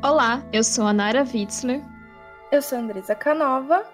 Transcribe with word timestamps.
Olá, 0.00 0.44
eu 0.52 0.62
sou 0.62 0.86
a 0.86 0.92
Nara 0.92 1.24
Witzler. 1.24 1.82
Eu 2.52 2.62
sou 2.62 2.78
a 2.78 2.80
Andresa 2.80 3.16
Canova. 3.16 3.84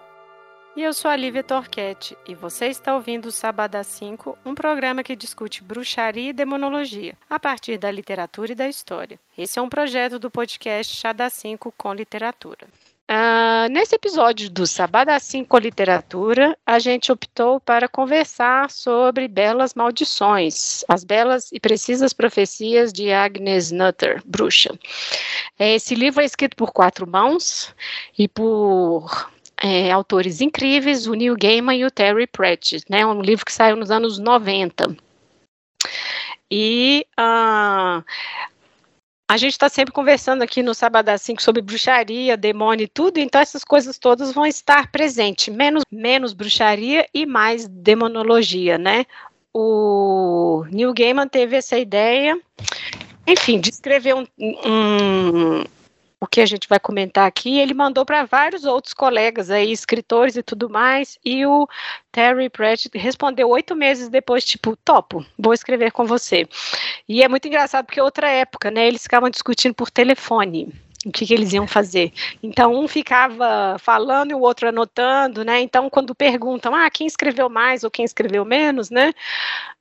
E 0.77 0.83
eu 0.83 0.93
sou 0.93 1.11
a 1.11 1.17
Lívia 1.17 1.43
Torquete, 1.43 2.15
e 2.29 2.35
você 2.35 2.67
está 2.67 2.95
ouvindo 2.95 3.27
o 3.27 3.33
Sabadá 3.33 3.83
5, 3.83 4.37
um 4.45 4.55
programa 4.55 5.03
que 5.03 5.17
discute 5.17 5.65
bruxaria 5.65 6.29
e 6.29 6.33
demonologia, 6.35 7.15
a 7.31 7.41
partir 7.41 7.79
da 7.79 7.91
literatura 7.91 8.53
e 8.53 8.55
da 8.55 8.69
história. 8.69 9.19
Esse 9.39 9.59
é 9.59 9.63
um 9.63 9.69
projeto 9.71 10.19
do 10.19 10.31
podcast 10.31 10.95
Chá 10.95 11.15
da 11.15 11.31
5 11.31 11.73
com 11.75 11.95
literatura. 11.95 12.69
Uh, 13.11 13.69
nesse 13.71 13.95
episódio 13.95 14.49
do 14.49 14.67
Sabadá 14.67 15.19
5 15.19 15.59
Literatura, 15.59 16.57
a 16.65 16.79
gente 16.79 17.13
optou 17.13 17.61
para 17.61 17.87
conversar 17.87 18.71
sobre 18.71 19.29
Belas 19.29 19.75
Maldições, 19.75 20.83
as 20.89 21.05
belas 21.05 21.53
e 21.53 21.61
precisas 21.61 22.15
profecias 22.15 22.95
de 22.95 23.13
Agnes 23.13 23.71
Nutter, 23.71 24.23
bruxa. 24.25 24.71
Esse 25.59 25.95
livro 25.95 26.23
é 26.23 26.25
escrito 26.25 26.57
por 26.57 26.73
quatro 26.73 27.07
mãos 27.07 27.75
e 28.19 28.27
por 28.27 29.31
é, 29.63 29.91
autores 29.93 30.41
incríveis, 30.41 31.07
o 31.07 31.13
Neil 31.13 31.37
Gaiman 31.37 31.77
e 31.77 31.85
o 31.85 31.91
Terry 31.91 32.27
Pratchett, 32.27 32.87
né, 32.89 33.05
um 33.05 33.21
livro 33.21 33.45
que 33.45 33.53
saiu 33.53 33.77
nos 33.77 33.91
anos 33.91 34.19
90. 34.19 34.97
E 36.51 37.07
uh, 37.21 38.03
a 39.35 39.37
gente 39.37 39.51
está 39.51 39.69
sempre 39.69 39.93
conversando 39.93 40.43
aqui 40.43 40.63
no 40.63 40.73
Sabadão 40.73 41.19
5 41.19 41.43
sobre 41.43 41.61
bruxaria, 41.61 42.37
demônio 42.37 42.85
e 42.85 42.89
tudo, 42.89 43.19
então 43.19 43.41
essas 43.41 43.65
coisas 43.65 43.99
todas 43.99 44.31
vão 44.33 44.47
estar 44.47 44.93
presentes, 44.93 45.53
menos, 45.53 45.83
menos 45.91 46.33
bruxaria 46.33 47.05
e 47.13 47.27
mais 47.27 47.67
demonologia, 47.67 48.79
né? 48.79 49.05
O 49.53 50.65
Neil 50.71 50.95
Gaiman 50.95 51.27
teve 51.27 51.57
essa 51.57 51.77
ideia, 51.77 52.41
enfim, 53.27 53.59
de 53.59 53.71
escrever 53.71 54.15
um, 54.15 54.25
um 54.39 55.65
o 56.25 56.27
que 56.27 56.41
a 56.41 56.47
gente 56.47 56.69
vai 56.69 56.81
comentar 56.81 57.27
aqui, 57.27 57.59
ele 57.59 57.75
mandou 57.75 58.05
para 58.05 58.25
vários 58.25 58.65
outros 58.65 58.95
colegas 58.95 59.51
aí, 59.51 59.71
escritores 59.71 60.37
e 60.37 60.43
tudo 60.43 60.69
mais, 60.71 61.19
e 61.25 61.45
o 61.47 61.69
Terry 62.11 62.49
Pratchett 62.49 62.97
respondeu 62.97 63.49
oito 63.51 63.77
meses 63.77 64.09
depois, 64.09 64.45
tipo, 64.45 64.77
topo, 64.77 65.25
vou 65.39 65.53
escrever 65.53 65.93
com 65.93 66.07
você. 66.07 66.49
E 67.09 67.23
é 67.23 67.29
muito 67.29 67.47
engraçado 67.47 67.85
porque 67.85 68.01
outra 68.01 68.29
época, 68.29 68.71
né, 68.71 68.87
eles 68.87 69.03
ficavam 69.03 69.29
discutindo 69.31 69.75
por 69.75 69.91
telefone, 69.91 70.73
o 71.05 71.13
que, 71.13 71.27
que, 71.27 71.35
eles 71.35 71.53
iam 71.53 71.67
fazer. 71.67 72.13
Então, 72.43 72.75
um 72.75 72.89
ficava 72.89 73.77
falando 73.79 74.31
e 74.31 74.35
o 74.35 74.41
outro 74.41 74.69
anotando, 74.69 75.45
né? 75.45 75.61
Então, 75.61 75.91
quando 75.91 76.15
perguntam, 76.15 76.75
ah, 76.75 76.89
quem 76.91 77.07
escreveu 77.07 77.49
mais 77.49 77.85
ou 77.85 77.91
quem 77.91 78.05
escreveu 78.05 78.45
menos, 78.45 78.91
né? 78.91 79.13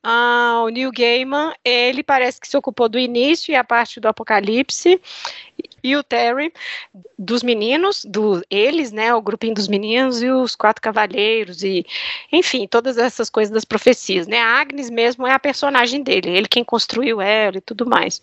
Ah, 0.04 0.62
o 0.66 0.70
Neil 0.70 0.92
Gaiman, 0.92 1.54
ele 1.64 2.04
parece 2.04 2.40
que 2.40 2.48
se 2.48 2.58
ocupou 2.58 2.90
do 2.90 3.00
início 3.00 3.52
e 3.52 3.56
a 3.56 3.64
parte 3.64 4.00
do 4.00 4.08
Apocalipse, 4.08 5.00
e 5.84 5.96
o 5.98 6.04
Terry 6.04 6.54
dos 7.20 7.44
meninos, 7.44 8.06
do 8.06 8.42
eles, 8.50 8.92
né, 8.92 9.14
o 9.14 9.22
grupinho 9.22 9.54
dos 9.54 9.68
meninos 9.68 10.24
e 10.24 10.30
os 10.30 10.56
quatro 10.56 10.82
cavaleiros 10.82 11.62
e, 11.62 11.86
enfim, 12.32 12.66
todas 12.68 12.98
essas 12.98 13.30
coisas 13.30 13.54
das 13.54 13.66
profecias, 13.66 14.26
né? 14.26 14.40
A 14.40 14.62
Agnes 14.62 14.90
mesmo 14.90 15.28
é 15.28 15.34
a 15.34 15.40
personagem 15.40 16.02
dele, 16.02 16.30
ele 16.30 16.48
quem 16.48 16.64
construiu 16.64 17.20
ela 17.20 17.58
e 17.58 17.62
tudo 17.62 17.86
mais. 17.86 18.22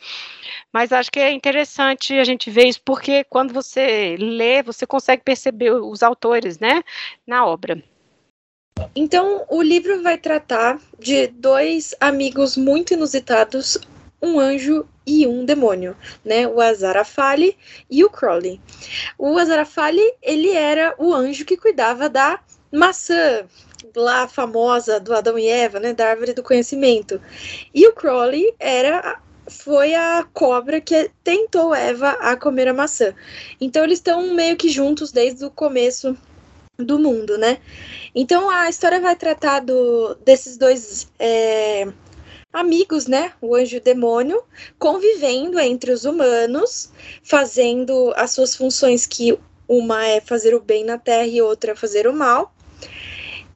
Mas 0.72 0.92
acho 0.92 1.10
que 1.10 1.20
é 1.20 1.32
interessante 1.32 2.14
a 2.14 2.24
gente 2.24 2.50
ver 2.50 2.66
isso 2.66 2.80
porque 2.90 3.22
quando 3.22 3.54
você 3.54 4.16
lê, 4.18 4.64
você 4.64 4.84
consegue 4.84 5.22
perceber 5.22 5.70
os 5.70 6.02
autores, 6.02 6.58
né, 6.58 6.82
na 7.24 7.46
obra. 7.46 7.80
Então, 8.96 9.46
o 9.48 9.62
livro 9.62 10.02
vai 10.02 10.18
tratar 10.18 10.76
de 10.98 11.28
dois 11.28 11.94
amigos 12.00 12.56
muito 12.56 12.92
inusitados, 12.92 13.78
um 14.20 14.40
anjo 14.40 14.84
e 15.06 15.24
um 15.24 15.44
demônio, 15.44 15.96
né? 16.24 16.48
O 16.48 16.60
Azarafale 16.60 17.56
e 17.88 18.02
o 18.02 18.10
Crowley. 18.10 18.60
O 19.16 19.38
Azarafale, 19.38 20.02
ele 20.20 20.50
era 20.50 20.92
o 20.98 21.14
anjo 21.14 21.44
que 21.44 21.56
cuidava 21.56 22.08
da 22.08 22.40
maçã 22.72 23.46
lá 23.94 24.26
famosa 24.26 24.98
do 24.98 25.14
Adão 25.14 25.38
e 25.38 25.46
Eva, 25.46 25.78
né, 25.78 25.92
da 25.92 26.08
árvore 26.08 26.34
do 26.34 26.42
conhecimento. 26.42 27.20
E 27.72 27.86
o 27.86 27.92
Crowley 27.92 28.52
era 28.58 29.20
foi 29.50 29.94
a 29.94 30.26
cobra 30.32 30.80
que 30.80 31.10
tentou 31.22 31.74
Eva 31.74 32.10
a 32.20 32.36
comer 32.36 32.68
a 32.68 32.74
maçã. 32.74 33.12
Então 33.60 33.84
eles 33.84 33.98
estão 33.98 34.32
meio 34.34 34.56
que 34.56 34.68
juntos 34.68 35.12
desde 35.12 35.44
o 35.44 35.50
começo 35.50 36.16
do 36.78 36.98
mundo, 36.98 37.36
né? 37.36 37.58
Então 38.14 38.48
a 38.48 38.68
história 38.70 39.00
vai 39.00 39.14
tratar 39.16 39.60
do, 39.60 40.14
desses 40.24 40.56
dois 40.56 41.08
é, 41.18 41.86
amigos, 42.52 43.06
né? 43.06 43.32
O 43.40 43.54
anjo 43.54 43.76
e 43.76 43.78
o 43.78 43.82
demônio, 43.82 44.42
convivendo 44.78 45.58
entre 45.58 45.92
os 45.92 46.04
humanos, 46.04 46.90
fazendo 47.22 48.12
as 48.16 48.30
suas 48.32 48.56
funções 48.56 49.06
que 49.06 49.38
uma 49.68 50.04
é 50.04 50.20
fazer 50.20 50.54
o 50.54 50.60
bem 50.60 50.84
na 50.84 50.98
terra 50.98 51.26
e 51.26 51.40
outra 51.40 51.72
é 51.72 51.76
fazer 51.76 52.06
o 52.06 52.12
mal. 52.12 52.52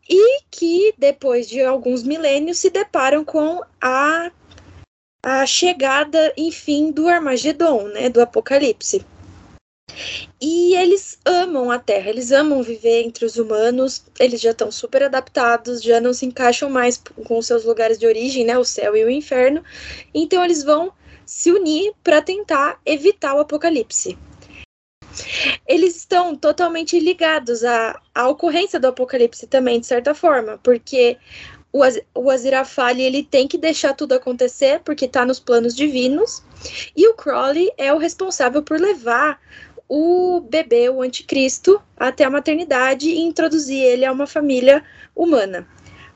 E 0.09 0.43
que 0.51 0.95
depois 0.99 1.49
de 1.49 1.63
alguns 1.63 2.03
milênios 2.03 2.59
se 2.59 2.69
deparam 2.69 3.25
com 3.25 3.63
a 3.81 4.31
a 5.25 5.47
chegada, 5.47 6.35
enfim, 6.37 6.93
do 6.93 7.09
Armagedon, 7.09 7.89
né, 7.89 8.11
do 8.11 8.21
Apocalipse. 8.21 9.03
E 10.39 10.75
eles 10.75 11.19
amam 11.25 11.71
a 11.71 11.79
Terra, 11.79 12.11
eles 12.11 12.31
amam 12.31 12.63
viver 12.63 13.05
entre 13.05 13.25
os 13.25 13.37
humanos, 13.37 14.05
eles 14.21 14.39
já 14.39 14.51
estão 14.51 14.71
super 14.71 15.03
adaptados, 15.03 15.83
já 15.83 15.99
não 15.99 16.13
se 16.13 16.27
encaixam 16.27 16.69
mais 16.69 17.01
com 17.25 17.41
seus 17.41 17.65
lugares 17.65 17.99
de 17.99 18.07
origem, 18.07 18.45
né, 18.45 18.59
o 18.59 18.65
céu 18.65 18.95
e 18.95 19.03
o 19.03 19.11
inferno. 19.11 19.65
Então 20.13 20.45
eles 20.45 20.63
vão 20.63 20.93
se 21.25 21.51
unir 21.51 21.95
para 22.03 22.21
tentar 22.21 22.79
evitar 22.85 23.35
o 23.35 23.41
apocalipse. 23.41 24.19
Eles 25.67 25.97
estão 25.97 26.37
totalmente 26.37 26.99
ligados 26.99 27.65
à, 27.65 27.99
à 28.15 28.29
ocorrência 28.29 28.79
do 28.79 28.89
apocalipse 28.89 29.47
também, 29.47 29.81
de 29.81 29.87
certa 29.87 30.15
forma, 30.15 30.59
porque 30.63 31.17
o, 31.75 31.83
Az 31.83 32.01
o 32.15 32.31
Aziraphale 32.31 33.03
ele 33.03 33.25
tem 33.25 33.49
que 33.49 33.59
deixar 33.59 33.95
tudo 33.95 34.13
acontecer 34.13 34.81
porque 34.85 35.07
está 35.07 35.27
nos 35.27 35.41
planos 35.41 35.75
divinos. 35.75 36.41
E 36.97 37.09
o 37.09 37.15
Crowley 37.15 37.69
é 37.77 37.93
o 37.93 37.99
responsável 37.99 38.63
por 38.63 38.81
levar 38.81 39.41
o 39.89 40.41
bebê, 40.41 40.89
o 40.89 41.03
anticristo, 41.03 41.83
até 41.97 42.23
a 42.23 42.31
maternidade 42.31 43.11
e 43.11 43.19
introduzir 43.19 43.83
ele 43.83 44.05
a 44.05 44.13
uma 44.13 44.27
família 44.27 44.85
humana. 45.17 45.67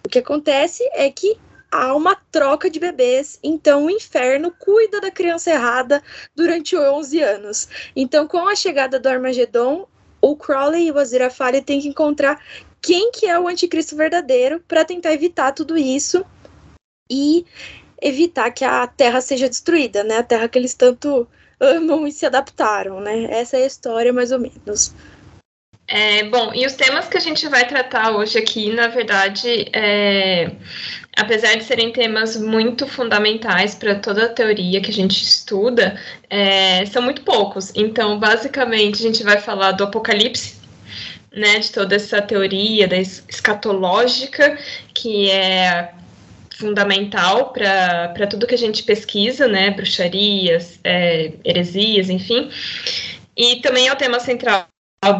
O 0.07 0.09
que 0.09 0.21
acontece 0.21 0.89
é 0.93 1.11
que 1.11 1.37
há 1.73 1.93
uma 1.93 2.15
troca 2.31 2.71
de 2.71 2.79
bebês, 2.79 3.41
então 3.43 3.87
o 3.87 3.91
inferno 3.91 4.55
cuida 4.61 5.01
da 5.01 5.11
criança 5.11 5.51
errada 5.51 6.01
durante 6.37 6.77
11 6.77 7.21
anos. 7.21 7.69
Então, 7.97 8.29
com 8.29 8.47
a 8.47 8.55
chegada 8.55 8.99
do 9.01 9.09
Armagedon, 9.09 9.89
o 10.21 10.37
Crowley 10.37 10.87
e 10.87 10.93
o 10.93 10.99
Aziraphale 10.99 11.61
têm 11.61 11.81
que 11.81 11.89
encontrar 11.89 12.41
quem 12.81 13.11
que 13.11 13.27
é 13.27 13.39
o 13.39 13.49
anticristo 13.49 13.97
verdadeiro 13.97 14.61
para 14.67 14.85
tentar 14.85 15.13
evitar 15.13 15.53
tudo 15.53 15.77
isso 15.77 16.25
e 17.11 17.45
evitar 18.01 18.51
que 18.51 18.65
a 18.65 18.87
Terra 18.87 19.21
seja 19.21 19.49
destruída, 19.49 20.05
né? 20.05 20.19
A 20.19 20.23
Terra 20.23 20.49
que 20.49 20.59
eles 20.59 20.75
tanto 20.75 21.29
amam 21.61 22.07
e 22.07 22.13
se 22.13 22.25
adaptaram, 22.27 23.01
né? 23.01 23.25
Essa 23.31 23.57
é 23.57 23.65
a 23.65 23.67
história, 23.67 24.13
mais 24.13 24.31
ou 24.31 24.39
menos. 24.39 24.95
É, 25.91 26.25
bom, 26.25 26.53
e 26.55 26.67
os 26.67 26.75
temas 26.75 27.09
que 27.09 27.17
a 27.17 27.21
gente 27.21 27.49
vai 27.49 27.67
tratar 27.67 28.11
hoje 28.15 28.39
aqui, 28.39 28.71
na 28.75 28.89
verdade, 28.89 29.71
é, 29.73 30.53
apesar 31.17 31.57
de 31.57 31.65
serem 31.65 31.91
temas 31.91 32.37
muito 32.37 32.87
fundamentais 32.87 33.75
para 33.75 33.95
toda 33.95 34.27
a 34.27 34.29
teoria 34.29 34.83
que 34.83 34.91
a 34.91 34.95
gente 34.95 35.23
estuda, 35.23 35.99
é, 36.29 36.85
são 36.85 37.01
muito 37.01 37.23
poucos. 37.23 37.73
Então, 37.75 38.19
basicamente, 38.19 38.97
a 38.97 39.03
gente 39.03 39.23
vai 39.23 39.41
falar 39.41 39.73
do 39.73 39.85
Apocalipse, 39.85 40.58
né, 41.33 41.59
de 41.59 41.71
toda 41.73 41.95
essa 41.97 42.21
teoria 42.23 42.89
da 42.89 42.97
escatológica, 42.97 44.59
que 44.95 45.31
é 45.31 45.93
fundamental 46.59 47.53
para 47.53 48.27
tudo 48.29 48.47
que 48.47 48.55
a 48.55 48.59
gente 48.59 48.83
pesquisa, 48.83 49.47
né? 49.47 49.71
Bruxarias, 49.71 50.81
é, 50.83 51.33
heresias, 51.45 52.11
enfim. 52.11 52.51
E 53.37 53.57
também 53.57 53.87
é 53.87 53.93
o 53.93 53.97
tema 53.97 54.19
central 54.19 54.67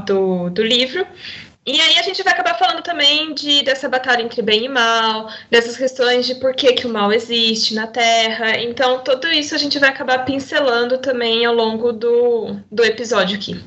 do, 0.05 0.51
do 0.51 0.63
livro. 0.63 1.07
E 1.65 1.81
aí 1.81 1.99
a 1.99 2.03
gente 2.03 2.23
vai 2.23 2.33
acabar 2.33 2.59
falando 2.59 2.83
também 2.83 3.35
de, 3.35 3.63
dessa 3.63 3.89
batalha 3.89 4.23
entre 4.23 4.41
bem 4.41 4.65
e 4.65 4.69
mal, 4.69 5.29
dessas 5.51 5.77
questões 5.77 6.27
de 6.27 6.35
por 6.37 6.55
que, 6.55 6.73
que 6.73 6.87
o 6.87 6.91
mal 6.91 7.13
existe 7.13 7.75
na 7.75 7.87
Terra. 7.87 8.59
Então, 8.59 9.01
tudo 9.05 9.29
isso 9.29 9.55
a 9.55 9.59
gente 9.59 9.79
vai 9.79 9.91
acabar 9.91 10.25
pincelando 10.25 10.97
também 10.97 11.45
ao 11.45 11.55
longo 11.55 11.93
do, 11.93 12.57
do 12.73 12.83
episódio 12.83 13.37
aqui. 13.37 13.63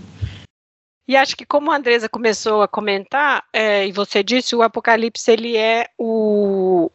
E 1.11 1.17
acho 1.17 1.35
que 1.35 1.45
como 1.45 1.69
a 1.69 1.75
Andresa 1.75 2.07
começou 2.07 2.61
a 2.61 2.69
comentar, 2.69 3.43
é, 3.51 3.85
e 3.85 3.91
você 3.91 4.23
disse, 4.23 4.55
o 4.55 4.61
Apocalipse 4.61 5.29
ele 5.29 5.57
é 5.57 5.89
o, 5.97 6.89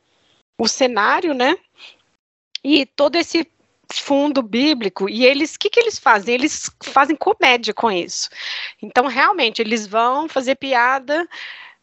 o 0.59 0.67
cenário, 0.67 1.35
né? 1.35 1.55
E 2.65 2.87
todo 2.87 3.17
esse 3.17 3.47
fundo 3.93 4.43
bíblico 4.43 5.07
e 5.07 5.27
eles 5.27 5.55
o 5.55 5.59
que, 5.59 5.69
que 5.69 5.79
eles 5.79 5.99
fazem 5.99 6.35
eles 6.35 6.69
fazem 6.83 7.15
comédia 7.15 7.73
com 7.73 7.89
isso 7.89 8.29
então 8.83 9.07
realmente 9.07 9.63
eles 9.63 9.87
vão 9.87 10.29
fazer 10.29 10.57
piada 10.57 11.25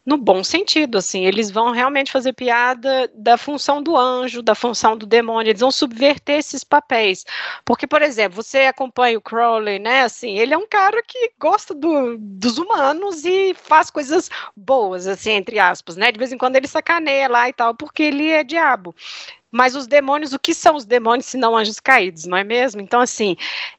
no 0.06 0.16
bom 0.18 0.44
sentido, 0.44 0.98
assim, 0.98 1.24
eles 1.24 1.50
vão 1.50 1.70
realmente 1.70 2.12
fazer 2.12 2.32
piada 2.32 3.10
da 3.14 3.38
função 3.38 3.82
do 3.82 3.96
anjo, 3.96 4.42
da 4.42 4.54
função 4.54 4.96
do 4.96 5.06
demônio, 5.06 5.50
eles 5.50 5.60
vão 5.60 5.70
subverter 5.70 6.38
esses 6.38 6.62
papéis. 6.62 7.24
Porque, 7.64 7.86
por 7.86 8.02
exemplo, 8.02 8.42
você 8.42 8.62
acompanha 8.62 9.18
o 9.18 9.22
Crowley, 9.22 9.78
né, 9.78 10.02
assim, 10.02 10.38
ele 10.38 10.52
é 10.52 10.58
um 10.58 10.66
cara 10.66 11.02
que 11.02 11.32
gosta 11.38 11.74
do, 11.74 12.16
dos 12.18 12.58
humanos 12.58 13.24
e 13.24 13.54
faz 13.54 13.90
coisas 13.90 14.28
boas, 14.56 15.06
assim, 15.06 15.30
entre 15.32 15.58
aspas, 15.58 15.96
né, 15.96 16.12
de 16.12 16.18
vez 16.18 16.32
em 16.32 16.38
quando 16.38 16.56
ele 16.56 16.68
sacaneia 16.68 17.28
lá 17.28 17.48
e 17.48 17.52
tal, 17.52 17.74
porque 17.74 18.02
ele 18.02 18.28
é 18.28 18.44
diabo. 18.44 18.94
Mas 19.54 19.76
os 19.76 19.86
demônios, 19.86 20.32
o 20.32 20.38
que 20.38 20.52
são 20.52 20.74
os 20.74 20.84
demônios 20.84 21.26
se 21.26 21.36
não 21.36 21.56
anjos 21.56 21.78
caídos, 21.78 22.24
não 22.24 22.36
é 22.36 22.42
mesmo? 22.42 22.80
Então, 22.80 23.00
assim, 23.00 23.36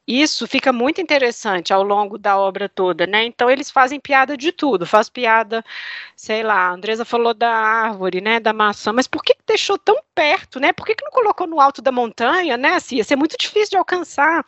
isso 0.07 0.48
fica 0.48 0.72
muito 0.72 1.01
interessante 1.01 1.74
ao 1.74 1.83
longo 1.83 2.18
da 2.18 2.38
obra 2.38 2.69
toda, 2.69 3.06
né? 3.06 3.25
Então, 3.25 3.50
eles 3.50 3.69
fazem 3.69 4.00
piada 4.00 4.38
de 4.38 4.54
tudo, 4.54 4.86
faz 4.86 5.10
piada, 5.10 5.66
sei 6.16 6.44
lá, 6.44 6.69
a 6.69 6.72
Andresa 6.72 7.04
falou 7.04 7.33
da 7.33 7.51
árvore, 7.51 8.22
né, 8.22 8.39
da 8.39 8.54
maçã, 8.54 8.94
mas 8.94 9.06
por 9.06 9.22
que 9.22 9.36
deixou 9.45 9.77
tão 9.77 9.98
perto, 10.16 10.62
né? 10.62 10.72
Por 10.72 10.86
que, 10.86 10.95
que 10.95 11.04
não 11.04 11.12
colocou 11.12 11.45
no 11.45 11.60
alto 11.60 11.81
da 11.81 11.92
montanha, 11.92 12.56
né? 12.56 12.75
Assim, 12.75 12.95
ia 12.95 13.04
ser 13.04 13.18
muito 13.18 13.36
difícil 13.38 13.71
de 13.71 13.78
alcançar. 13.78 14.45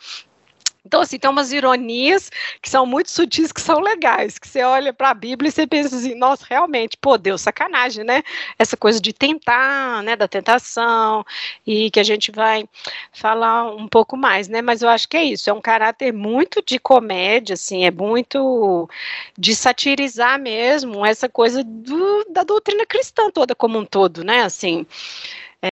Então, 0.87 1.01
assim, 1.01 1.19
tem 1.19 1.29
umas 1.29 1.51
ironias 1.51 2.31
que 2.61 2.69
são 2.69 2.85
muito 2.85 3.11
sutis, 3.11 3.51
que 3.51 3.59
são 3.59 3.81
legais, 3.81 4.39
que 4.39 4.47
você 4.47 4.63
olha 4.63 4.93
para 4.93 5.09
a 5.09 5.13
Bíblia 5.13 5.49
e 5.49 5.51
você 5.51 5.67
pensa 5.67 5.97
assim, 5.97 6.15
nossa, 6.15 6.45
realmente, 6.49 6.95
pô, 6.95 7.17
Deus, 7.17 7.41
sacanagem, 7.41 8.05
né? 8.05 8.23
Essa 8.57 8.77
coisa 8.77 9.01
de 9.01 9.11
tentar, 9.11 10.01
né, 10.03 10.15
da 10.15 10.29
tentação, 10.29 11.25
e 11.65 11.91
que 11.91 11.99
a 11.99 12.03
gente 12.03 12.31
vai 12.31 12.67
falar 13.11 13.65
um 13.75 13.85
pouco 13.85 14.15
mais, 14.15 14.47
né? 14.47 14.61
Mas 14.61 14.81
eu 14.81 14.87
acho 14.87 15.09
que 15.09 15.17
é 15.17 15.23
isso, 15.25 15.49
é 15.49 15.53
um 15.53 15.59
caráter 15.59 16.13
muito 16.13 16.63
de 16.65 16.79
comédia, 16.79 17.55
assim, 17.55 17.83
é 17.83 17.91
muito 17.91 18.89
de 19.37 19.53
satirizar 19.53 20.39
mesmo 20.39 21.05
essa 21.05 21.27
coisa 21.27 21.63
do, 21.65 22.25
da 22.29 22.43
doutrina 22.43 22.85
cristã 22.85 23.29
toda 23.29 23.53
como 23.53 23.77
um 23.77 23.85
todo, 23.85 24.23
né? 24.23 24.43
Assim. 24.43 24.85
É... 25.61 25.67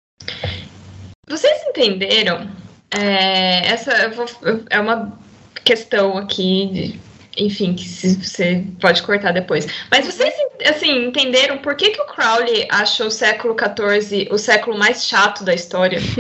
Vocês 1.27 1.67
entenderam 1.67 2.49
é, 2.91 3.67
essa 3.67 4.09
vou, 4.09 4.25
é 4.69 4.79
uma 4.79 5.17
questão 5.63 6.17
aqui, 6.17 6.69
de, 6.73 6.99
enfim, 7.37 7.73
que 7.73 7.87
você 7.87 8.65
pode 8.79 9.01
cortar 9.03 9.31
depois. 9.31 9.65
Mas 9.89 10.05
vocês, 10.05 10.33
assim, 10.65 11.07
entenderam 11.07 11.57
por 11.59 11.75
que, 11.75 11.91
que 11.91 12.01
o 12.01 12.05
Crowley 12.05 12.67
achou 12.69 13.07
o 13.07 13.11
século 13.11 13.55
XIV 13.55 14.27
o 14.31 14.37
século 14.37 14.77
mais 14.77 15.05
chato 15.05 15.43
da 15.43 15.53
história? 15.53 15.99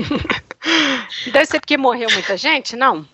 Deve 1.31 1.45
ser 1.45 1.59
porque 1.59 1.75
morreu 1.75 2.09
muita 2.11 2.37
gente, 2.37 2.75
não? 2.75 3.05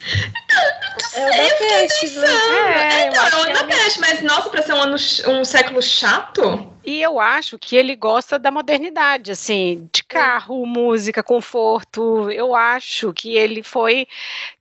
É 1.16 1.22
o 1.22 1.50
da 1.50 1.56
peste, 1.56 2.10
né? 2.18 2.28
É, 2.28 3.08
então, 3.08 3.46
é 3.46 3.50
o 3.50 3.54
da 3.54 3.64
peste, 3.64 4.00
mas 4.00 4.22
nossa, 4.22 4.50
para 4.50 4.62
ser 4.62 4.74
um, 4.74 4.82
ano, 4.82 4.96
um 5.28 5.46
século 5.46 5.82
chato? 5.82 6.67
E 6.88 7.02
eu 7.02 7.20
acho 7.20 7.60
que 7.60 7.76
ele 7.76 7.98
gosta 7.98 8.40
da 8.40 8.50
modernidade, 8.50 9.30
assim, 9.30 9.90
de 9.92 10.06
carro, 10.06 10.66
música, 10.66 11.22
conforto. 11.22 12.32
Eu 12.32 12.56
acho 12.56 13.12
que 13.12 13.36
ele 13.36 13.62
foi 13.62 14.08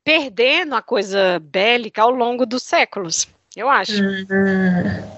perdendo 0.02 0.75
a 0.75 0.82
coisa 0.82 1.38
bélica 1.38 2.02
ao 2.02 2.11
longo 2.11 2.44
dos 2.44 2.64
séculos. 2.64 3.28
Eu 3.55 3.70
acho. 3.70 4.02
Uhum. 4.02 4.26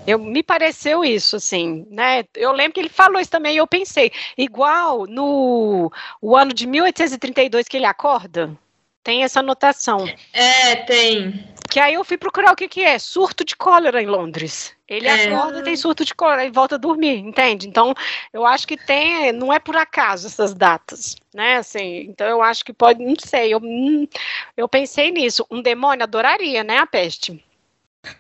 Eu, 0.07 0.19
me 0.19 0.43
pareceu 0.43 1.03
isso, 1.03 1.37
assim, 1.37 1.87
né? 1.91 2.27
Eu 2.37 2.53
lembro 2.53 2.75
que 2.75 2.81
ele 2.81 2.91
falou 2.91 3.19
isso 3.19 3.31
também 3.31 3.55
e 3.55 3.57
eu 3.59 3.67
pensei, 3.67 4.13
igual 4.37 5.07
no 5.07 5.91
o 6.21 6.37
ano 6.37 6.53
de 6.53 6.67
1832 6.67 7.67
que 7.67 7.79
ele 7.79 7.87
acorda, 7.87 8.55
tem 9.03 9.25
essa 9.25 9.41
anotação. 9.41 10.07
É, 10.31 10.77
tem. 10.77 11.43
Que 11.71 11.81
aí 11.81 11.95
eu 11.95 12.05
fui 12.05 12.17
procurar 12.17 12.53
o 12.53 12.57
que, 12.57 12.67
que 12.67 12.83
é 12.83 12.99
surto 12.99 13.45
de 13.45 13.55
cólera 13.55 14.03
em 14.03 14.07
Londres. 14.07 14.75
Ele 14.89 15.07
é. 15.07 15.27
acorda, 15.27 15.63
tem 15.63 15.77
surto 15.77 16.05
de 16.05 16.15
cólera 16.15 16.47
e 16.47 16.51
volta 16.51 16.77
a 16.77 16.79
dormir, 16.79 17.19
entende? 17.19 17.69
Então, 17.69 17.95
eu 18.33 18.47
acho 18.47 18.67
que 18.67 18.77
tem, 18.77 19.33
não 19.33 19.53
é 19.53 19.59
por 19.59 19.77
acaso 19.77 20.27
essas 20.27 20.55
datas, 20.55 21.15
né? 21.35 21.57
Assim, 21.57 22.07
então 22.09 22.27
eu 22.27 22.41
acho 22.43 22.65
que 22.65 22.73
pode, 22.73 23.05
não 23.05 23.15
sei, 23.23 23.53
eu, 23.53 23.59
hum, 23.63 24.09
eu 24.57 24.67
pensei 24.67 25.11
nisso. 25.11 25.47
Um 25.51 25.61
demônio 25.61 26.05
adoraria, 26.05 26.65
né, 26.65 26.79
a 26.79 26.87
peste. 26.87 27.45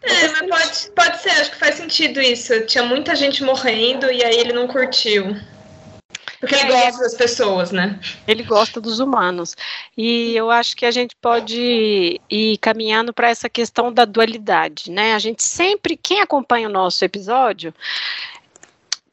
É, 0.02 0.28
mas 0.28 0.90
pode, 0.90 0.90
pode 0.94 1.22
ser, 1.22 1.30
acho 1.30 1.52
que 1.52 1.58
faz 1.58 1.76
sentido 1.76 2.20
isso. 2.20 2.66
Tinha 2.66 2.84
muita 2.84 3.16
gente 3.16 3.42
morrendo 3.42 4.12
e 4.12 4.22
aí 4.22 4.36
ele 4.36 4.52
não 4.52 4.68
curtiu. 4.68 5.34
Porque 6.40 6.54
ele 6.54 6.72
gosta 6.72 7.02
das 7.02 7.14
pessoas, 7.14 7.72
né? 7.72 7.98
Ele 8.26 8.42
gosta 8.44 8.80
dos 8.80 9.00
humanos. 9.00 9.56
E 9.96 10.36
eu 10.36 10.50
acho 10.50 10.76
que 10.76 10.86
a 10.86 10.90
gente 10.90 11.16
pode 11.16 12.20
ir 12.30 12.58
caminhando 12.58 13.12
para 13.12 13.28
essa 13.28 13.48
questão 13.48 13.92
da 13.92 14.04
dualidade, 14.04 14.90
né? 14.90 15.14
A 15.14 15.18
gente 15.18 15.42
sempre, 15.42 15.96
quem 15.96 16.20
acompanha 16.20 16.68
o 16.68 16.72
nosso 16.72 17.04
episódio, 17.04 17.74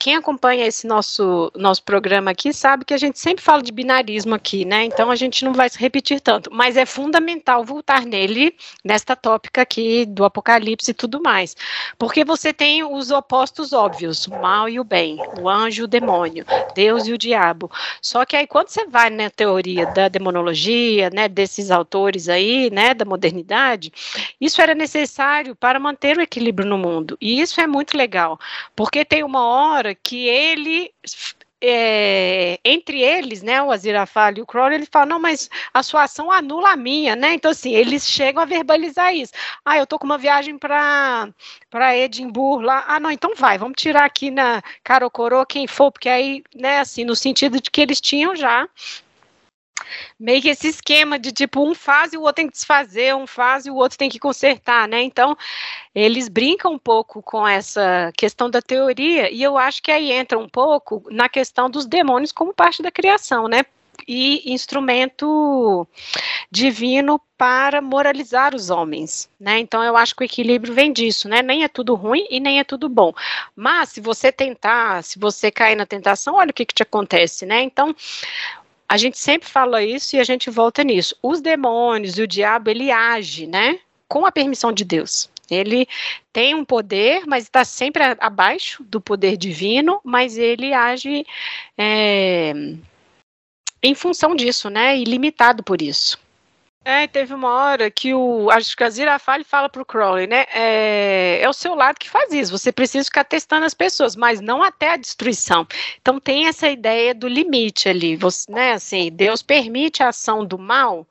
quem 0.05 0.13
acompanha 0.13 0.67
esse 0.67 0.85
nosso, 0.85 1.51
nosso 1.55 1.81
programa 1.81 2.29
aqui 2.29 2.53
sabe 2.53 2.85
que 2.85 2.93
a 2.93 2.97
gente 2.97 3.17
sempre 3.17 3.43
fala 3.43 3.63
de 3.63 3.71
binarismo 3.71 4.35
aqui, 4.35 4.63
né? 4.63 4.85
Então 4.85 5.09
a 5.09 5.15
gente 5.15 5.43
não 5.43 5.51
vai 5.51 5.67
se 5.67 5.79
repetir 5.79 6.21
tanto, 6.21 6.53
mas 6.53 6.77
é 6.77 6.85
fundamental 6.85 7.65
voltar 7.65 8.05
nele, 8.05 8.55
nesta 8.83 9.15
tópica 9.15 9.63
aqui 9.63 10.05
do 10.05 10.23
Apocalipse 10.23 10.91
e 10.91 10.93
tudo 10.93 11.19
mais. 11.23 11.57
Porque 11.97 12.23
você 12.23 12.53
tem 12.53 12.83
os 12.83 13.09
opostos 13.09 13.73
óbvios, 13.73 14.27
o 14.27 14.39
mal 14.39 14.69
e 14.69 14.79
o 14.79 14.83
bem, 14.83 15.17
o 15.41 15.49
anjo 15.49 15.81
e 15.81 15.85
o 15.85 15.87
demônio, 15.87 16.45
Deus 16.75 17.07
e 17.07 17.11
o 17.11 17.17
diabo. 17.17 17.71
Só 17.99 18.25
que 18.25 18.35
aí 18.35 18.45
quando 18.45 18.67
você 18.67 18.85
vai 18.85 19.09
na 19.09 19.31
teoria 19.31 19.87
da 19.87 20.07
demonologia, 20.07 21.09
né, 21.09 21.27
desses 21.27 21.71
autores 21.71 22.29
aí, 22.29 22.69
né, 22.69 22.93
da 22.93 23.05
modernidade, 23.05 23.91
isso 24.39 24.61
era 24.61 24.75
necessário 24.75 25.55
para 25.55 25.79
manter 25.79 26.15
o 26.15 26.21
equilíbrio 26.21 26.69
no 26.69 26.77
mundo. 26.77 27.17
E 27.19 27.41
isso 27.41 27.59
é 27.59 27.65
muito 27.65 27.97
legal, 27.97 28.39
porque 28.75 29.03
tem 29.03 29.23
uma 29.23 29.43
hora 29.43 29.94
que 30.03 30.27
ele 30.27 30.91
é, 31.67 32.59
entre 32.63 33.01
eles, 33.01 33.41
né, 33.41 33.61
o 33.61 33.71
Azirafale 33.71 34.39
e 34.39 34.41
o 34.41 34.45
Crowley, 34.45 34.75
ele 34.75 34.85
fala, 34.85 35.05
não, 35.07 35.19
mas 35.19 35.49
a 35.73 35.81
sua 35.81 36.03
ação 36.03 36.31
anula 36.31 36.71
a 36.71 36.75
minha, 36.75 37.15
né? 37.15 37.33
Então, 37.33 37.49
assim, 37.49 37.73
eles 37.73 38.07
chegam 38.07 38.43
a 38.43 38.45
verbalizar 38.45 39.15
isso. 39.15 39.33
Ah, 39.65 39.77
eu 39.77 39.87
tô 39.87 39.97
com 39.97 40.05
uma 40.05 40.17
viagem 40.17 40.57
para 40.57 41.29
para 41.69 41.97
Edimburgo 41.97 42.61
lá. 42.61 42.85
Ah, 42.87 42.99
não, 42.99 43.11
então 43.11 43.33
vai, 43.35 43.57
vamos 43.57 43.81
tirar 43.81 44.05
aqui 44.05 44.29
na 44.29 44.61
Carocoro 44.83 45.45
quem 45.45 45.67
for, 45.67 45.91
porque 45.91 46.09
aí, 46.09 46.43
né, 46.53 46.79
assim, 46.79 47.03
no 47.03 47.15
sentido 47.15 47.59
de 47.59 47.71
que 47.71 47.81
eles 47.81 47.99
tinham 47.99 48.35
já 48.35 48.67
meio 50.19 50.41
que 50.41 50.49
esse 50.49 50.67
esquema 50.67 51.19
de 51.19 51.31
tipo 51.31 51.61
um 51.63 51.73
faz 51.75 52.13
e 52.13 52.17
o 52.17 52.21
outro 52.21 52.35
tem 52.35 52.47
que 52.47 52.53
desfazer, 52.53 53.15
um 53.15 53.27
faz 53.27 53.65
e 53.65 53.71
o 53.71 53.75
outro 53.75 53.97
tem 53.97 54.09
que 54.09 54.19
consertar, 54.19 54.87
né? 54.87 55.01
Então 55.01 55.37
eles 55.93 56.27
brincam 56.27 56.73
um 56.73 56.79
pouco 56.79 57.21
com 57.21 57.47
essa 57.47 58.11
questão 58.17 58.49
da 58.49 58.61
teoria 58.61 59.31
e 59.31 59.41
eu 59.41 59.57
acho 59.57 59.81
que 59.81 59.91
aí 59.91 60.11
entra 60.11 60.37
um 60.37 60.49
pouco 60.49 61.03
na 61.09 61.29
questão 61.29 61.69
dos 61.69 61.85
demônios 61.85 62.31
como 62.31 62.53
parte 62.53 62.81
da 62.81 62.91
criação, 62.91 63.47
né? 63.47 63.63
E 64.07 64.53
instrumento 64.53 65.87
divino 66.51 67.19
para 67.37 67.81
moralizar 67.81 68.53
os 68.53 68.69
homens, 68.69 69.29
né? 69.39 69.59
Então 69.59 69.83
eu 69.83 69.97
acho 69.97 70.15
que 70.15 70.23
o 70.23 70.25
equilíbrio 70.25 70.73
vem 70.73 70.91
disso, 70.91 71.27
né? 71.27 71.41
Nem 71.41 71.63
é 71.63 71.67
tudo 71.67 71.95
ruim 71.95 72.27
e 72.29 72.39
nem 72.39 72.59
é 72.59 72.63
tudo 72.63 72.87
bom. 72.87 73.13
Mas 73.55 73.89
se 73.89 74.01
você 74.01 74.31
tentar, 74.31 75.03
se 75.03 75.17
você 75.17 75.49
cair 75.49 75.75
na 75.75 75.85
tentação, 75.85 76.35
olha 76.35 76.51
o 76.51 76.53
que, 76.53 76.65
que 76.65 76.73
te 76.73 76.83
acontece, 76.83 77.45
né? 77.45 77.61
Então 77.61 77.95
a 78.87 78.97
gente 78.97 79.17
sempre 79.17 79.49
fala 79.49 79.83
isso 79.83 80.15
e 80.15 80.19
a 80.19 80.23
gente 80.23 80.49
volta 80.49 80.83
nisso. 80.83 81.15
Os 81.21 81.41
demônios 81.41 82.17
e 82.17 82.21
o 82.21 82.27
diabo, 82.27 82.69
ele 82.69 82.91
age, 82.91 83.47
né? 83.47 83.79
Com 84.07 84.25
a 84.25 84.31
permissão 84.31 84.71
de 84.71 84.85
Deus. 84.85 85.29
Ele 85.49 85.87
tem 86.33 86.55
um 86.55 86.65
poder, 86.65 87.23
mas 87.27 87.43
está 87.43 87.63
sempre 87.63 88.03
abaixo 88.19 88.83
do 88.83 88.99
poder 88.99 89.37
divino, 89.37 89.99
mas 90.03 90.37
ele 90.37 90.73
age 90.73 91.25
é, 91.77 92.53
em 93.81 93.95
função 93.95 94.35
disso, 94.35 94.69
né? 94.69 94.97
E 94.97 95.03
limitado 95.03 95.63
por 95.63 95.81
isso. 95.81 96.19
É, 96.87 97.07
teve 97.07 97.33
uma 97.33 97.51
hora 97.51 97.89
que 97.89 98.13
o. 98.13 98.47
Acho 98.51 98.77
que 98.77 98.83
a 98.83 98.89
Zirafale 98.91 99.43
fala 99.43 99.67
pro 99.67 99.83
Crowley, 99.83 100.27
né? 100.27 100.45
É, 100.53 101.39
é 101.41 101.49
o 101.49 101.53
seu 101.53 101.73
lado 101.73 101.97
que 101.97 102.07
faz 102.07 102.31
isso. 102.31 102.55
Você 102.55 102.71
precisa 102.71 103.03
ficar 103.03 103.23
testando 103.23 103.65
as 103.65 103.73
pessoas, 103.73 104.15
mas 104.15 104.39
não 104.39 104.61
até 104.61 104.91
a 104.91 104.95
destruição. 104.95 105.65
Então 105.99 106.19
tem 106.19 106.45
essa 106.45 106.69
ideia 106.69 107.15
do 107.15 107.27
limite 107.27 107.89
ali. 107.89 108.15
Você, 108.15 108.51
né? 108.51 108.73
Assim, 108.73 109.09
Deus 109.11 109.41
permite 109.41 110.03
a 110.03 110.09
ação 110.09 110.45
do 110.45 110.59
mal, 110.59 111.07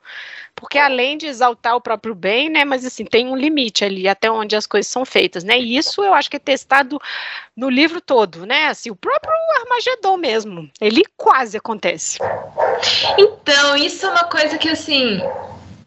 porque 0.55 0.77
além 0.77 1.17
de 1.17 1.27
exaltar 1.27 1.75
o 1.75 1.81
próprio 1.81 2.15
bem, 2.15 2.49
né? 2.49 2.63
Mas 2.63 2.85
assim, 2.85 3.03
tem 3.03 3.27
um 3.27 3.35
limite 3.35 3.83
ali 3.83 4.07
até 4.07 4.31
onde 4.31 4.55
as 4.55 4.65
coisas 4.65 4.89
são 4.89 5.03
feitas, 5.03 5.43
né? 5.43 5.59
E 5.59 5.75
isso 5.75 6.01
eu 6.01 6.13
acho 6.13 6.29
que 6.29 6.37
é 6.37 6.39
testado 6.39 7.01
no 7.53 7.69
livro 7.69 7.99
todo, 7.99 8.45
né? 8.45 8.67
Assim, 8.67 8.91
o 8.91 8.95
próprio 8.95 9.33
Armagedon 9.59 10.15
mesmo. 10.15 10.71
Ele 10.79 11.03
quase 11.17 11.57
acontece. 11.57 12.17
Então, 13.17 13.75
isso 13.75 14.05
é 14.05 14.09
uma 14.09 14.23
coisa 14.23 14.57
que 14.57 14.69
assim 14.69 15.21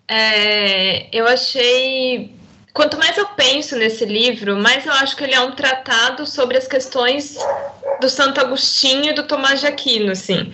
é, 0.09 1.09
eu 1.13 1.27
achei. 1.27 2.37
Quanto 2.73 2.97
mais 2.97 3.17
eu 3.17 3.27
penso 3.29 3.77
nesse 3.77 4.05
livro, 4.05 4.57
mais 4.57 4.87
eu 4.87 4.93
acho 4.93 5.17
que 5.17 5.25
ele 5.25 5.35
é 5.35 5.41
um 5.41 5.53
tratado 5.53 6.25
sobre 6.27 6.57
as 6.57 6.69
questões 6.69 7.37
do 8.01 8.09
Santo 8.09 8.41
Agostinho 8.41 9.11
e 9.11 9.15
do 9.15 9.25
Tomás 9.25 9.61
de 9.61 9.67
Aquino, 9.67 10.13
assim. 10.13 10.53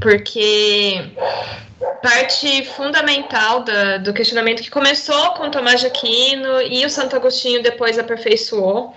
Porque 0.00 1.12
parte 2.02 2.64
fundamental 2.64 3.62
da, 3.62 3.98
do 3.98 4.12
questionamento 4.12 4.62
que 4.62 4.70
começou 4.70 5.30
com 5.32 5.50
Tomás 5.50 5.80
de 5.80 5.86
Aquino 5.86 6.60
e 6.62 6.84
o 6.84 6.90
Santo 6.90 7.14
Agostinho 7.16 7.62
depois 7.62 7.98
aperfeiçoou 7.98 8.94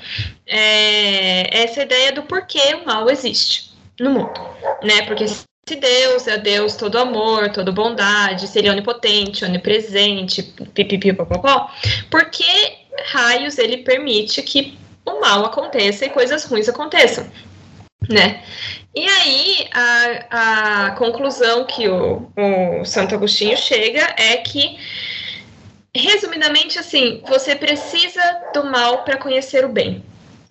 é 0.47 1.63
essa 1.63 1.83
ideia 1.83 2.11
do 2.11 2.23
porquê 2.23 2.75
o 2.75 2.85
mal 2.85 3.09
existe 3.09 3.73
no 3.99 4.11
mundo, 4.11 4.41
né? 4.81 5.03
Porque 5.05 5.25
se 5.65 5.75
Deus 5.77 6.27
é 6.27 6.37
Deus 6.37 6.75
todo 6.75 6.97
amor, 6.97 7.49
todo 7.49 7.71
bondade, 7.71 8.47
seria 8.47 8.71
onipotente, 8.71 9.45
onipresente, 9.45 10.43
pipipipopopó, 10.73 11.69
por 12.11 12.29
que 12.29 12.77
raios 13.05 13.57
ele 13.57 13.77
permite 13.77 14.41
que 14.41 14.77
o 15.05 15.21
mal 15.21 15.45
aconteça 15.45 16.05
e 16.05 16.09
coisas 16.09 16.43
ruins 16.43 16.67
aconteçam, 16.67 17.25
né? 18.09 18.43
E 18.93 19.07
aí, 19.07 19.67
a, 19.73 20.87
a 20.87 20.91
conclusão 20.91 21.65
que 21.65 21.87
o, 21.87 22.29
o 22.37 22.85
Santo 22.85 23.15
Agostinho 23.15 23.57
chega 23.57 24.13
é 24.17 24.37
que, 24.37 24.77
resumidamente, 25.95 26.77
assim, 26.77 27.21
você 27.27 27.55
precisa 27.55 28.21
do 28.53 28.65
mal 28.65 29.03
para 29.03 29.17
conhecer 29.17 29.65
o 29.65 29.69
bem. 29.69 30.03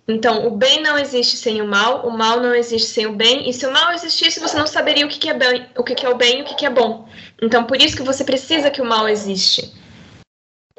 Então, 0.07 0.47
o 0.47 0.51
bem 0.51 0.83
não 0.83 0.99
existe 0.99 1.37
sem 1.37 1.63
o 1.63 1.67
mal, 1.67 2.07
o 2.07 2.11
mal 2.11 2.41
não 2.41 2.55
existe 2.55 2.89
sem 2.89 3.07
o 3.07 3.13
bem, 3.13 3.49
e 3.49 3.53
se 3.53 3.65
o 3.67 3.73
mal 3.73 3.93
existisse, 3.93 4.41
você 4.41 4.57
não 4.57 4.67
saberia 4.67 5.07
o 5.07 5.09
que, 5.09 5.19
que 5.19 5.31
é 5.31 5.35
bem, 5.35 5.67
o 5.77 5.85
que, 5.85 5.95
que 5.95 6.05
é 6.05 6.09
o 6.09 6.17
bem 6.17 6.41
e 6.41 6.43
o 6.43 6.45
que, 6.45 6.57
que 6.57 6.67
é 6.67 6.71
bom. 6.71 7.09
Então, 7.41 7.65
por 7.65 7.81
isso 7.81 7.97
que 7.97 8.03
você 8.03 8.25
precisa 8.25 8.71
que 8.71 8.83
o 8.83 8.85
mal 8.85 9.09
existe. 9.09 9.73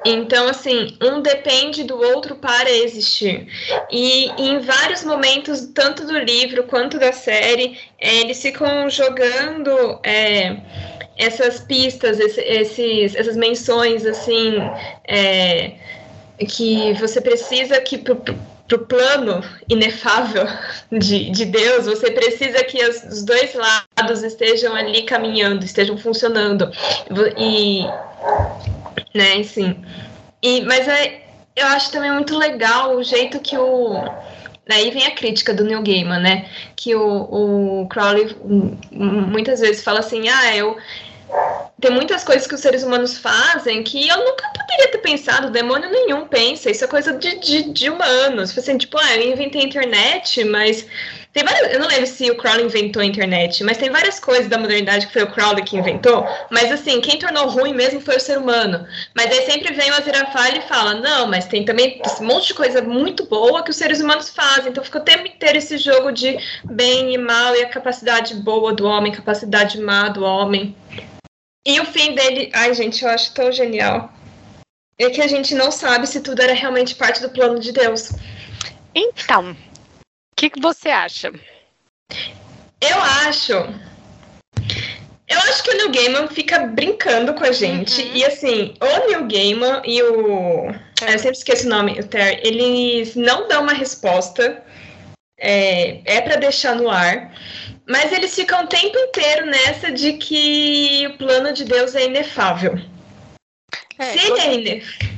Então, 0.06 0.50
assim, 0.50 0.98
um 1.02 1.22
depende 1.22 1.84
do 1.84 1.98
outro 1.98 2.36
para 2.36 2.70
existir. 2.70 3.48
E, 3.90 4.30
e 4.38 4.50
em 4.50 4.60
vários 4.60 5.04
momentos, 5.04 5.68
tanto 5.74 6.06
do 6.06 6.18
livro 6.20 6.64
quanto 6.64 7.00
da 7.00 7.14
série, 7.14 7.80
é, 7.98 8.18
eles 8.18 8.42
ficam 8.42 8.90
jogando 8.90 10.00
é, 10.04 10.58
essas 11.18 11.62
pistas, 11.62 12.20
esse, 12.20 12.42
esses, 12.42 13.16
essas 13.16 13.38
menções, 13.38 14.06
assim, 14.06 14.56
é, 15.08 15.76
que 16.50 16.94
você 16.96 17.22
precisa 17.22 17.80
que 17.80 17.98
para 18.68 18.78
o 18.78 18.86
plano 18.86 19.44
inefável 19.70 20.48
de, 20.92 21.30
de 21.32 21.46
Deus, 21.46 21.86
você 21.86 22.10
precisa 22.12 22.64
que 22.64 22.84
os, 22.84 23.04
os 23.04 23.24
dois 23.24 23.54
lados 23.54 24.24
estejam 24.24 24.74
ali 24.74 25.04
caminhando, 25.04 25.66
estejam 25.66 25.98
funcionando. 25.98 26.72
E 27.38 27.86
né? 29.14 29.36
Assim. 29.40 29.76
E, 30.42 30.62
mas 30.62 30.88
é, 30.88 31.24
eu 31.56 31.68
acho 31.68 31.92
também 31.92 32.12
muito 32.12 32.38
legal 32.38 32.96
o 32.96 33.04
jeito 33.04 33.40
que 33.40 33.58
o. 33.58 33.94
Daí 34.68 34.92
vem 34.92 35.06
a 35.06 35.12
crítica 35.12 35.54
do 35.54 35.66
Neil 35.66 35.84
Gaiman, 35.84 36.20
né? 36.20 36.50
Que 36.76 36.96
o, 36.96 37.82
o 37.82 37.88
Crowley 37.90 38.36
muitas 38.92 39.60
vezes 39.60 39.84
fala 39.84 40.00
assim: 40.00 40.28
ah, 40.30 40.56
eu. 40.56 40.78
Tem 41.80 41.92
muitas 41.92 42.24
coisas 42.24 42.48
que 42.48 42.56
os 42.56 42.62
seres 42.62 42.84
humanos 42.84 43.18
fazem 43.18 43.84
que 43.84 44.08
eu 44.08 44.18
nunca 44.18 44.48
poderia 44.58 44.90
ter 44.90 45.00
pensado, 45.00 45.50
demônio 45.50 45.90
nenhum 45.92 46.26
pensa, 46.26 46.72
isso 46.72 46.86
é 46.86 46.88
coisa 46.88 47.12
de, 47.14 47.38
de, 47.40 47.64
de 47.74 47.90
humanos. 47.90 48.50
Tipo 48.50 48.62
assim, 48.62 48.78
tipo, 48.78 48.98
ah, 48.98 49.18
eu 49.18 49.34
inventei 49.34 49.62
a 49.62 49.66
internet, 49.66 50.46
mas 50.46 50.88
tem 51.34 51.44
várias, 51.44 51.74
eu 51.74 51.80
não 51.80 51.88
lembro 51.88 52.06
se 52.06 52.30
o 52.30 52.38
Crowley 52.38 52.66
inventou 52.66 53.02
a 53.02 53.06
internet, 53.06 53.64
mas 53.64 53.78
tem 53.78 53.90
várias 53.90 54.20
coisas 54.20 54.48
da 54.48 54.58
modernidade 54.58 55.08
que 55.08 55.14
foi 55.14 55.24
o 55.24 55.32
Crowley 55.32 55.64
que 55.64 55.76
inventou. 55.76 56.26
Mas 56.52 56.72
assim, 56.72 57.02
quem 57.02 57.18
tornou 57.18 57.48
ruim 57.48 57.74
mesmo 57.74 58.00
foi 58.00 58.18
o 58.18 58.20
ser 58.20 58.38
humano. 58.38 58.86
Mas 59.16 59.32
aí 59.32 59.44
sempre 59.48 59.74
vem 59.74 59.90
o 59.90 59.96
Aziraphale 59.96 60.60
e 60.60 60.68
fala: 60.68 60.94
não, 60.94 61.28
mas 61.28 61.48
tem 61.48 61.66
também 61.66 62.00
um 62.22 62.26
monte 62.26 62.50
de 62.50 62.54
coisa 62.54 62.84
muito 62.84 63.26
boa 63.26 63.64
que 63.64 63.72
os 63.72 63.76
seres 63.76 64.00
humanos 64.00 64.30
fazem. 64.30 64.70
Então 64.70 64.84
fica 64.84 65.00
o 65.00 65.04
tempo 65.04 65.26
inteiro 65.26 65.58
esse 65.58 65.80
jogo 65.80 66.12
de 66.12 66.38
bem 66.64 67.16
e 67.16 67.18
mal 67.18 67.56
e 67.56 67.64
a 67.64 67.70
capacidade 67.70 68.36
boa 68.36 68.72
do 68.72 68.86
homem, 68.86 69.12
capacidade 69.12 69.82
má 69.82 70.10
do 70.10 70.24
homem. 70.24 70.76
E 71.66 71.80
o 71.80 71.86
fim 71.86 72.14
dele, 72.14 72.52
ai 72.54 72.74
gente, 72.74 73.04
eu 73.04 73.10
acho 73.10 73.34
tão 73.34 73.52
genial. 73.52 74.12
É 74.98 75.10
que 75.10 75.22
a 75.22 75.28
gente 75.28 75.56
não 75.56 75.72
sabe 75.72 76.08
se 76.08 76.22
tudo 76.22 76.42
era 76.42 76.54
realmente 76.54 76.96
parte 76.96 77.22
do 77.22 77.30
plano 77.30 77.60
de 77.60 77.72
Deus. 77.72 78.12
Então, 78.94 79.52
o 79.52 79.56
que, 80.36 80.50
que 80.50 80.62
você 80.62 80.90
acha? 80.90 81.32
Eu 82.80 83.02
acho. 83.02 83.54
Eu 85.28 85.40
acho 85.40 85.64
que 85.64 85.72
o 85.72 85.78
Neil 85.78 85.92
Gaiman 85.92 86.28
fica 86.28 86.60
brincando 86.60 87.34
com 87.34 87.44
a 87.44 87.52
gente. 87.52 88.02
Uhum. 88.02 88.12
E 88.14 88.26
assim, 88.26 88.76
o 88.80 89.08
Neil 89.08 89.28
Gaiman 89.28 89.82
e 89.86 90.04
o. 90.04 90.68
Eu 91.02 91.20
sempre 91.20 91.38
esqueço 91.38 91.66
o 91.66 91.70
nome, 91.70 92.00
o 92.00 92.08
Terry. 92.08 92.42
Eles 92.44 93.16
não 93.16 93.48
dão 93.48 93.64
uma 93.64 93.74
resposta. 93.74 94.62
É, 95.40 96.02
é 96.06 96.22
para 96.22 96.36
deixar 96.36 96.76
no 96.76 96.90
ar. 96.90 97.34
Mas 97.88 98.12
eles 98.12 98.34
ficam 98.34 98.64
o 98.64 98.68
tempo 98.68 98.98
inteiro 98.98 99.46
nessa 99.46 99.92
de 99.92 100.14
que 100.14 101.06
o 101.08 101.18
plano 101.18 101.52
de 101.52 101.66
Deus 101.66 101.96
é 101.96 102.06
inefável. 102.06 102.80
É, 104.00 104.18
Se 104.18 104.20
ele 104.20 104.40
é 104.40 104.54
inefável. 104.54 105.14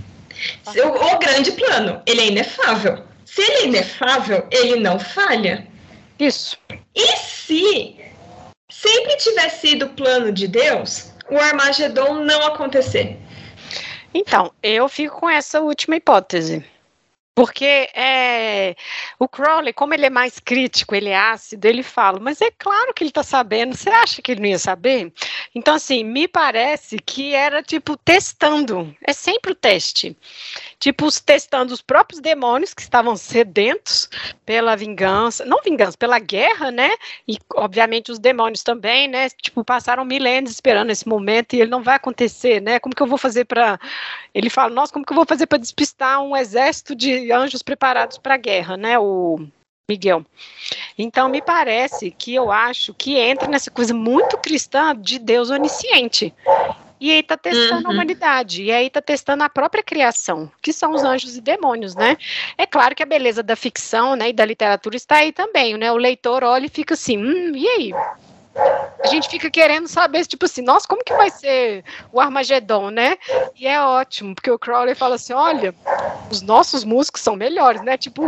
O, 0.93 1.15
o 1.15 1.19
grande 1.19 1.51
plano, 1.51 2.01
ele 2.05 2.21
é 2.21 2.27
inefável. 2.27 3.03
Se 3.23 3.41
ele 3.41 3.57
é 3.57 3.65
inefável, 3.65 4.47
ele 4.51 4.77
não 4.77 4.99
falha. 4.99 5.67
Isso. 6.19 6.57
E 6.93 7.17
se 7.17 7.95
sempre 8.69 9.17
tiver 9.17 9.49
sido 9.49 9.85
o 9.85 9.89
plano 9.89 10.31
de 10.31 10.47
Deus, 10.47 11.11
o 11.29 11.37
Armagedon 11.37 12.15
não 12.23 12.41
acontecer? 12.45 13.17
Então, 14.13 14.51
eu 14.63 14.87
fico 14.87 15.19
com 15.19 15.29
essa 15.29 15.59
última 15.59 15.97
hipótese. 15.97 16.65
Porque 17.35 17.89
é, 17.93 18.77
o 19.19 19.27
Crowley, 19.27 19.73
como 19.73 19.93
ele 19.93 20.05
é 20.05 20.09
mais 20.09 20.39
crítico, 20.39 20.95
ele 20.95 21.09
é 21.09 21.17
ácido, 21.17 21.67
ele 21.67 21.83
fala, 21.83 22.17
mas 22.17 22.39
é 22.39 22.49
claro 22.49 22.93
que 22.93 23.03
ele 23.03 23.09
está 23.09 23.23
sabendo, 23.23 23.75
você 23.75 23.89
acha 23.89 24.21
que 24.21 24.31
ele 24.31 24.41
não 24.41 24.47
ia 24.47 24.57
saber? 24.57 25.11
Então, 25.57 25.75
assim, 25.75 26.03
me 26.03 26.27
parece 26.27 26.97
que 26.99 27.33
era 27.33 27.63
tipo 27.63 27.95
testando, 27.95 28.93
é 29.01 29.13
sempre 29.13 29.53
o 29.53 29.55
teste. 29.55 30.17
Tipo, 30.77 31.07
testando 31.21 31.73
os 31.73 31.81
próprios 31.81 32.19
demônios 32.19 32.73
que 32.73 32.81
estavam 32.81 33.15
sedentos 33.15 34.09
pela 34.45 34.75
vingança, 34.75 35.45
não 35.45 35.61
vingança, 35.61 35.97
pela 35.97 36.19
guerra, 36.19 36.71
né? 36.71 36.91
E, 37.25 37.37
obviamente, 37.53 38.11
os 38.11 38.19
demônios 38.19 38.63
também, 38.63 39.07
né? 39.07 39.29
Tipo, 39.29 39.63
passaram 39.63 40.03
milênios 40.03 40.51
esperando 40.51 40.91
esse 40.91 41.07
momento 41.07 41.53
e 41.53 41.61
ele 41.61 41.71
não 41.71 41.81
vai 41.81 41.95
acontecer, 41.95 42.61
né? 42.61 42.77
Como 42.77 42.93
que 42.93 43.01
eu 43.01 43.07
vou 43.07 43.17
fazer 43.17 43.45
para. 43.45 43.79
Ele 44.33 44.49
fala, 44.49 44.73
nossa, 44.73 44.91
como 44.91 45.05
que 45.05 45.13
eu 45.13 45.15
vou 45.15 45.25
fazer 45.25 45.47
para 45.47 45.57
despistar 45.57 46.21
um 46.21 46.35
exército 46.35 46.93
de 46.93 47.31
anjos 47.31 47.61
preparados 47.63 48.17
para 48.17 48.33
a 48.33 48.37
guerra, 48.37 48.75
né? 48.75 48.99
O 48.99 49.39
Miguel. 49.87 50.25
Então, 50.97 51.29
me 51.29 51.41
parece 51.41 52.09
que 52.09 52.33
eu 52.33 52.51
acho 52.51 52.93
que 52.93 53.17
entra 53.17 53.47
nessa 53.47 53.69
coisa 53.69 53.93
muito 53.93 54.37
cristã 54.37 54.95
de 54.95 55.19
Deus 55.19 55.49
onisciente. 55.49 56.33
E 56.99 57.11
aí 57.11 57.19
está 57.19 57.37
testando 57.37 57.83
uhum. 57.83 57.91
a 57.91 57.93
humanidade, 57.93 58.63
e 58.63 58.71
aí 58.71 58.87
está 58.87 59.01
testando 59.01 59.43
a 59.43 59.49
própria 59.49 59.83
criação, 59.83 60.49
que 60.61 60.71
são 60.71 60.93
os 60.93 61.03
anjos 61.03 61.35
e 61.35 61.41
demônios, 61.41 61.93
né? 61.93 62.17
É 62.57 62.65
claro 62.65 62.95
que 62.95 63.03
a 63.03 63.05
beleza 63.05 63.43
da 63.43 63.55
ficção, 63.55 64.15
né, 64.15 64.29
e 64.29 64.33
da 64.33 64.45
literatura 64.45 64.95
está 64.95 65.17
aí 65.17 65.31
também, 65.31 65.77
né? 65.77 65.91
O 65.91 65.97
leitor 65.97 66.43
olha 66.43 66.65
e 66.65 66.69
fica 66.69 66.93
assim, 66.93 67.17
hum, 67.17 67.55
e 67.55 67.67
aí? 67.67 67.93
A 68.55 69.07
gente 69.07 69.29
fica 69.29 69.49
querendo 69.49 69.87
saber, 69.87 70.25
tipo 70.25 70.45
assim, 70.45 70.61
nossa, 70.61 70.87
como 70.87 71.03
que 71.03 71.13
vai 71.13 71.29
ser 71.29 71.83
o 72.11 72.19
Armagedon, 72.19 72.89
né? 72.89 73.17
E 73.55 73.67
é 73.67 73.79
ótimo, 73.79 74.33
porque 74.33 74.49
o 74.49 74.57
Crowley 74.57 74.95
fala 74.95 75.15
assim: 75.15 75.33
olha, 75.33 75.75
os 76.31 76.41
nossos 76.41 76.83
músicos 76.83 77.21
são 77.21 77.35
melhores, 77.35 77.81
né? 77.83 77.97
Tipo, 77.97 78.27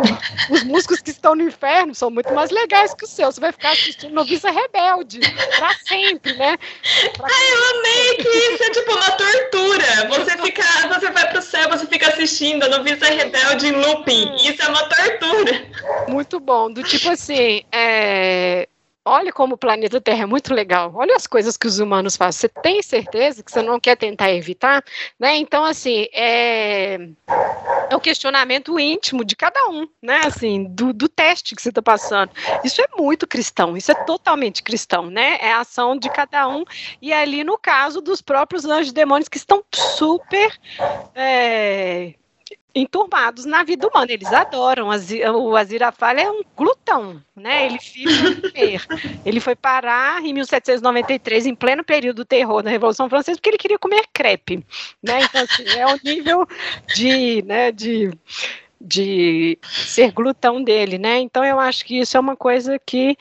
os 0.49 0.63
músicos 0.63 1.01
que 1.01 1.09
estão 1.09 1.35
no 1.35 1.43
inferno 1.43 1.95
são 1.95 2.11
muito 2.11 2.33
mais 2.33 2.51
legais 2.51 2.93
que 2.93 3.05
os 3.05 3.09
seus. 3.09 3.35
Você 3.35 3.41
vai 3.41 3.51
ficar 3.51 3.71
assistindo 3.71 4.13
Noviça 4.13 4.51
Rebelde 4.51 5.19
pra 5.57 5.73
sempre, 5.87 6.33
né? 6.35 6.57
Pra 7.17 7.27
Ai, 7.27 7.53
eu 7.53 7.79
amei 7.79 8.15
que 8.17 8.29
isso 8.29 8.63
é 8.63 8.69
tipo 8.71 8.91
uma 8.91 9.11
tortura. 9.11 10.07
Você 10.09 10.37
fica, 10.37 10.63
você 10.87 11.11
vai 11.11 11.29
pro 11.29 11.41
céu, 11.41 11.69
você 11.69 11.87
fica 11.87 12.09
assistindo 12.09 12.63
a 12.63 12.69
Noviça 12.69 13.05
Rebelde 13.05 13.67
em 13.67 13.71
looping. 13.71 14.35
Isso 14.35 14.61
é 14.61 14.67
uma 14.67 14.83
tortura. 14.87 15.65
Muito 16.07 16.39
bom. 16.39 16.71
Do 16.71 16.83
tipo 16.83 17.09
assim, 17.09 17.63
é 17.71 18.67
olha 19.07 19.31
como 19.31 19.55
o 19.55 19.57
planeta 19.57 20.01
Terra 20.01 20.23
é 20.23 20.25
muito 20.25 20.53
legal, 20.53 20.91
olha 20.95 21.15
as 21.15 21.25
coisas 21.27 21.55
que 21.55 21.67
os 21.67 21.79
humanos 21.79 22.17
fazem, 22.17 22.39
você 22.39 22.49
tem 22.49 22.81
certeza 22.81 23.43
que 23.43 23.51
você 23.51 23.61
não 23.61 23.79
quer 23.79 23.95
tentar 23.95 24.31
evitar? 24.31 24.83
Né? 25.19 25.37
Então, 25.37 25.63
assim, 25.63 26.07
é, 26.13 26.95
é 27.89 27.95
questionamento 28.07 28.79
íntimo 28.79 29.25
de 29.25 29.35
cada 29.35 29.67
um, 29.67 29.85
né? 30.01 30.21
Assim, 30.23 30.63
do, 30.63 30.93
do 30.93 31.09
teste 31.09 31.53
que 31.53 31.61
você 31.61 31.69
está 31.69 31.81
passando. 31.81 32.31
Isso 32.63 32.81
é 32.81 32.87
muito 32.97 33.27
cristão, 33.27 33.75
isso 33.75 33.91
é 33.91 33.95
totalmente 33.95 34.63
cristão, 34.63 35.07
né? 35.07 35.37
É 35.41 35.51
a 35.51 35.59
ação 35.59 35.97
de 35.97 36.09
cada 36.09 36.47
um, 36.47 36.63
e 37.01 37.11
ali 37.11 37.43
no 37.43 37.57
caso 37.57 37.99
dos 37.99 38.21
próprios 38.21 38.63
anjos 38.63 38.93
demônios 38.93 39.27
que 39.27 39.37
estão 39.37 39.61
super. 39.73 40.57
É, 41.13 42.13
enturmados 42.77 43.45
na 43.45 43.63
vida 43.63 43.87
humana. 43.87 44.11
Eles 44.11 44.31
adoram. 44.31 44.89
O 45.35 45.55
Azirafale 45.55 46.21
é 46.21 46.31
um 46.31 46.43
glutão, 46.55 47.21
né? 47.35 47.65
Ele 47.65 47.79
fica. 47.79 48.11
Ele 49.25 49.39
foi 49.39 49.55
parar 49.55 50.23
em 50.23 50.33
1793, 50.33 51.45
em 51.45 51.55
pleno 51.55 51.83
período 51.83 52.17
do 52.17 52.25
terror 52.25 52.61
da 52.61 52.69
Revolução 52.69 53.09
Francesa, 53.09 53.37
porque 53.37 53.49
ele 53.49 53.57
queria 53.57 53.79
comer 53.79 54.05
crepe, 54.13 54.65
né? 55.03 55.21
Então, 55.21 55.41
assim, 55.43 55.67
é 55.77 55.85
o 55.87 55.99
nível 56.03 56.47
de, 56.95 57.43
né, 57.43 57.71
de 57.71 58.11
de 58.79 59.57
ser 59.61 60.11
glutão 60.11 60.63
dele, 60.63 60.97
né? 60.97 61.19
Então 61.19 61.43
eu 61.43 61.59
acho 61.59 61.83
que 61.85 61.99
isso 61.99 62.15
é 62.15 62.19
uma 62.19 62.35
coisa 62.35 62.79
que 62.85 63.17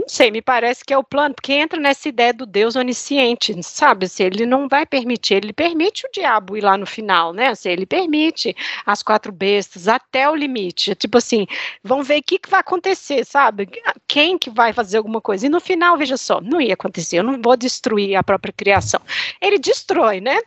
não 0.00 0.08
sei, 0.08 0.30
me 0.30 0.40
parece 0.40 0.82
que 0.82 0.94
é 0.94 0.98
o 0.98 1.04
plano, 1.04 1.34
porque 1.34 1.52
entra 1.52 1.78
nessa 1.78 2.08
ideia 2.08 2.32
do 2.32 2.46
Deus 2.46 2.74
onisciente, 2.74 3.54
sabe? 3.62 4.08
Se 4.08 4.22
ele 4.22 4.46
não 4.46 4.66
vai 4.66 4.86
permitir, 4.86 5.34
ele 5.34 5.52
permite 5.52 6.06
o 6.06 6.10
diabo 6.10 6.56
ir 6.56 6.62
lá 6.62 6.78
no 6.78 6.86
final, 6.86 7.34
né? 7.34 7.54
Se 7.54 7.68
ele 7.68 7.84
permite 7.84 8.56
as 8.86 9.02
quatro 9.02 9.30
bestas 9.30 9.88
até 9.88 10.28
o 10.28 10.34
limite. 10.34 10.94
Tipo 10.94 11.18
assim, 11.18 11.46
vão 11.84 12.02
ver 12.02 12.20
o 12.20 12.22
que, 12.22 12.38
que 12.38 12.48
vai 12.48 12.60
acontecer, 12.60 13.26
sabe? 13.26 13.68
Quem 14.08 14.38
que 14.38 14.48
vai 14.48 14.72
fazer 14.72 14.96
alguma 14.96 15.20
coisa. 15.20 15.46
E 15.46 15.50
no 15.50 15.60
final, 15.60 15.98
veja 15.98 16.16
só, 16.16 16.40
não 16.40 16.60
ia 16.60 16.74
acontecer, 16.74 17.18
eu 17.18 17.24
não 17.24 17.40
vou 17.40 17.56
destruir 17.56 18.16
a 18.16 18.24
própria 18.24 18.54
criação. 18.54 19.00
Ele 19.40 19.58
destrói, 19.58 20.20
né? 20.20 20.38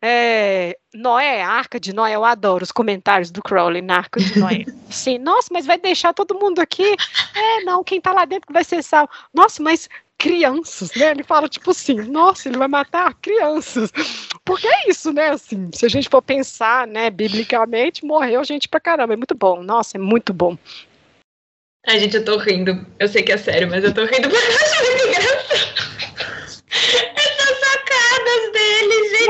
É, 0.00 0.78
Noé, 0.94 1.42
a 1.42 1.50
Arca 1.50 1.80
de 1.80 1.92
Noé, 1.92 2.14
eu 2.14 2.24
adoro 2.24 2.62
os 2.62 2.70
comentários 2.70 3.30
do 3.30 3.42
Crowley 3.42 3.82
na 3.82 3.96
Arca 3.96 4.20
de 4.20 4.38
Noé. 4.38 4.64
Sim, 4.90 5.18
nossa, 5.18 5.48
mas 5.52 5.66
vai 5.66 5.78
deixar 5.78 6.14
todo 6.14 6.38
mundo 6.38 6.60
aqui? 6.60 6.94
É, 7.34 7.64
não, 7.64 7.82
quem 7.82 8.00
tá 8.00 8.12
lá 8.12 8.24
dentro 8.24 8.52
vai 8.52 8.62
ser 8.62 8.82
salvo. 8.82 9.10
Nossa, 9.34 9.62
mas 9.62 9.88
crianças, 10.18 10.92
né? 10.94 11.12
Ele 11.12 11.22
fala 11.22 11.48
tipo 11.48 11.70
assim, 11.70 11.94
nossa, 11.94 12.48
ele 12.48 12.58
vai 12.58 12.68
matar 12.68 13.14
crianças. 13.14 13.92
Porque 14.44 14.66
é 14.66 14.90
isso, 14.90 15.12
né? 15.12 15.30
Assim, 15.30 15.70
se 15.72 15.86
a 15.86 15.88
gente 15.88 16.08
for 16.08 16.20
pensar, 16.20 16.86
né, 16.86 17.08
biblicamente, 17.08 18.04
morreu 18.04 18.42
gente 18.44 18.68
pra 18.68 18.80
caramba. 18.80 19.14
É 19.14 19.16
muito 19.16 19.34
bom. 19.34 19.62
Nossa, 19.62 19.96
é 19.96 20.00
muito 20.00 20.34
bom. 20.34 20.58
Ai, 21.86 22.00
gente, 22.00 22.16
eu 22.16 22.24
tô 22.24 22.36
rindo. 22.36 22.84
Eu 22.98 23.08
sei 23.08 23.22
que 23.22 23.32
é 23.32 23.36
sério, 23.36 23.68
mas 23.70 23.84
eu 23.84 23.94
tô 23.94 24.04
rindo 24.04 24.28
porque 24.28 24.46
eu 24.50 24.56
acho 24.56 24.84
muito 24.84 25.06
engraçado. 25.06 25.98
Essas 27.16 27.58
sacadas 27.60 28.52
dele, 28.52 28.67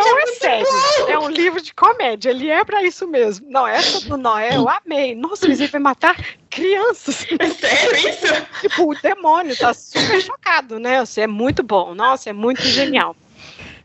gente. 0.02 0.08
Não 0.08 0.18
é, 0.18 0.22
é 0.22 0.26
sério. 0.36 0.66
É 1.08 1.18
um 1.18 1.28
livro 1.28 1.60
de 1.60 1.74
comédia. 1.74 2.30
Ele 2.30 2.48
é 2.48 2.64
pra 2.64 2.82
isso 2.82 3.06
mesmo. 3.06 3.46
Não, 3.50 3.66
essa 3.66 4.00
do 4.08 4.16
Noé 4.16 4.56
eu 4.56 4.68
amei. 4.68 5.14
Nossa, 5.14 5.46
mas 5.48 5.60
ele 5.60 5.70
vai 5.70 5.80
matar 5.80 6.16
crianças. 6.50 7.26
É 7.38 7.48
sério 7.50 8.08
isso? 8.08 8.26
tipo, 8.60 8.90
o 8.90 8.94
demônio 8.94 9.56
tá 9.56 9.72
super 9.74 10.20
chocado, 10.20 10.78
né? 10.78 10.98
Assim, 11.00 11.22
é 11.22 11.26
muito 11.26 11.62
bom. 11.62 11.94
Nossa, 11.94 12.30
é 12.30 12.32
muito 12.32 12.62
genial. 12.62 13.14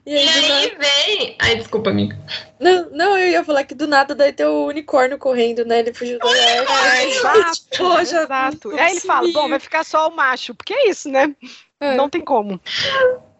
E 0.05 0.11
E 0.13 0.17
aí, 0.17 0.25
nada... 0.41 0.55
aí 0.55 0.77
vem. 0.79 1.35
Ai, 1.39 1.55
desculpa, 1.55 1.89
amiga. 1.89 2.17
não, 2.59 2.89
não, 2.89 3.17
eu 3.17 3.29
ia 3.29 3.43
falar 3.43 3.63
que 3.63 3.73
do 3.73 3.87
nada 3.87 4.13
daí 4.13 4.33
tem 4.33 4.45
o 4.45 4.65
unicórnio 4.67 5.17
correndo, 5.17 5.63
né? 5.63 5.79
Ele 5.79 5.93
fugiu 5.93 6.19
da 6.19 6.27
É, 6.29 7.07
exato, 7.09 7.61
Poxa, 7.77 8.23
exato. 8.23 8.71
Aí 8.77 8.91
ele 8.91 8.99
fala, 8.99 9.31
bom, 9.31 9.47
vai 9.47 9.59
ficar 9.59 9.85
só 9.85 10.09
o 10.09 10.15
macho, 10.15 10.53
porque 10.55 10.73
é 10.73 10.89
isso, 10.89 11.07
né? 11.09 11.33
É. 11.79 11.95
Não 11.95 12.09
tem 12.09 12.19
como. 12.21 12.59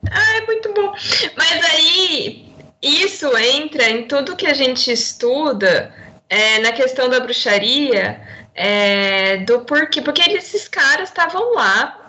Ah, 0.09 0.37
é 0.37 0.45
muito 0.45 0.73
bom. 0.73 0.93
Mas 1.37 1.65
aí, 1.65 2.52
isso 2.83 3.35
entra 3.37 3.89
em 3.89 4.03
tudo 4.03 4.35
que 4.35 4.45
a 4.45 4.53
gente 4.53 4.91
estuda 4.91 5.93
é, 6.29 6.59
na 6.59 6.73
questão 6.73 7.07
da 7.07 7.21
bruxaria, 7.21 8.19
é, 8.53 9.37
do 9.37 9.61
porquê. 9.61 10.01
Porque 10.01 10.21
esses 10.31 10.67
caras 10.67 11.07
estavam 11.07 11.53
lá. 11.53 11.99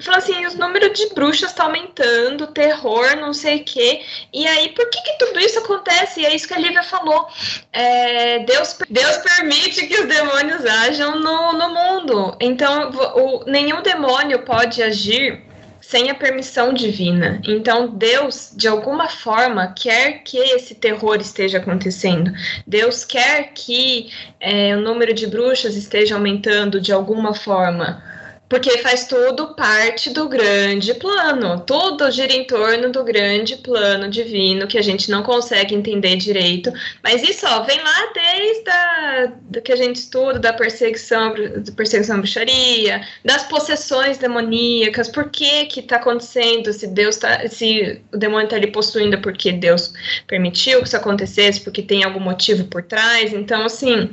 Falou 0.00 0.18
assim, 0.18 0.44
os 0.44 0.56
números 0.56 0.98
de 0.98 1.14
bruxas 1.14 1.52
tá 1.52 1.64
aumentando, 1.64 2.48
terror, 2.48 3.14
não 3.16 3.32
sei 3.32 3.60
o 3.60 3.64
quê. 3.64 4.02
E 4.32 4.44
aí, 4.48 4.70
por 4.70 4.88
que, 4.88 5.00
que 5.00 5.18
tudo 5.18 5.38
isso 5.38 5.58
acontece? 5.58 6.20
E 6.20 6.26
é 6.26 6.34
isso 6.34 6.48
que 6.48 6.54
a 6.54 6.58
Lívia 6.58 6.82
falou. 6.82 7.28
É, 7.72 8.40
Deus, 8.40 8.76
Deus 8.88 9.18
permite 9.18 9.86
que 9.86 10.00
os 10.00 10.08
demônios 10.08 10.64
ajam 10.64 11.20
no, 11.20 11.52
no 11.52 11.68
mundo. 11.68 12.36
Então, 12.40 12.90
o, 12.90 13.44
nenhum 13.44 13.82
demônio 13.82 14.40
pode 14.40 14.82
agir 14.82 15.44
sem 15.94 16.10
a 16.10 16.14
permissão 16.16 16.74
divina. 16.74 17.40
Então, 17.46 17.86
Deus, 17.86 18.52
de 18.56 18.66
alguma 18.66 19.08
forma, 19.08 19.72
quer 19.78 20.24
que 20.24 20.36
esse 20.36 20.74
terror 20.74 21.20
esteja 21.20 21.58
acontecendo. 21.58 22.32
Deus 22.66 23.04
quer 23.04 23.52
que 23.54 24.10
é, 24.40 24.76
o 24.76 24.80
número 24.80 25.14
de 25.14 25.24
bruxas 25.28 25.76
esteja 25.76 26.16
aumentando 26.16 26.80
de 26.80 26.92
alguma 26.92 27.32
forma. 27.32 28.02
Porque 28.48 28.78
faz 28.78 29.06
tudo 29.06 29.54
parte 29.54 30.10
do 30.10 30.28
grande 30.28 30.92
plano. 30.94 31.60
Tudo 31.60 32.10
gira 32.10 32.32
em 32.32 32.44
torno 32.44 32.92
do 32.92 33.02
grande 33.02 33.56
plano 33.56 34.08
divino 34.08 34.66
que 34.66 34.78
a 34.78 34.82
gente 34.82 35.10
não 35.10 35.22
consegue 35.22 35.74
entender 35.74 36.16
direito. 36.16 36.72
Mas 37.02 37.22
isso 37.22 37.46
ó, 37.46 37.62
vem 37.62 37.80
lá 37.80 38.12
desde 38.12 38.70
a, 38.70 39.32
do 39.42 39.62
que 39.62 39.72
a 39.72 39.76
gente 39.76 39.96
estuda, 39.96 40.38
da 40.38 40.52
perseguição, 40.52 41.34
da 41.34 41.72
perseguição 41.72 42.16
à 42.16 42.18
bruxaria, 42.18 43.00
das 43.24 43.44
possessões 43.44 44.18
demoníacas, 44.18 45.08
por 45.08 45.30
que 45.30 45.64
que 45.66 45.82
tá 45.82 45.96
acontecendo, 45.96 46.72
se 46.72 46.86
Deus 46.86 47.16
tá, 47.16 47.48
se 47.48 48.00
o 48.12 48.18
demônio 48.18 48.48
tá 48.48 48.56
ali 48.56 48.70
possuindo 48.70 49.20
porque 49.20 49.52
Deus 49.52 49.92
permitiu 50.26 50.80
que 50.80 50.88
isso 50.88 50.96
acontecesse, 50.96 51.60
porque 51.60 51.82
tem 51.82 52.04
algum 52.04 52.20
motivo 52.20 52.64
por 52.64 52.82
trás. 52.82 53.32
Então, 53.32 53.64
assim, 53.64 54.10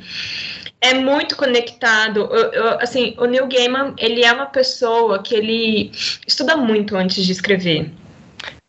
é 0.82 0.92
muito 0.94 1.36
conectado. 1.36 2.28
Eu- 2.30 2.52
eu- 2.52 2.80
assim, 2.80 3.14
o 3.18 3.24
Neil 3.24 3.46
Gaiman, 3.46 3.94
ele 3.96 4.24
é 4.24 4.32
uma 4.32 4.46
pessoa 4.46 5.22
que 5.22 5.34
ele 5.34 5.92
estuda 6.26 6.56
muito 6.56 6.96
antes 6.96 7.24
de 7.24 7.32
escrever. 7.32 7.90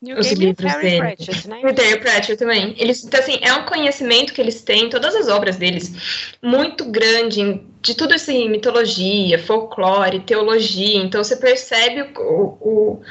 New 0.02 0.20
Os 0.20 0.28
Game 0.28 0.46
livros 0.48 0.74
dele. 0.76 0.98
Pratchett, 0.98 1.48
né? 1.48 1.62
E 1.64 1.74
Terry 1.74 2.00
Pratchett 2.02 2.38
também. 2.38 2.76
Eles, 2.78 3.04
então, 3.06 3.20
assim, 3.20 3.40
é 3.42 3.54
um 3.54 3.64
conhecimento 3.66 4.34
que 4.34 4.42
eles 4.42 4.62
têm, 4.62 4.90
todas 4.90 5.16
as 5.16 5.30
obras 5.30 5.56
deles, 5.56 6.36
muito 6.42 6.84
grande, 6.86 7.62
de 7.82 7.96
tudo 7.96 8.14
assim, 8.14 8.50
mitologia, 8.50 9.40
folclore, 9.40 10.20
teologia. 10.20 10.98
Então 10.98 11.24
você 11.24 11.38
percebe 11.38 12.02
o, 12.18 12.22
o- 12.22 12.58
o- 12.62 13.02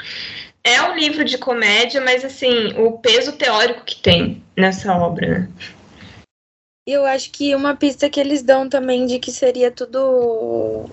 é 0.62 0.82
um 0.82 0.94
livro 0.94 1.24
de 1.24 1.38
comédia, 1.38 2.00
mas 2.00 2.24
assim, 2.26 2.74
o 2.78 2.92
peso 2.98 3.32
teórico 3.32 3.84
que 3.84 3.96
tem 3.96 4.42
nessa 4.54 4.94
obra, 4.94 5.26
né? 5.28 5.48
Eu 6.84 7.06
acho 7.06 7.30
que 7.30 7.54
uma 7.54 7.76
pista 7.76 8.10
que 8.10 8.18
eles 8.18 8.42
dão 8.42 8.68
também 8.68 9.06
de 9.06 9.20
que 9.20 9.30
seria 9.30 9.70
tudo 9.70 10.90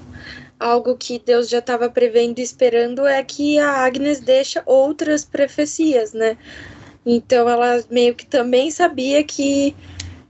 algo 0.59 0.95
que 0.95 1.17
Deus 1.17 1.49
já 1.49 1.57
estava 1.57 1.89
prevendo 1.89 2.37
e 2.37 2.43
esperando 2.43 3.07
é 3.07 3.23
que 3.23 3.57
a 3.57 3.71
Agnes 3.85 4.19
deixa 4.19 4.61
outras 4.67 5.25
profecias, 5.25 6.13
né? 6.13 6.37
Então 7.03 7.49
ela 7.49 7.83
meio 7.89 8.13
que 8.13 8.23
também 8.23 8.69
sabia 8.69 9.23
que 9.23 9.75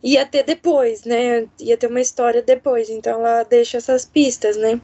ia 0.02 0.26
ter 0.26 0.44
depois, 0.44 1.04
né? 1.04 1.46
Ia 1.60 1.76
ter 1.76 1.88
uma 1.88 2.00
história 2.00 2.42
depois, 2.42 2.90
então 2.90 3.20
ela 3.20 3.44
deixa 3.44 3.76
essas 3.80 4.06
pistas, 4.06 4.56
né? 4.56 4.80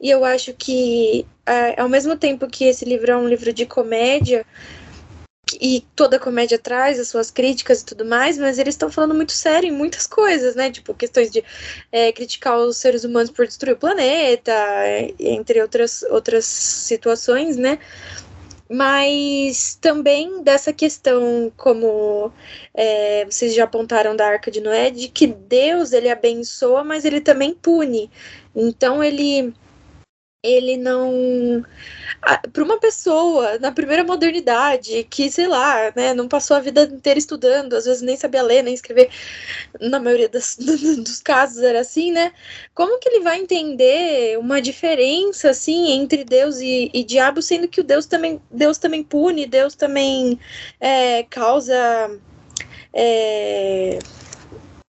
E 0.00 0.10
eu 0.10 0.24
acho 0.24 0.54
que, 0.54 1.26
ao 1.76 1.88
mesmo 1.88 2.14
tempo 2.16 2.46
que 2.46 2.66
esse 2.66 2.84
livro 2.84 3.10
é 3.10 3.16
um 3.16 3.28
livro 3.28 3.52
de 3.52 3.66
comédia, 3.66 4.46
e 5.60 5.84
toda 5.94 6.18
comédia 6.18 6.58
traz 6.58 6.98
as 6.98 7.08
suas 7.08 7.30
críticas 7.30 7.80
e 7.80 7.84
tudo 7.84 8.04
mais, 8.04 8.38
mas 8.38 8.58
eles 8.58 8.74
estão 8.74 8.90
falando 8.90 9.14
muito 9.14 9.32
sério 9.32 9.68
em 9.68 9.72
muitas 9.72 10.06
coisas, 10.06 10.54
né? 10.54 10.70
Tipo, 10.70 10.94
questões 10.94 11.30
de 11.30 11.44
é, 11.92 12.12
criticar 12.12 12.58
os 12.58 12.76
seres 12.76 13.04
humanos 13.04 13.30
por 13.30 13.46
destruir 13.46 13.74
o 13.74 13.76
planeta, 13.76 14.52
é, 14.52 15.14
entre 15.18 15.60
outras, 15.60 16.02
outras 16.04 16.44
situações, 16.44 17.56
né? 17.56 17.78
Mas 18.68 19.76
também 19.80 20.42
dessa 20.42 20.72
questão, 20.72 21.52
como 21.56 22.32
é, 22.72 23.26
vocês 23.26 23.54
já 23.54 23.64
apontaram 23.64 24.16
da 24.16 24.26
Arca 24.26 24.50
de 24.50 24.60
Noé, 24.60 24.90
de 24.90 25.08
que 25.08 25.26
Deus 25.26 25.92
ele 25.92 26.08
abençoa, 26.08 26.82
mas 26.82 27.04
ele 27.04 27.20
também 27.20 27.54
pune. 27.54 28.10
Então 28.56 29.04
ele 29.04 29.54
ele 30.44 30.76
não 30.76 31.64
para 32.52 32.62
uma 32.62 32.78
pessoa 32.78 33.58
na 33.58 33.72
primeira 33.72 34.04
modernidade 34.04 35.04
que 35.04 35.30
sei 35.30 35.46
lá 35.46 35.90
né 35.96 36.12
não 36.12 36.28
passou 36.28 36.56
a 36.56 36.60
vida 36.60 36.82
inteira 36.82 37.18
estudando 37.18 37.74
às 37.74 37.86
vezes 37.86 38.02
nem 38.02 38.16
sabia 38.16 38.42
ler 38.42 38.62
nem 38.62 38.74
escrever 38.74 39.08
na 39.80 39.98
maioria 39.98 40.28
das, 40.28 40.56
dos 40.60 41.20
casos 41.20 41.62
era 41.62 41.80
assim 41.80 42.12
né 42.12 42.32
como 42.74 42.98
que 42.98 43.08
ele 43.08 43.20
vai 43.20 43.40
entender 43.40 44.38
uma 44.38 44.60
diferença 44.60 45.50
assim 45.50 45.92
entre 45.92 46.24
Deus 46.24 46.58
e, 46.60 46.90
e 46.92 47.02
diabo 47.02 47.40
sendo 47.40 47.66
que 47.66 47.80
o 47.80 47.84
Deus 47.84 48.04
também 48.04 48.40
Deus 48.50 48.76
também 48.76 49.02
pune 49.02 49.46
Deus 49.46 49.74
também 49.74 50.38
é, 50.78 51.22
causa 51.24 51.74
é, 52.92 53.98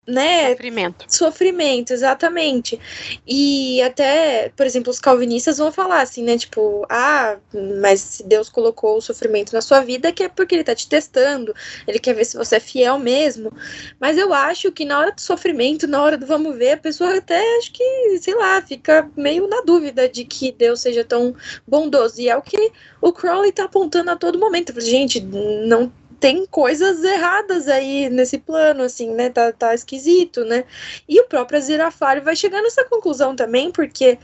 né 0.07 0.51
Sofrimento. 0.51 1.05
Sofrimento, 1.09 1.91
exatamente. 1.91 2.79
E 3.27 3.81
até, 3.81 4.49
por 4.55 4.65
exemplo, 4.65 4.89
os 4.89 4.99
calvinistas 4.99 5.57
vão 5.57 5.71
falar 5.71 6.01
assim, 6.01 6.23
né? 6.23 6.37
Tipo, 6.37 6.85
ah, 6.89 7.37
mas 7.81 7.99
se 7.99 8.23
Deus 8.23 8.49
colocou 8.49 8.97
o 8.97 9.01
sofrimento 9.01 9.51
na 9.53 9.61
sua 9.61 9.81
vida, 9.81 10.07
é 10.07 10.11
que 10.13 10.23
é 10.23 10.29
porque 10.29 10.55
ele 10.55 10.63
tá 10.63 10.73
te 10.73 10.87
testando, 10.87 11.53
ele 11.85 11.99
quer 11.99 12.13
ver 12.13 12.25
se 12.25 12.37
você 12.37 12.55
é 12.55 12.59
fiel 12.59 12.97
mesmo. 12.97 13.51
Mas 13.99 14.17
eu 14.17 14.33
acho 14.33 14.71
que 14.71 14.85
na 14.85 14.97
hora 14.97 15.11
do 15.11 15.19
sofrimento, 15.19 15.87
na 15.87 16.01
hora 16.01 16.17
do 16.17 16.25
vamos 16.25 16.55
ver, 16.55 16.71
a 16.71 16.77
pessoa 16.77 17.17
até 17.17 17.41
acho 17.57 17.73
que, 17.73 18.19
sei 18.21 18.35
lá, 18.35 18.61
fica 18.61 19.09
meio 19.17 19.47
na 19.47 19.61
dúvida 19.61 20.07
de 20.07 20.23
que 20.23 20.53
Deus 20.53 20.79
seja 20.79 21.03
tão 21.03 21.35
bondoso. 21.67 22.21
E 22.21 22.29
é 22.29 22.37
o 22.37 22.41
que 22.41 22.71
o 23.01 23.11
Crowley 23.11 23.51
tá 23.51 23.65
apontando 23.65 24.09
a 24.11 24.15
todo 24.15 24.39
momento. 24.39 24.79
Gente, 24.79 25.19
não 25.19 25.91
tem 26.19 26.45
coisas 26.45 27.03
erradas 27.03 27.67
aí 27.67 28.09
nesse 28.09 28.37
plano, 28.37 28.83
assim, 28.83 29.13
né? 29.13 29.29
Tá, 29.29 29.51
tá 29.51 29.73
esquisito, 29.73 30.43
né? 30.43 30.65
E 31.07 31.19
o 31.19 31.27
próprio 31.27 31.59
Azirafale 31.59 32.21
vai 32.21 32.35
chegar 32.35 32.61
nessa 32.61 32.83
conclusão 32.85 33.35
também, 33.35 33.71
porque 33.71 34.17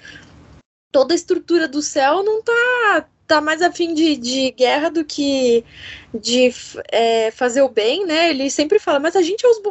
toda 0.91 1.13
a 1.13 1.15
estrutura 1.15 1.67
do 1.67 1.81
céu 1.81 2.23
não 2.23 2.41
tá, 2.41 3.07
tá 3.27 3.41
mais 3.41 3.61
afim 3.61 3.93
de, 3.93 4.15
de 4.15 4.51
guerra 4.51 4.89
do 4.89 5.03
que 5.03 5.65
de 6.13 6.53
é, 6.91 7.31
fazer 7.31 7.61
o 7.63 7.69
bem, 7.69 8.05
né? 8.05 8.29
Ele 8.29 8.49
sempre 8.49 8.79
fala, 8.79 8.99
mas 8.99 9.15
a 9.15 9.21
gente 9.21 9.45
é 9.45 9.49
os 9.49 9.61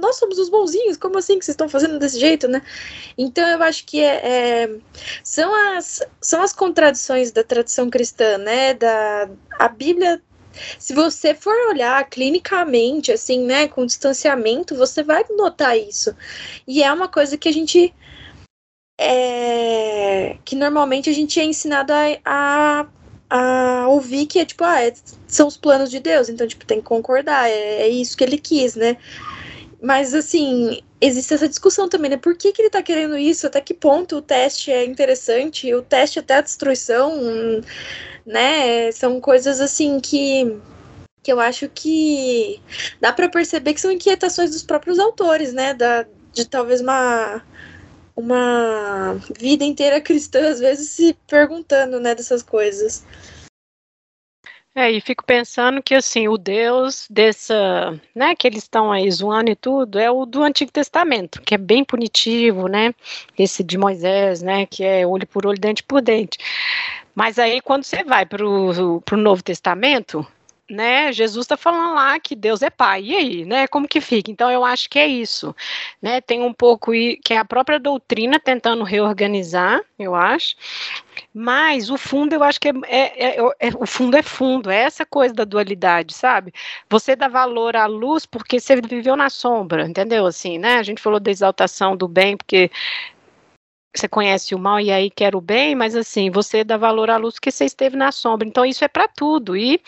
nós 0.00 0.16
somos 0.16 0.38
os 0.38 0.48
bonzinhos, 0.50 0.96
como 0.96 1.18
assim 1.18 1.38
que 1.38 1.44
vocês 1.44 1.54
estão 1.54 1.68
fazendo 1.68 1.98
desse 1.98 2.18
jeito, 2.20 2.46
né? 2.48 2.62
Então 3.16 3.46
eu 3.48 3.62
acho 3.62 3.84
que 3.86 4.00
é, 4.00 4.64
é, 4.64 4.70
são, 5.24 5.54
as, 5.76 6.02
são 6.20 6.42
as 6.42 6.52
contradições 6.52 7.32
da 7.32 7.42
tradição 7.42 7.88
cristã, 7.88 8.38
né? 8.38 8.74
Da, 8.74 9.28
a 9.58 9.68
Bíblia 9.68 10.20
se 10.78 10.94
você 10.94 11.34
for 11.34 11.54
olhar 11.68 12.02
clinicamente, 12.08 13.12
assim, 13.12 13.44
né, 13.44 13.68
com 13.68 13.86
distanciamento, 13.86 14.76
você 14.76 15.02
vai 15.02 15.24
notar 15.36 15.78
isso. 15.78 16.14
E 16.66 16.82
é 16.82 16.92
uma 16.92 17.08
coisa 17.08 17.36
que 17.36 17.48
a 17.48 17.52
gente. 17.52 17.94
É, 18.98 20.38
que 20.44 20.56
normalmente 20.56 21.10
a 21.10 21.12
gente 21.12 21.38
é 21.38 21.44
ensinado 21.44 21.92
a, 21.92 22.06
a, 22.24 22.86
a 23.28 23.88
ouvir 23.88 24.24
que 24.26 24.38
é 24.38 24.44
tipo, 24.44 24.64
ah, 24.64 24.82
é, 24.82 24.94
são 25.26 25.46
os 25.46 25.56
planos 25.56 25.90
de 25.90 26.00
Deus, 26.00 26.30
então, 26.30 26.46
tipo, 26.46 26.64
tem 26.64 26.78
que 26.78 26.86
concordar, 26.86 27.50
é, 27.50 27.82
é 27.82 27.88
isso 27.88 28.16
que 28.16 28.24
ele 28.24 28.38
quis, 28.38 28.74
né? 28.74 28.96
Mas, 29.82 30.14
assim, 30.14 30.80
existe 31.00 31.34
essa 31.34 31.48
discussão 31.48 31.88
também, 31.88 32.10
né? 32.10 32.16
Por 32.16 32.36
que, 32.36 32.52
que 32.52 32.62
ele 32.62 32.70
tá 32.70 32.82
querendo 32.82 33.16
isso? 33.16 33.46
Até 33.46 33.60
que 33.60 33.74
ponto 33.74 34.16
o 34.16 34.22
teste 34.22 34.72
é 34.72 34.84
interessante? 34.84 35.72
O 35.74 35.82
teste 35.82 36.18
até 36.18 36.36
a 36.36 36.40
destruição 36.40 37.12
né? 38.26 38.90
São 38.92 39.20
coisas 39.20 39.60
assim 39.60 40.00
que 40.00 40.58
que 41.22 41.32
eu 41.32 41.40
acho 41.40 41.68
que 41.68 42.60
dá 43.00 43.12
para 43.12 43.28
perceber 43.28 43.74
que 43.74 43.80
são 43.80 43.90
inquietações 43.90 44.52
dos 44.52 44.62
próprios 44.62 44.98
autores, 44.98 45.52
né? 45.52 45.74
Da, 45.74 46.06
de 46.32 46.44
talvez 46.44 46.80
uma 46.80 47.42
uma 48.14 49.20
vida 49.38 49.64
inteira 49.64 50.00
cristã 50.00 50.48
às 50.48 50.58
vezes 50.58 50.90
se 50.90 51.14
perguntando, 51.26 52.00
né, 52.00 52.14
dessas 52.14 52.42
coisas. 52.42 53.04
É, 54.74 54.90
e 54.90 55.00
fico 55.00 55.24
pensando 55.24 55.82
que 55.82 55.94
assim, 55.94 56.28
o 56.28 56.36
Deus 56.36 57.06
dessa, 57.10 57.98
né, 58.14 58.34
que 58.36 58.46
eles 58.46 58.64
estão 58.64 58.92
aí 58.92 59.10
zoando 59.10 59.50
e 59.50 59.56
tudo, 59.56 59.98
é 59.98 60.10
o 60.10 60.26
do 60.26 60.42
Antigo 60.42 60.70
Testamento, 60.70 61.40
que 61.40 61.54
é 61.54 61.58
bem 61.58 61.82
punitivo, 61.82 62.68
né? 62.68 62.94
Esse 63.38 63.64
de 63.64 63.78
Moisés, 63.78 64.42
né, 64.42 64.66
que 64.66 64.84
é 64.84 65.06
olho 65.06 65.26
por 65.26 65.46
olho, 65.46 65.58
dente 65.58 65.82
por 65.82 66.02
dente. 66.02 66.36
Mas 67.16 67.38
aí, 67.38 67.62
quando 67.62 67.82
você 67.84 68.04
vai 68.04 68.26
para 68.26 68.46
o 68.46 69.02
Novo 69.16 69.42
Testamento, 69.42 70.24
né, 70.68 71.10
Jesus 71.12 71.44
está 71.44 71.56
falando 71.56 71.94
lá 71.94 72.20
que 72.20 72.34
Deus 72.36 72.60
é 72.60 72.68
pai, 72.68 73.04
e 73.04 73.16
aí, 73.16 73.44
né, 73.46 73.66
como 73.68 73.88
que 73.88 74.00
fica? 74.02 74.30
Então, 74.30 74.50
eu 74.50 74.64
acho 74.64 74.90
que 74.90 74.98
é 74.98 75.06
isso, 75.06 75.54
né, 76.02 76.20
tem 76.20 76.42
um 76.42 76.52
pouco 76.52 76.92
que 77.24 77.32
é 77.32 77.38
a 77.38 77.44
própria 77.44 77.80
doutrina 77.80 78.38
tentando 78.38 78.84
reorganizar, 78.84 79.80
eu 79.98 80.14
acho, 80.14 80.56
mas 81.32 81.88
o 81.88 81.96
fundo, 81.96 82.34
eu 82.34 82.42
acho 82.42 82.60
que 82.60 82.68
é, 82.68 82.72
é, 82.86 83.40
é, 83.40 83.54
é, 83.60 83.70
o 83.78 83.86
fundo 83.86 84.16
é 84.16 84.22
fundo, 84.22 84.70
é 84.70 84.82
essa 84.82 85.06
coisa 85.06 85.32
da 85.32 85.44
dualidade, 85.44 86.12
sabe? 86.12 86.52
Você 86.90 87.16
dá 87.16 87.28
valor 87.28 87.76
à 87.76 87.86
luz 87.86 88.26
porque 88.26 88.60
você 88.60 88.76
viveu 88.76 89.16
na 89.16 89.30
sombra, 89.30 89.86
entendeu? 89.86 90.26
Assim, 90.26 90.58
né, 90.58 90.76
a 90.76 90.82
gente 90.82 91.00
falou 91.00 91.20
da 91.20 91.30
exaltação 91.30 91.96
do 91.96 92.06
bem, 92.08 92.36
porque 92.36 92.70
você 94.00 94.08
conhece 94.08 94.54
o 94.54 94.58
mal 94.58 94.80
e 94.80 94.90
aí 94.90 95.10
quer 95.10 95.34
o 95.34 95.40
bem, 95.40 95.74
mas 95.74 95.94
assim, 95.94 96.30
você 96.30 96.64
dá 96.64 96.76
valor 96.76 97.10
à 97.10 97.16
luz 97.16 97.34
porque 97.34 97.50
você 97.50 97.64
esteve 97.64 97.96
na 97.96 98.12
sombra. 98.12 98.46
Então, 98.46 98.64
isso 98.64 98.84
é 98.84 98.88
para 98.88 99.08
tudo. 99.08 99.56
E, 99.56 99.80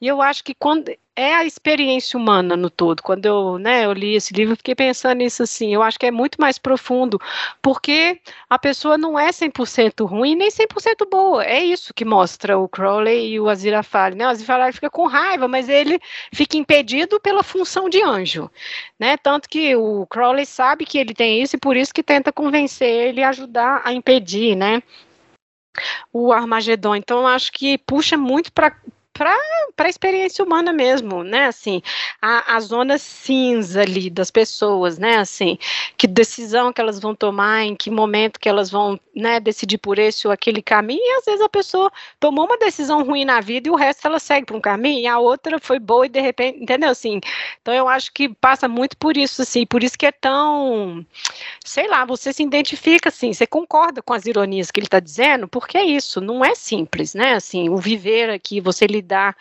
e 0.00 0.06
eu 0.06 0.20
acho 0.22 0.42
que 0.44 0.54
quando 0.54 0.90
é 1.16 1.34
a 1.34 1.44
experiência 1.44 2.18
humana 2.18 2.56
no 2.56 2.70
todo. 2.70 3.02
Quando 3.02 3.26
eu, 3.26 3.58
né, 3.58 3.84
eu 3.84 3.92
li 3.92 4.14
esse 4.14 4.32
livro, 4.32 4.56
fiquei 4.56 4.74
pensando 4.74 5.18
nisso 5.18 5.42
assim. 5.42 5.74
Eu 5.74 5.82
acho 5.82 5.98
que 5.98 6.06
é 6.06 6.10
muito 6.10 6.40
mais 6.40 6.58
profundo, 6.58 7.20
porque 7.60 8.20
a 8.48 8.58
pessoa 8.58 8.96
não 8.96 9.18
é 9.18 9.30
100% 9.30 10.06
ruim 10.06 10.34
nem 10.34 10.48
100% 10.50 11.08
boa. 11.10 11.44
É 11.44 11.62
isso 11.62 11.92
que 11.92 12.04
mostra 12.04 12.58
o 12.58 12.68
Crowley 12.68 13.32
e 13.32 13.40
o 13.40 13.48
Aziraphale, 13.48 14.16
né? 14.16 14.26
O 14.26 14.30
Aziraphale 14.30 14.72
fica 14.72 14.90
com 14.90 15.06
raiva, 15.06 15.46
mas 15.48 15.68
ele 15.68 16.00
fica 16.32 16.56
impedido 16.56 17.20
pela 17.20 17.42
função 17.42 17.88
de 17.88 18.02
anjo, 18.02 18.50
né? 18.98 19.16
Tanto 19.16 19.48
que 19.48 19.76
o 19.76 20.06
Crowley 20.06 20.46
sabe 20.46 20.86
que 20.86 20.98
ele 20.98 21.14
tem 21.14 21.42
isso 21.42 21.56
e 21.56 21.60
por 21.60 21.76
isso 21.76 21.92
que 21.92 22.02
tenta 22.02 22.32
convencer 22.32 22.88
ele 22.88 23.22
a 23.22 23.30
ajudar 23.30 23.82
a 23.84 23.92
impedir, 23.92 24.56
né? 24.56 24.82
O 26.12 26.32
Armagedon. 26.32 26.96
Então, 26.96 27.20
eu 27.20 27.26
acho 27.26 27.52
que 27.52 27.78
puxa 27.78 28.16
muito 28.16 28.52
para 28.52 28.74
para 29.12 29.36
a 29.78 29.88
experiência 29.88 30.44
humana 30.44 30.72
mesmo, 30.72 31.22
né? 31.22 31.46
Assim, 31.46 31.82
a, 32.22 32.56
a 32.56 32.60
zona 32.60 32.96
cinza 32.98 33.82
ali 33.82 34.08
das 34.08 34.30
pessoas, 34.30 34.98
né? 34.98 35.16
Assim, 35.16 35.58
que 35.96 36.06
decisão 36.06 36.72
que 36.72 36.80
elas 36.80 36.98
vão 36.98 37.14
tomar, 37.14 37.64
em 37.64 37.74
que 37.74 37.90
momento 37.90 38.40
que 38.40 38.48
elas 38.48 38.70
vão, 38.70 38.98
né, 39.14 39.38
decidir 39.40 39.78
por 39.78 39.98
esse 39.98 40.26
ou 40.26 40.32
aquele 40.32 40.62
caminho, 40.62 41.00
e 41.02 41.18
às 41.18 41.24
vezes 41.24 41.40
a 41.40 41.48
pessoa 41.48 41.90
tomou 42.18 42.46
uma 42.46 42.56
decisão 42.56 43.04
ruim 43.04 43.24
na 43.24 43.40
vida 43.40 43.68
e 43.68 43.70
o 43.70 43.76
resto 43.76 44.06
ela 44.06 44.18
segue 44.18 44.46
para 44.46 44.56
um 44.56 44.60
caminho, 44.60 45.00
e 45.00 45.06
a 45.06 45.18
outra 45.18 45.58
foi 45.58 45.78
boa 45.78 46.06
e 46.06 46.08
de 46.08 46.20
repente, 46.20 46.62
entendeu? 46.62 46.90
Assim, 46.90 47.20
então 47.60 47.74
eu 47.74 47.88
acho 47.88 48.12
que 48.12 48.28
passa 48.28 48.68
muito 48.68 48.96
por 48.96 49.16
isso, 49.16 49.42
assim, 49.42 49.66
por 49.66 49.82
isso 49.82 49.98
que 49.98 50.06
é 50.06 50.12
tão, 50.12 51.04
sei 51.64 51.88
lá, 51.88 52.04
você 52.04 52.32
se 52.32 52.42
identifica, 52.42 53.08
assim, 53.08 53.32
você 53.32 53.46
concorda 53.46 54.00
com 54.02 54.14
as 54.14 54.26
ironias 54.26 54.70
que 54.70 54.80
ele 54.80 54.86
está 54.86 55.00
dizendo, 55.00 55.48
porque 55.48 55.76
é 55.76 55.84
isso, 55.84 56.20
não 56.20 56.44
é 56.44 56.54
simples, 56.54 57.14
né? 57.14 57.34
Assim, 57.34 57.68
o 57.68 57.76
viver 57.76 58.30
aqui, 58.30 58.60
você 58.60 58.86
lidar 58.86 58.99
lidar 59.00 59.36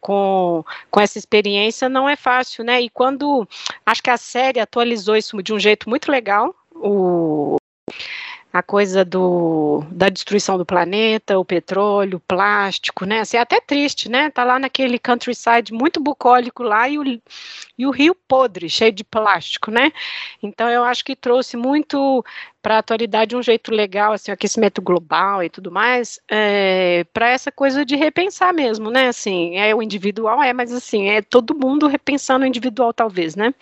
com, 0.00 0.64
com 0.90 1.00
essa 1.00 1.18
experiência 1.18 1.88
não 1.88 2.08
é 2.08 2.16
fácil, 2.16 2.64
né? 2.64 2.80
E 2.80 2.90
quando 2.90 3.48
acho 3.86 4.02
que 4.02 4.10
a 4.10 4.16
série 4.16 4.60
atualizou 4.60 5.16
isso 5.16 5.42
de 5.42 5.52
um 5.52 5.58
jeito 5.58 5.88
muito 5.88 6.10
legal, 6.10 6.54
o 6.74 7.56
a 8.54 8.62
coisa 8.62 9.04
do, 9.04 9.82
da 9.90 10.08
destruição 10.08 10.56
do 10.56 10.64
planeta, 10.64 11.36
o 11.36 11.44
petróleo, 11.44 12.18
o 12.18 12.20
plástico, 12.20 13.04
né? 13.04 13.18
Assim, 13.18 13.36
é 13.36 13.40
até 13.40 13.60
triste, 13.60 14.08
né? 14.08 14.30
Tá 14.30 14.44
lá 14.44 14.60
naquele 14.60 14.96
countryside 14.96 15.72
muito 15.72 16.00
bucólico 16.00 16.62
lá 16.62 16.88
e 16.88 16.96
o, 16.96 17.02
e 17.76 17.84
o 17.84 17.90
rio 17.90 18.14
podre, 18.28 18.68
cheio 18.68 18.92
de 18.92 19.02
plástico, 19.02 19.72
né? 19.72 19.92
Então 20.40 20.70
eu 20.70 20.84
acho 20.84 21.04
que 21.04 21.16
trouxe 21.16 21.56
muito 21.56 22.24
para 22.62 22.76
a 22.76 22.78
atualidade 22.78 23.30
de 23.30 23.36
um 23.36 23.42
jeito 23.42 23.72
legal, 23.72 24.12
assim, 24.12 24.30
o 24.30 24.34
aquecimento 24.34 24.80
global 24.80 25.42
e 25.42 25.50
tudo 25.50 25.72
mais, 25.72 26.20
é, 26.30 27.04
para 27.12 27.30
essa 27.30 27.50
coisa 27.50 27.84
de 27.84 27.96
repensar 27.96 28.54
mesmo, 28.54 28.88
né? 28.88 29.08
Assim, 29.08 29.56
é 29.56 29.74
o 29.74 29.82
individual, 29.82 30.40
é, 30.40 30.52
mas 30.52 30.72
assim, 30.72 31.08
é 31.08 31.20
todo 31.20 31.56
mundo 31.56 31.88
repensando 31.88 32.44
o 32.44 32.48
individual, 32.48 32.94
talvez, 32.94 33.34
né? 33.34 33.52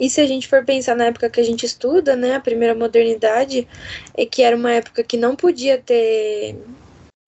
E 0.00 0.08
se 0.08 0.20
a 0.20 0.26
gente 0.26 0.46
for 0.46 0.64
pensar 0.64 0.94
na 0.94 1.06
época 1.06 1.28
que 1.28 1.40
a 1.40 1.44
gente 1.44 1.66
estuda, 1.66 2.14
né, 2.14 2.36
a 2.36 2.40
primeira 2.40 2.74
modernidade, 2.74 3.66
é 4.16 4.24
que 4.24 4.42
era 4.42 4.54
uma 4.54 4.72
época 4.72 5.02
que 5.02 5.16
não 5.16 5.34
podia 5.34 5.76
ter 5.76 6.56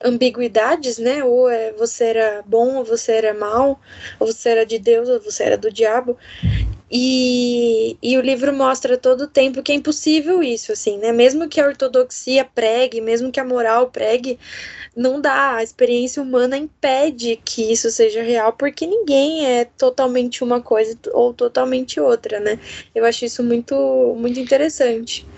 ambiguidades, 0.03 0.99
né? 0.99 1.23
Ou 1.25 1.51
é, 1.51 1.73
você 1.73 2.05
era 2.05 2.43
bom, 2.47 2.77
ou 2.77 2.85
você 2.85 3.13
era 3.13 3.35
mal, 3.35 3.81
ou 4.19 4.27
você 4.27 4.51
era 4.51 4.67
de 4.67 4.79
Deus, 4.79 5.09
ou 5.09 5.21
você 5.21 5.45
era 5.45 5.59
do 5.59 5.71
diabo. 5.71 6.17
E, 6.91 7.97
e 8.03 8.19
o 8.19 8.21
livro 8.21 8.53
mostra 8.53 8.99
todo 8.99 9.23
o 9.23 9.29
tempo 9.29 9.63
que 9.63 9.71
é 9.73 9.75
impossível 9.77 10.43
isso, 10.43 10.73
assim, 10.73 10.99
né? 10.99 11.13
Mesmo 11.13 11.49
que 11.49 11.61
a 11.61 11.67
ortodoxia 11.67 12.45
pregue, 12.45 13.01
mesmo 13.01 13.31
que 13.31 13.39
a 13.39 13.45
moral 13.45 13.91
pregue, 13.91 14.39
não 14.97 15.21
dá. 15.21 15.57
A 15.57 15.63
experiência 15.63 16.23
humana 16.23 16.57
impede 16.57 17.37
que 17.45 17.71
isso 17.73 17.91
seja 17.91 18.23
real, 18.23 18.53
porque 18.55 18.87
ninguém 18.87 19.47
é 19.47 19.65
totalmente 19.65 20.43
uma 20.43 20.61
coisa 20.61 20.99
ou 21.13 21.33
totalmente 21.33 22.01
outra, 22.01 22.41
né? 22.41 22.59
Eu 22.95 23.05
acho 23.05 23.25
isso 23.25 23.43
muito, 23.45 23.75
muito 24.19 24.41
interessante 24.41 25.31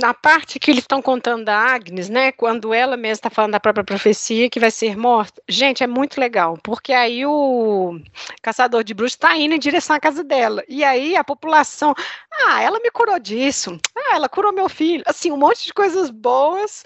na 0.00 0.12
parte 0.12 0.58
que 0.58 0.70
eles 0.70 0.82
estão 0.82 1.00
contando 1.00 1.44
da 1.44 1.56
Agnes, 1.56 2.08
né, 2.08 2.32
quando 2.32 2.74
ela 2.74 2.96
mesma 2.96 3.12
está 3.12 3.30
falando 3.30 3.52
da 3.52 3.60
própria 3.60 3.84
profecia 3.84 4.50
que 4.50 4.60
vai 4.60 4.70
ser 4.70 4.96
morta, 4.96 5.42
gente, 5.48 5.82
é 5.82 5.86
muito 5.86 6.20
legal, 6.20 6.58
porque 6.62 6.92
aí 6.92 7.24
o 7.24 8.00
caçador 8.42 8.82
de 8.82 8.94
bruxos 8.94 9.14
está 9.14 9.36
indo 9.36 9.54
em 9.54 9.58
direção 9.58 9.96
à 9.96 10.00
casa 10.00 10.24
dela, 10.24 10.64
e 10.68 10.82
aí 10.82 11.16
a 11.16 11.24
população, 11.24 11.94
ah, 12.32 12.62
ela 12.62 12.80
me 12.80 12.90
curou 12.90 13.18
disso, 13.18 13.78
ah, 13.96 14.16
ela 14.16 14.28
curou 14.28 14.52
meu 14.52 14.68
filho, 14.68 15.04
assim, 15.06 15.30
um 15.30 15.36
monte 15.36 15.66
de 15.66 15.72
coisas 15.72 16.10
boas, 16.10 16.84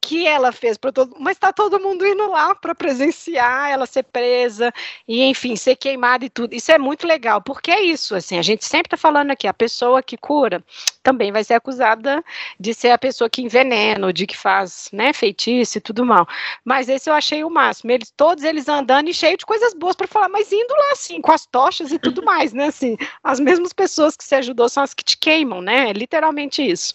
que 0.00 0.26
ela 0.26 0.52
fez 0.52 0.78
para 0.78 0.92
todo 0.92 1.16
mas 1.18 1.36
está 1.36 1.52
todo 1.52 1.80
mundo 1.80 2.06
indo 2.06 2.30
lá 2.30 2.54
para 2.54 2.74
presenciar 2.74 3.70
ela 3.70 3.86
ser 3.86 4.04
presa 4.04 4.72
e 5.06 5.22
enfim 5.24 5.56
ser 5.56 5.76
queimada 5.76 6.24
e 6.24 6.30
tudo. 6.30 6.54
Isso 6.54 6.70
é 6.72 6.78
muito 6.78 7.06
legal 7.06 7.40
porque 7.42 7.70
é 7.70 7.82
isso 7.82 8.14
assim 8.14 8.38
a 8.38 8.42
gente 8.42 8.64
sempre 8.64 8.86
está 8.86 8.96
falando 8.96 9.30
aqui 9.30 9.46
a 9.46 9.54
pessoa 9.54 10.02
que 10.02 10.16
cura 10.16 10.62
também 11.02 11.32
vai 11.32 11.42
ser 11.44 11.54
acusada 11.54 12.24
de 12.58 12.74
ser 12.74 12.90
a 12.90 12.98
pessoa 12.98 13.30
que 13.30 13.42
envenena 13.42 14.06
ou 14.06 14.12
de 14.12 14.26
que 14.26 14.36
faz 14.36 14.88
né 14.92 15.12
feitiço 15.12 15.78
e 15.78 15.80
tudo 15.80 16.04
mal. 16.04 16.26
Mas 16.64 16.88
esse 16.88 17.08
eu 17.10 17.14
achei 17.14 17.42
o 17.44 17.50
máximo. 17.50 17.90
Eles 17.90 18.12
todos 18.16 18.44
eles 18.44 18.68
andando 18.68 19.08
e 19.08 19.14
cheio 19.14 19.36
de 19.36 19.46
coisas 19.46 19.74
boas 19.74 19.96
para 19.96 20.06
falar 20.06 20.28
mas 20.28 20.52
indo 20.52 20.72
lá 20.72 20.92
assim 20.92 21.20
com 21.20 21.32
as 21.32 21.46
tochas 21.46 21.92
e 21.92 21.98
tudo 21.98 22.22
mais 22.22 22.52
né 22.52 22.66
assim 22.66 22.96
as 23.22 23.40
mesmas 23.40 23.72
pessoas 23.72 24.16
que 24.16 24.24
se 24.24 24.34
ajudou 24.34 24.68
são 24.68 24.82
as 24.82 24.94
que 24.94 25.04
te 25.04 25.16
queimam 25.16 25.60
né 25.60 25.90
é 25.90 25.92
literalmente 25.92 26.62
isso 26.62 26.94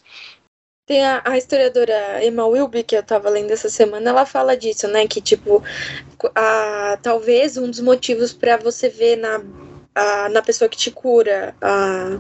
tem 0.86 1.06
a, 1.06 1.22
a, 1.24 1.38
historiadora 1.38 2.24
Emma 2.24 2.46
Wilby, 2.46 2.84
que 2.84 2.96
eu 2.96 3.04
tava 3.04 3.30
lendo 3.30 3.52
essa 3.52 3.70
semana, 3.70 4.10
ela 4.10 4.26
fala 4.26 4.58
disso, 4.58 4.88
né? 4.88 5.08
Que, 5.08 5.22
tipo, 5.22 5.64
a, 6.36 6.98
talvez 7.02 7.58
um 7.58 7.70
dos 7.70 7.80
motivos 7.80 8.34
para 8.34 8.58
você 8.58 8.90
ver 8.90 9.16
na, 9.18 9.42
a, 9.96 10.30
na 10.30 10.42
pessoa 10.42 10.68
que 10.68 10.78
te 10.78 10.92
cura 10.92 11.56
a, 11.62 12.20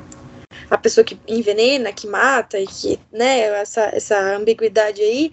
a 0.69 0.77
pessoa 0.77 1.03
que 1.03 1.19
envenena, 1.27 1.91
que 1.91 2.07
mata 2.07 2.59
e 2.59 2.65
que, 2.65 2.99
né, 3.11 3.41
essa, 3.61 3.89
essa 3.93 4.19
ambiguidade 4.35 5.01
aí, 5.01 5.31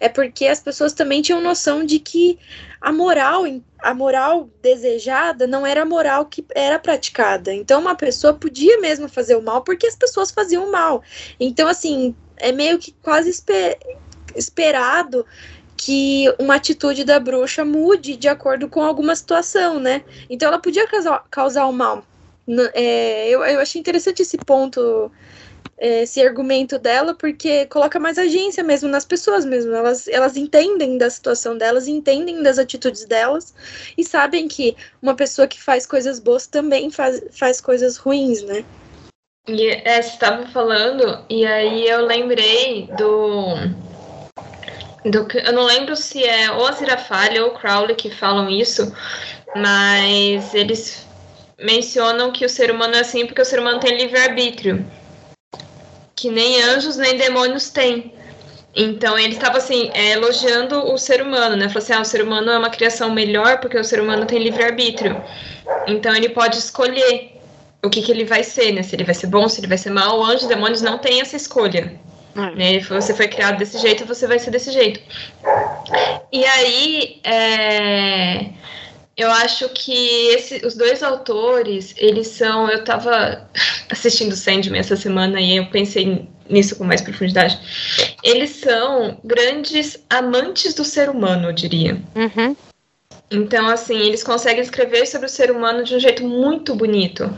é 0.00 0.08
porque 0.08 0.46
as 0.46 0.60
pessoas 0.60 0.92
também 0.92 1.22
tinham 1.22 1.40
noção 1.40 1.84
de 1.84 1.98
que 1.98 2.38
a 2.80 2.92
moral, 2.92 3.46
a 3.82 3.92
moral 3.92 4.48
desejada 4.62 5.46
não 5.46 5.66
era 5.66 5.82
a 5.82 5.84
moral 5.84 6.26
que 6.26 6.44
era 6.54 6.78
praticada. 6.78 7.52
Então 7.52 7.80
uma 7.80 7.94
pessoa 7.94 8.32
podia 8.32 8.80
mesmo 8.80 9.08
fazer 9.08 9.36
o 9.36 9.42
mal 9.42 9.62
porque 9.62 9.86
as 9.86 9.96
pessoas 9.96 10.30
faziam 10.30 10.66
o 10.66 10.72
mal. 10.72 11.02
Então 11.38 11.68
assim, 11.68 12.14
é 12.36 12.52
meio 12.52 12.78
que 12.78 12.92
quase 13.02 13.30
esper 13.30 13.78
esperado 14.34 15.26
que 15.76 16.32
uma 16.38 16.54
atitude 16.54 17.04
da 17.04 17.18
bruxa 17.18 17.64
mude 17.64 18.16
de 18.16 18.28
acordo 18.28 18.68
com 18.68 18.82
alguma 18.82 19.16
situação, 19.16 19.80
né? 19.80 20.04
Então 20.30 20.48
ela 20.48 20.58
podia 20.58 20.86
causar, 20.86 21.24
causar 21.28 21.66
o 21.66 21.72
mal. 21.72 22.04
É, 22.74 23.28
eu, 23.28 23.44
eu 23.44 23.60
achei 23.60 23.80
interessante 23.80 24.22
esse 24.22 24.36
ponto, 24.38 25.10
esse 25.82 26.24
argumento 26.24 26.78
dela, 26.78 27.12
porque 27.12 27.66
coloca 27.66 27.98
mais 27.98 28.16
agência 28.16 28.62
mesmo 28.62 28.88
nas 28.88 29.04
pessoas 29.04 29.44
mesmo. 29.44 29.74
Elas, 29.74 30.06
elas 30.06 30.36
entendem 30.36 30.96
da 30.96 31.10
situação 31.10 31.58
delas, 31.58 31.88
entendem 31.88 32.40
das 32.42 32.58
atitudes 32.58 33.04
delas 33.04 33.52
e 33.98 34.04
sabem 34.04 34.46
que 34.46 34.76
uma 35.02 35.16
pessoa 35.16 35.48
que 35.48 35.60
faz 35.60 35.84
coisas 35.84 36.20
boas 36.20 36.46
também 36.46 36.88
faz, 36.88 37.20
faz 37.32 37.60
coisas 37.60 37.96
ruins, 37.96 38.42
né? 38.42 38.64
E 39.48 39.66
é, 39.66 40.00
você 40.00 40.10
estava 40.10 40.46
falando, 40.46 41.24
e 41.28 41.44
aí 41.44 41.88
eu 41.88 42.06
lembrei 42.06 42.88
do 42.96 43.56
do 45.04 45.26
eu 45.36 45.52
não 45.52 45.64
lembro 45.64 45.96
se 45.96 46.22
é 46.24 46.52
ou 46.52 46.64
a 46.64 46.72
Zirafalha 46.72 47.44
ou 47.44 47.50
o 47.50 47.58
Crowley 47.58 47.96
que 47.96 48.08
falam 48.08 48.48
isso, 48.48 48.94
mas 49.56 50.54
eles 50.54 51.04
mencionam 51.58 52.30
que 52.30 52.44
o 52.44 52.48
ser 52.48 52.70
humano 52.70 52.94
é 52.94 53.00
assim 53.00 53.26
porque 53.26 53.42
o 53.42 53.44
ser 53.44 53.58
humano 53.58 53.80
tem 53.80 53.96
livre-arbítrio, 53.96 54.84
que 56.14 56.30
nem 56.30 56.62
anjos 56.62 56.96
nem 56.96 57.16
demônios 57.16 57.70
têm. 57.70 58.12
Então 58.74 59.18
ele 59.18 59.34
estava 59.34 59.58
assim, 59.58 59.90
é, 59.92 60.12
elogiando 60.12 60.92
o 60.92 60.96
ser 60.96 61.20
humano, 61.20 61.56
né? 61.56 61.68
Falou 61.68 61.82
assim: 61.82 61.92
ah, 61.92 62.00
o 62.00 62.04
ser 62.04 62.22
humano 62.22 62.50
é 62.50 62.58
uma 62.58 62.70
criação 62.70 63.10
melhor 63.10 63.60
porque 63.60 63.78
o 63.78 63.84
ser 63.84 64.00
humano 64.00 64.24
tem 64.24 64.42
livre-arbítrio. 64.42 65.22
Então 65.86 66.14
ele 66.14 66.30
pode 66.30 66.56
escolher 66.56 67.32
o 67.84 67.90
que, 67.90 68.00
que 68.00 68.12
ele 68.12 68.24
vai 68.24 68.42
ser, 68.42 68.72
né? 68.72 68.82
Se 68.82 68.94
ele 68.94 69.04
vai 69.04 69.14
ser 69.14 69.26
bom, 69.26 69.48
se 69.48 69.60
ele 69.60 69.66
vai 69.66 69.78
ser 69.78 69.90
mal. 69.90 70.22
Anjos 70.22 70.44
e 70.44 70.48
demônios 70.48 70.80
não 70.80 70.98
têm 70.98 71.20
essa 71.20 71.36
escolha. 71.36 71.92
É. 72.34 72.50
Né? 72.54 72.80
Você 72.80 73.14
foi 73.14 73.28
criado 73.28 73.58
desse 73.58 73.78
jeito, 73.78 74.06
você 74.06 74.26
vai 74.26 74.38
ser 74.38 74.50
desse 74.50 74.72
jeito. 74.72 75.00
E 76.32 76.44
aí, 76.44 77.20
é, 77.24 78.46
eu 79.22 79.30
acho 79.30 79.68
que 79.68 80.28
esse, 80.30 80.66
os 80.66 80.74
dois 80.74 81.02
autores, 81.02 81.94
eles 81.96 82.28
são. 82.28 82.68
Eu 82.68 82.80
estava 82.80 83.48
assistindo 83.88 84.34
Sandman 84.34 84.80
essa 84.80 84.96
semana 84.96 85.40
e 85.40 85.56
eu 85.56 85.66
pensei 85.66 86.28
nisso 86.48 86.76
com 86.76 86.84
mais 86.84 87.00
profundidade. 87.00 87.58
Eles 88.22 88.50
são 88.50 89.18
grandes 89.24 89.98
amantes 90.10 90.74
do 90.74 90.84
ser 90.84 91.08
humano, 91.08 91.48
eu 91.48 91.52
diria. 91.52 92.00
Uhum. 92.14 92.56
Então, 93.30 93.68
assim, 93.68 93.98
eles 93.98 94.22
conseguem 94.22 94.60
escrever 94.60 95.06
sobre 95.06 95.26
o 95.26 95.30
ser 95.30 95.50
humano 95.50 95.84
de 95.84 95.94
um 95.94 96.00
jeito 96.00 96.22
muito 96.22 96.74
bonito. 96.74 97.34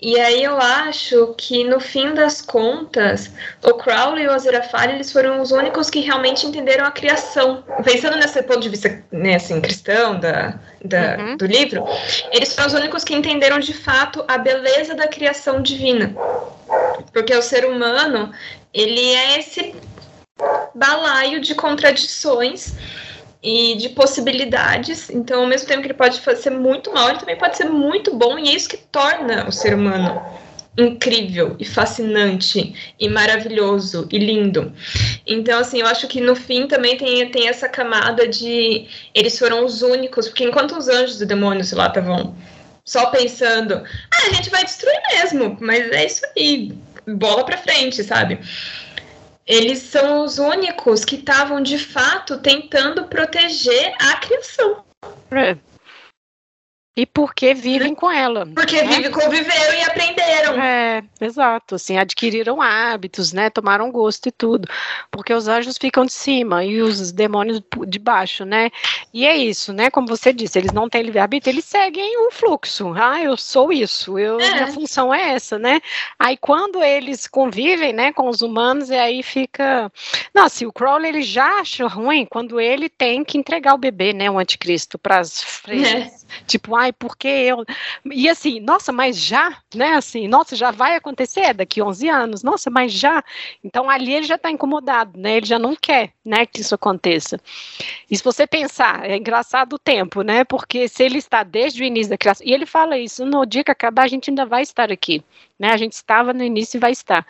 E 0.00 0.20
aí 0.20 0.42
eu 0.42 0.58
acho 0.58 1.34
que 1.38 1.64
no 1.64 1.80
fim 1.80 2.12
das 2.12 2.42
contas, 2.42 3.30
o 3.62 3.74
Crowley 3.74 4.24
e 4.24 4.28
o 4.28 4.32
Aziraphale, 4.32 4.92
eles 4.92 5.10
foram 5.10 5.40
os 5.40 5.50
únicos 5.50 5.88
que 5.88 6.00
realmente 6.00 6.46
entenderam 6.46 6.84
a 6.84 6.90
criação. 6.90 7.64
Pensando 7.82 8.16
nesse 8.16 8.42
ponto 8.42 8.60
de 8.60 8.68
vista 8.68 9.02
né, 9.10 9.36
assim, 9.36 9.60
cristão 9.60 10.18
da, 10.18 10.58
da 10.84 11.16
uhum. 11.16 11.36
do 11.36 11.46
livro, 11.46 11.84
eles 12.32 12.54
foram 12.54 12.68
os 12.68 12.74
únicos 12.74 13.04
que 13.04 13.14
entenderam 13.14 13.58
de 13.58 13.72
fato 13.72 14.24
a 14.28 14.36
beleza 14.36 14.94
da 14.94 15.08
criação 15.08 15.62
divina. 15.62 16.14
Porque 17.12 17.34
o 17.34 17.42
ser 17.42 17.64
humano, 17.64 18.32
ele 18.74 19.14
é 19.14 19.38
esse 19.38 19.74
balaio 20.74 21.40
de 21.40 21.54
contradições 21.54 22.74
e 23.44 23.76
de 23.76 23.90
possibilidades. 23.90 25.10
Então, 25.10 25.42
ao 25.42 25.46
mesmo 25.46 25.68
tempo 25.68 25.82
que 25.82 25.88
ele 25.88 25.94
pode 25.94 26.16
ser 26.16 26.50
muito 26.50 26.90
mal, 26.92 27.10
ele 27.10 27.18
também 27.18 27.36
pode 27.36 27.58
ser 27.58 27.66
muito 27.66 28.16
bom, 28.16 28.38
e 28.38 28.48
é 28.48 28.54
isso 28.54 28.68
que 28.68 28.78
torna 28.78 29.46
o 29.46 29.52
ser 29.52 29.74
humano 29.74 30.20
incrível 30.76 31.54
e 31.60 31.64
fascinante 31.64 32.74
e 32.98 33.08
maravilhoso 33.08 34.08
e 34.10 34.18
lindo. 34.18 34.72
Então, 35.24 35.60
assim, 35.60 35.80
eu 35.80 35.86
acho 35.86 36.08
que 36.08 36.20
no 36.20 36.34
fim 36.34 36.66
também 36.66 36.96
tem, 36.96 37.30
tem 37.30 37.48
essa 37.48 37.68
camada 37.68 38.26
de 38.26 38.88
eles 39.14 39.38
foram 39.38 39.64
os 39.64 39.82
únicos, 39.82 40.26
porque 40.26 40.44
enquanto 40.44 40.76
os 40.76 40.88
anjos 40.88 41.20
e 41.20 41.26
demônios 41.26 41.70
lá 41.70 41.86
estavam 41.86 42.34
só 42.84 43.06
pensando, 43.06 43.74
ah, 43.74 44.26
a 44.30 44.32
gente 44.34 44.50
vai 44.50 44.64
destruir 44.64 45.00
mesmo, 45.12 45.56
mas 45.60 45.90
é 45.92 46.06
isso 46.06 46.22
aí, 46.36 46.72
bola 47.06 47.44
pra 47.44 47.56
frente, 47.56 48.02
sabe? 48.02 48.40
Eles 49.46 49.78
são 49.78 50.24
os 50.24 50.38
únicos 50.38 51.04
que 51.04 51.16
estavam 51.16 51.60
de 51.60 51.78
fato 51.78 52.38
tentando 52.38 53.04
proteger 53.04 53.94
a 54.00 54.16
criação. 54.16 54.84
É. 55.30 55.56
E 56.96 57.04
porque 57.04 57.54
vivem 57.54 57.92
com 57.92 58.08
ela. 58.08 58.46
Porque 58.46 58.80
né? 58.80 58.94
vivem, 58.94 59.10
conviveram 59.10 59.74
e 59.74 59.82
aprenderam. 59.82 60.62
É, 60.62 61.02
exato. 61.20 61.74
Assim, 61.74 61.98
adquiriram 61.98 62.62
hábitos, 62.62 63.32
né? 63.32 63.50
Tomaram 63.50 63.90
gosto 63.90 64.28
e 64.28 64.32
tudo. 64.32 64.68
Porque 65.10 65.34
os 65.34 65.48
anjos 65.48 65.76
ficam 65.76 66.04
de 66.04 66.12
cima 66.12 66.64
e 66.64 66.80
os 66.80 67.10
demônios 67.10 67.60
de 67.88 67.98
baixo, 67.98 68.44
né? 68.44 68.70
E 69.12 69.26
é 69.26 69.36
isso, 69.36 69.72
né? 69.72 69.90
Como 69.90 70.06
você 70.06 70.32
disse, 70.32 70.56
eles 70.56 70.72
não 70.72 70.88
têm 70.88 71.02
livre-arbítrio, 71.02 71.52
eles 71.52 71.64
seguem 71.64 72.16
o 72.26 72.30
fluxo. 72.30 72.94
Ah, 72.96 73.20
eu 73.20 73.36
sou 73.36 73.72
isso, 73.72 74.16
eu, 74.16 74.38
é. 74.38 74.52
minha 74.52 74.66
função 74.68 75.12
é 75.12 75.32
essa, 75.32 75.58
né? 75.58 75.80
Aí 76.16 76.36
quando 76.36 76.80
eles 76.80 77.26
convivem, 77.26 77.92
né, 77.92 78.12
com 78.12 78.28
os 78.28 78.40
humanos, 78.40 78.90
e 78.90 78.94
aí 78.94 79.22
fica. 79.22 79.90
Nossa, 80.32 80.46
assim, 80.46 80.66
o 80.66 80.72
Crowley 80.72 81.08
ele 81.08 81.22
já 81.22 81.60
acha 81.60 81.88
ruim 81.88 82.24
quando 82.24 82.60
ele 82.60 82.88
tem 82.88 83.24
que 83.24 83.36
entregar 83.36 83.74
o 83.74 83.78
bebê, 83.78 84.12
né? 84.12 84.30
O 84.30 84.38
anticristo, 84.38 84.96
para 84.96 85.18
as 85.18 85.42
freiras. 85.42 86.24
É. 86.30 86.44
Tipo, 86.46 86.74
ai, 86.84 86.92
porque 86.92 87.28
eu. 87.28 87.64
E 88.10 88.28
assim, 88.28 88.60
nossa, 88.60 88.92
mas 88.92 89.18
já, 89.18 89.58
né? 89.74 89.94
Assim, 89.94 90.28
nossa, 90.28 90.54
já 90.56 90.70
vai 90.70 90.96
acontecer 90.96 91.54
daqui 91.54 91.82
11 91.82 92.08
anos, 92.08 92.42
nossa, 92.42 92.70
mas 92.70 92.92
já. 92.92 93.22
Então 93.62 93.88
ali 93.90 94.12
ele 94.14 94.26
já 94.26 94.36
está 94.36 94.50
incomodado, 94.50 95.18
né? 95.18 95.36
Ele 95.36 95.46
já 95.46 95.58
não 95.58 95.74
quer, 95.74 96.12
né, 96.24 96.46
que 96.46 96.60
isso 96.60 96.74
aconteça. 96.74 97.38
E 98.10 98.16
se 98.16 98.22
você 98.22 98.46
pensar, 98.46 99.08
é 99.08 99.16
engraçado 99.16 99.74
o 99.74 99.78
tempo, 99.78 100.22
né? 100.22 100.44
Porque 100.44 100.88
se 100.88 101.02
ele 101.02 101.18
está 101.18 101.42
desde 101.42 101.82
o 101.82 101.86
início 101.86 102.10
da 102.10 102.18
criação, 102.18 102.46
e 102.46 102.52
ele 102.52 102.66
fala 102.66 102.98
isso, 102.98 103.24
no 103.24 103.44
dia 103.46 103.64
que 103.64 103.70
acabar 103.70 104.04
a 104.04 104.08
gente 104.08 104.30
ainda 104.30 104.44
vai 104.46 104.62
estar 104.62 104.92
aqui, 104.92 105.22
né? 105.58 105.70
A 105.72 105.76
gente 105.76 105.92
estava 105.92 106.32
no 106.32 106.42
início 106.42 106.76
e 106.76 106.80
vai 106.80 106.92
estar. 106.92 107.26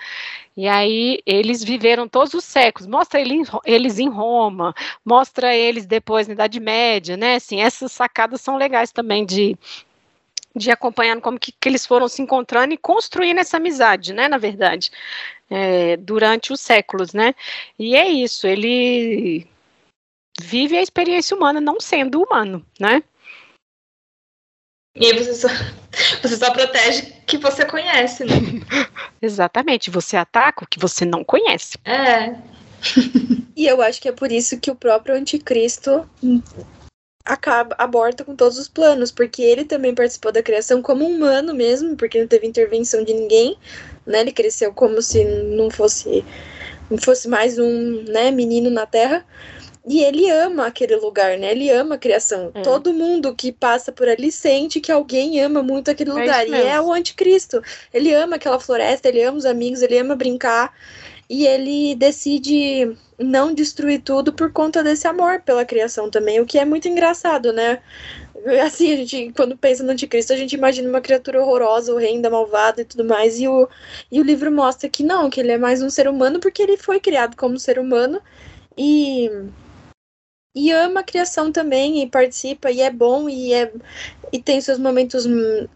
E 0.56 0.68
aí 0.68 1.20
eles 1.26 1.62
viveram 1.62 2.08
todos 2.08 2.34
os 2.34 2.44
séculos. 2.44 2.86
Mostra 2.86 3.20
eles 3.64 3.98
em 3.98 4.08
Roma, 4.08 4.74
mostra 5.04 5.54
eles 5.54 5.86
depois 5.86 6.26
na 6.26 6.34
Idade 6.34 6.60
Média, 6.60 7.16
né? 7.16 7.36
Assim, 7.36 7.60
essas 7.60 7.92
sacadas 7.92 8.40
são 8.40 8.56
legais 8.56 8.92
também 8.92 9.24
de 9.26 9.58
de 10.56 10.70
acompanhando 10.70 11.20
como 11.20 11.38
que, 11.38 11.50
que, 11.52 11.68
eles 11.68 11.84
foram 11.84 12.06
se 12.08 12.22
encontrando 12.22 12.72
e 12.72 12.78
construindo 12.78 13.38
essa 13.38 13.56
amizade, 13.56 14.12
né, 14.12 14.28
na 14.28 14.38
verdade, 14.38 14.90
é, 15.50 15.96
durante 15.96 16.52
os 16.52 16.60
séculos, 16.60 17.12
né, 17.12 17.34
e 17.78 17.96
é 17.96 18.08
isso, 18.08 18.46
ele 18.46 19.46
vive 20.40 20.76
a 20.76 20.82
experiência 20.82 21.36
humana 21.36 21.60
não 21.60 21.80
sendo 21.80 22.22
humano, 22.22 22.64
né. 22.78 23.02
E 24.96 25.12
você 25.12 25.34
só, 25.34 25.48
você 26.22 26.36
só 26.36 26.50
protege 26.52 27.12
que 27.26 27.36
você 27.38 27.64
conhece, 27.64 28.24
né? 28.24 28.34
Exatamente, 29.20 29.90
você 29.90 30.16
ataca 30.16 30.64
o 30.64 30.68
que 30.68 30.78
você 30.78 31.04
não 31.04 31.24
conhece. 31.24 31.76
É. 31.84 32.36
e 33.56 33.66
eu 33.66 33.82
acho 33.82 34.00
que 34.00 34.08
é 34.08 34.12
por 34.12 34.30
isso 34.30 34.60
que 34.60 34.70
o 34.70 34.76
próprio 34.76 35.16
anticristo 35.16 36.08
acaba 37.24 37.74
aborta 37.78 38.22
com 38.22 38.36
todos 38.36 38.58
os 38.58 38.68
planos, 38.68 39.10
porque 39.10 39.42
ele 39.42 39.64
também 39.64 39.94
participou 39.94 40.30
da 40.30 40.42
criação 40.42 40.82
como 40.82 41.06
humano 41.06 41.54
mesmo, 41.54 41.96
porque 41.96 42.20
não 42.20 42.28
teve 42.28 42.46
intervenção 42.46 43.02
de 43.02 43.14
ninguém, 43.14 43.56
né? 44.06 44.20
Ele 44.20 44.32
cresceu 44.32 44.72
como 44.72 45.00
se 45.00 45.24
não 45.24 45.70
fosse 45.70 46.24
não 46.90 46.98
fosse 46.98 47.26
mais 47.26 47.58
um, 47.58 48.04
né, 48.04 48.30
menino 48.30 48.70
na 48.70 48.86
Terra. 48.86 49.24
E 49.86 50.02
ele 50.02 50.30
ama 50.30 50.66
aquele 50.66 50.96
lugar, 50.96 51.36
né? 51.36 51.50
Ele 51.50 51.70
ama 51.70 51.96
a 51.96 51.98
criação. 51.98 52.50
É. 52.54 52.62
Todo 52.62 52.92
mundo 52.92 53.34
que 53.34 53.52
passa 53.52 53.92
por 53.92 54.08
ali 54.08 54.32
sente 54.32 54.80
que 54.80 54.90
alguém 54.90 55.40
ama 55.42 55.62
muito 55.62 55.90
aquele 55.90 56.10
é 56.10 56.14
lugar. 56.14 56.48
e 56.48 56.54
é 56.54 56.80
o 56.80 56.90
anticristo. 56.90 57.62
Ele 57.92 58.14
ama 58.14 58.36
aquela 58.36 58.58
floresta, 58.58 59.08
ele 59.08 59.22
ama 59.22 59.36
os 59.36 59.44
amigos, 59.44 59.82
ele 59.82 59.98
ama 59.98 60.16
brincar. 60.16 60.72
E 61.28 61.46
ele 61.46 61.94
decide 61.94 62.96
não 63.18 63.52
destruir 63.52 64.00
tudo 64.02 64.32
por 64.32 64.52
conta 64.52 64.82
desse 64.82 65.06
amor 65.06 65.40
pela 65.42 65.64
criação 65.64 66.10
também, 66.10 66.40
o 66.40 66.46
que 66.46 66.58
é 66.58 66.64
muito 66.64 66.88
engraçado, 66.88 67.52
né? 67.52 67.80
Assim, 68.62 68.92
a 68.92 68.96
gente, 68.96 69.32
quando 69.34 69.56
pensa 69.56 69.82
no 69.82 69.92
anticristo, 69.92 70.32
a 70.32 70.36
gente 70.36 70.54
imagina 70.54 70.88
uma 70.88 71.00
criatura 71.00 71.40
horrorosa, 71.42 71.94
horrenda, 71.94 72.28
malvada 72.28 72.82
e 72.82 72.84
tudo 72.84 73.04
mais, 73.04 73.40
e 73.40 73.48
o, 73.48 73.66
e 74.12 74.20
o 74.20 74.22
livro 74.22 74.52
mostra 74.52 74.88
que 74.88 75.02
não, 75.02 75.30
que 75.30 75.40
ele 75.40 75.52
é 75.52 75.58
mais 75.58 75.80
um 75.82 75.88
ser 75.88 76.08
humano 76.08 76.38
porque 76.40 76.62
ele 76.62 76.76
foi 76.76 77.00
criado 77.00 77.36
como 77.36 77.58
ser 77.58 77.78
humano 77.78 78.20
e 78.76 79.30
e 80.54 80.70
ama 80.70 81.00
a 81.00 81.04
criação 81.04 81.50
também 81.50 82.02
e 82.02 82.06
participa 82.08 82.70
e 82.70 82.80
é 82.80 82.90
bom 82.90 83.28
e 83.28 83.52
é 83.52 83.72
e 84.32 84.40
tem 84.40 84.60
seus 84.60 84.78
momentos 84.78 85.26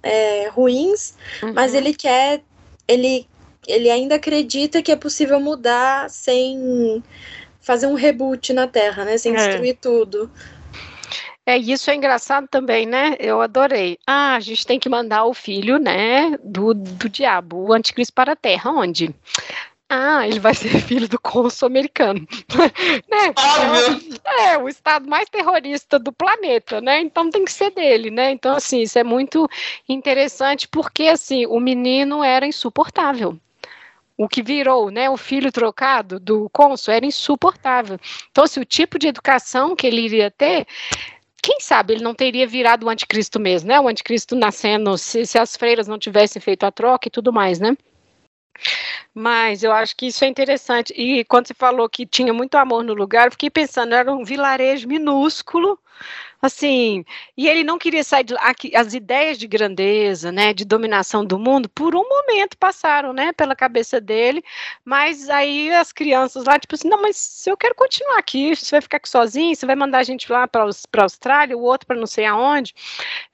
é, 0.03 0.49
ruins, 0.49 1.17
uhum. 1.43 1.53
mas 1.55 1.75
ele 1.75 1.95
quer 1.95 2.43
ele 2.87 3.27
ele 3.67 3.91
ainda 3.91 4.14
acredita 4.14 4.83
que 4.83 4.91
é 4.91 4.97
possível 4.97 5.38
mudar 5.38 6.09
sem 6.09 7.03
fazer 7.61 7.87
um 7.87 7.95
reboot 7.95 8.53
na 8.53 8.67
Terra, 8.67 9.05
né? 9.05 9.19
Sem 9.19 9.35
É. 9.35 9.37
destruir 9.37 9.77
tudo. 9.81 10.31
É, 11.45 11.57
isso 11.57 11.91
é 11.91 11.95
engraçado 11.95 12.47
também, 12.47 12.85
né? 12.85 13.17
Eu 13.19 13.41
adorei. 13.41 13.99
Ah, 14.07 14.35
a 14.35 14.41
gente 14.41 14.67
tem 14.67 14.79
que 14.79 14.88
mandar 14.88 15.25
o 15.25 15.33
filho, 15.33 15.79
né, 15.79 16.37
do, 16.45 16.75
do 16.75 17.09
diabo, 17.09 17.57
o 17.57 17.73
anticristo 17.73 18.12
para 18.12 18.33
a 18.33 18.37
Terra. 18.37 18.71
Onde? 18.71 19.14
Ah, 19.90 20.29
ele 20.29 20.38
vai 20.38 20.55
ser 20.55 20.68
filho 20.83 21.09
do 21.09 21.18
cônsul 21.18 21.66
americano. 21.66 22.20
né? 23.09 23.33
Óbvio. 23.37 24.20
É, 24.40 24.59
o 24.59 24.68
estado 24.68 25.09
mais 25.09 25.29
terrorista 25.31 25.98
do 25.98 26.12
planeta, 26.12 26.81
né? 26.81 27.01
Então 27.01 27.31
tem 27.31 27.44
que 27.44 27.53
ser 27.53 27.70
dele, 27.70 28.11
né? 28.11 28.31
Então, 28.31 28.55
assim, 28.55 28.83
isso 28.83 28.98
é 28.98 29.05
muito 29.05 29.48
interessante 29.88 30.68
porque, 30.68 31.05
assim, 31.05 31.46
o 31.46 31.59
menino 31.59 32.22
era 32.22 32.46
insuportável. 32.46 33.38
O 34.16 34.29
que 34.29 34.42
virou, 34.42 34.90
né, 34.90 35.09
o 35.09 35.16
filho 35.16 35.53
trocado 35.53 36.18
do 36.18 36.51
cônsul 36.51 36.92
era 36.92 37.07
insuportável. 37.07 38.01
Então, 38.33 38.42
assim, 38.42 38.61
o 38.61 38.64
tipo 38.64 38.98
de 38.98 39.07
educação 39.07 39.77
que 39.77 39.87
ele 39.87 40.01
iria 40.01 40.29
ter, 40.29 40.66
quem 41.40 41.61
sabe 41.61 41.94
ele 41.94 42.03
não 42.03 42.12
teria 42.12 42.46
virado 42.46 42.85
o 42.85 42.90
anticristo 42.90 43.38
mesmo, 43.38 43.68
né? 43.68 43.81
O 43.81 43.87
anticristo 43.87 44.35
nascendo, 44.35 44.98
se, 44.98 45.24
se 45.24 45.38
as 45.38 45.57
freiras 45.57 45.87
não 45.87 45.98
tivessem 45.98 46.42
feito 46.42 46.64
a 46.64 46.72
troca 46.72 47.07
e 47.07 47.11
tudo 47.11 47.33
mais, 47.33 47.61
né? 47.61 47.77
Mas 49.14 49.62
eu 49.62 49.73
acho 49.73 49.97
que 49.97 50.07
isso 50.07 50.25
é 50.25 50.29
interessante. 50.29 50.92
E 50.94 51.25
quando 51.25 51.47
você 51.49 51.55
falou 51.55 51.88
que 51.88 52.07
tinha 52.07 52.33
muito 52.33 52.55
amor 52.57 52.85
no 52.85 52.94
lugar, 52.94 53.27
eu 53.27 53.33
fiquei 53.33 53.51
pensando, 53.51 53.94
era 53.94 54.12
um 54.12 54.25
vilarejo 54.25 54.87
minúsculo, 54.88 55.79
assim, 56.41 57.05
e 57.37 57.49
ele 57.49 57.65
não 57.65 57.79
queria 57.79 58.05
sair 58.05 58.25
de 58.25 58.35
lá. 58.35 58.53
As 58.75 58.95
ideias 58.95 59.39
de 59.39 59.47
grandeza, 59.47 60.31
né, 60.31 60.53
de 60.55 60.65
dominação 60.65 61.25
do 61.25 61.39
mundo, 61.39 61.69
por 61.69 61.95
um 61.97 62.09
momento 62.09 62.57
passaram, 62.57 63.13
né, 63.13 63.33
pela 63.33 63.57
cabeça 63.57 64.01
dele, 64.01 64.43
mas 64.85 65.29
aí 65.29 65.73
as 65.73 65.93
crianças 65.93 66.45
lá, 66.45 66.59
tipo 66.59 66.75
assim, 66.75 66.89
não, 66.89 67.03
mas 67.03 67.45
eu 67.47 67.57
quero 67.57 67.75
continuar 67.75 68.19
aqui, 68.19 68.55
você 68.55 68.71
vai 68.73 68.81
ficar 68.81 68.99
aqui 68.99 69.09
sozinho, 69.09 69.55
você 69.55 69.67
vai 69.67 69.75
mandar 69.75 69.99
a 69.99 70.03
gente 70.05 70.31
lá 70.31 70.47
para 70.47 70.63
a 70.63 71.03
Austrália, 71.03 71.57
o 71.57 71.63
outro 71.63 71.87
para 71.87 71.97
não 71.97 72.07
sei 72.07 72.25
aonde, 72.25 72.75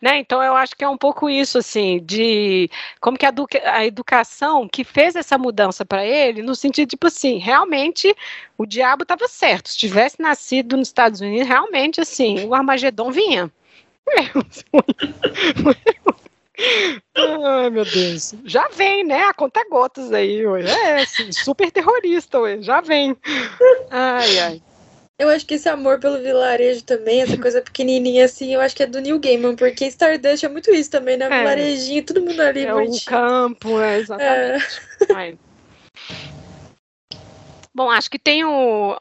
né, 0.01 0.19
então 0.19 0.43
eu 0.43 0.57
acho 0.57 0.75
que 0.77 0.85
é 0.85 0.89
um 0.89 0.99
pouco 0.99 1.29
isso, 1.29 1.59
assim, 1.59 2.01
de 2.03 2.71
como 3.01 3.19
que 3.19 3.27
a, 3.27 3.33
a 3.73 3.85
educação 3.87 4.69
que 4.69 4.85
fez 4.85 5.15
essa 5.15 5.37
mudança 5.37 5.85
para 5.85 6.05
ele, 6.05 6.43
no 6.43 6.55
sentido, 6.55 6.89
tipo 6.89 7.07
assim, 7.07 7.39
realmente 7.39 8.15
o 8.57 8.65
diabo 8.67 9.03
estava 9.03 9.27
certo. 9.29 9.69
Se 9.69 9.77
tivesse 9.77 10.21
nascido 10.21 10.77
nos 10.77 10.89
Estados 10.89 11.21
Unidos, 11.21 11.47
realmente, 11.49 12.01
assim, 12.01 12.47
o 12.55 12.57
Armagedon 12.57 13.11
vinha. 13.11 13.51
Ai, 17.17 17.71
meu 17.71 17.85
Deus. 17.85 18.35
Já 18.45 18.69
vem, 18.69 19.05
né? 19.05 19.25
A 19.25 19.35
conta 19.35 19.65
gotas 19.69 20.13
aí, 20.13 20.47
ué. 20.47 20.63
É, 20.65 21.03
assim, 21.03 21.33
super 21.33 21.71
terrorista, 21.71 22.39
ué. 22.41 22.63
Já 22.63 22.81
vem. 22.81 23.17
Ai, 23.91 24.39
ai. 24.39 24.63
Eu 25.19 25.29
acho 25.29 25.47
que 25.47 25.55
esse 25.55 25.69
amor 25.69 26.01
pelo 26.01 26.21
vilarejo 26.21 26.83
também, 26.85 27.23
essa 27.23 27.37
coisa 27.39 27.61
pequenininha 27.63 28.25
assim, 28.25 28.53
eu 28.53 28.61
acho 28.61 28.75
que 28.75 28.83
é 28.83 28.87
do 28.87 29.01
Neil 29.01 29.19
Gaiman, 29.21 29.55
porque 29.55 29.87
Stardust 29.87 30.45
é 30.45 30.49
muito 30.49 30.71
isso 30.73 30.91
também, 30.91 31.17
né? 31.17 31.27
É. 31.27 31.39
Vilarejinho, 31.39 32.05
todo 32.05 32.21
mundo 32.21 32.41
ali, 32.41 32.65
É 32.65 32.75
o 32.75 32.79
bonitinho. 32.79 33.05
campo, 33.07 33.81
é, 33.81 33.99
exatamente. 33.99 34.81
Ai. 35.15 35.39
Bom, 37.77 37.91
acho 37.91 38.09
que 38.11 38.19
tem 38.19 38.45
um, 38.45 38.95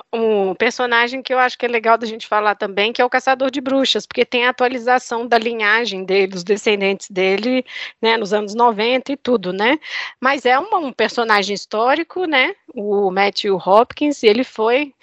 um 0.54 0.56
personagem 0.56 1.22
que 1.22 1.34
eu 1.34 1.40
acho 1.40 1.58
que 1.58 1.66
é 1.66 1.70
legal 1.70 1.98
da 1.98 2.06
gente 2.06 2.28
falar 2.28 2.56
também, 2.56 2.94
que 2.94 3.02
é 3.02 3.06
o 3.06 3.10
Caçador 3.10 3.50
de 3.50 3.60
Bruxas, 3.60 4.06
porque 4.06 4.24
tem 4.24 4.46
a 4.46 4.52
atualização 4.52 5.28
da 5.28 5.38
linhagem 5.38 6.06
dele, 6.06 6.28
dos 6.28 6.44
descendentes 6.44 7.10
dele, 7.10 7.66
né, 8.02 8.16
nos 8.16 8.32
anos 8.32 8.54
90 8.54 9.12
e 9.12 9.18
tudo, 9.18 9.52
né? 9.52 9.80
Mas 10.22 10.46
é 10.46 10.58
um, 10.60 10.76
um 10.76 10.94
personagem 10.94 11.56
histórico, 11.56 12.26
né? 12.26 12.56
O 12.74 13.10
Matthew 13.10 13.56
Hopkins, 13.58 14.24
ele 14.24 14.44
foi 14.44 14.94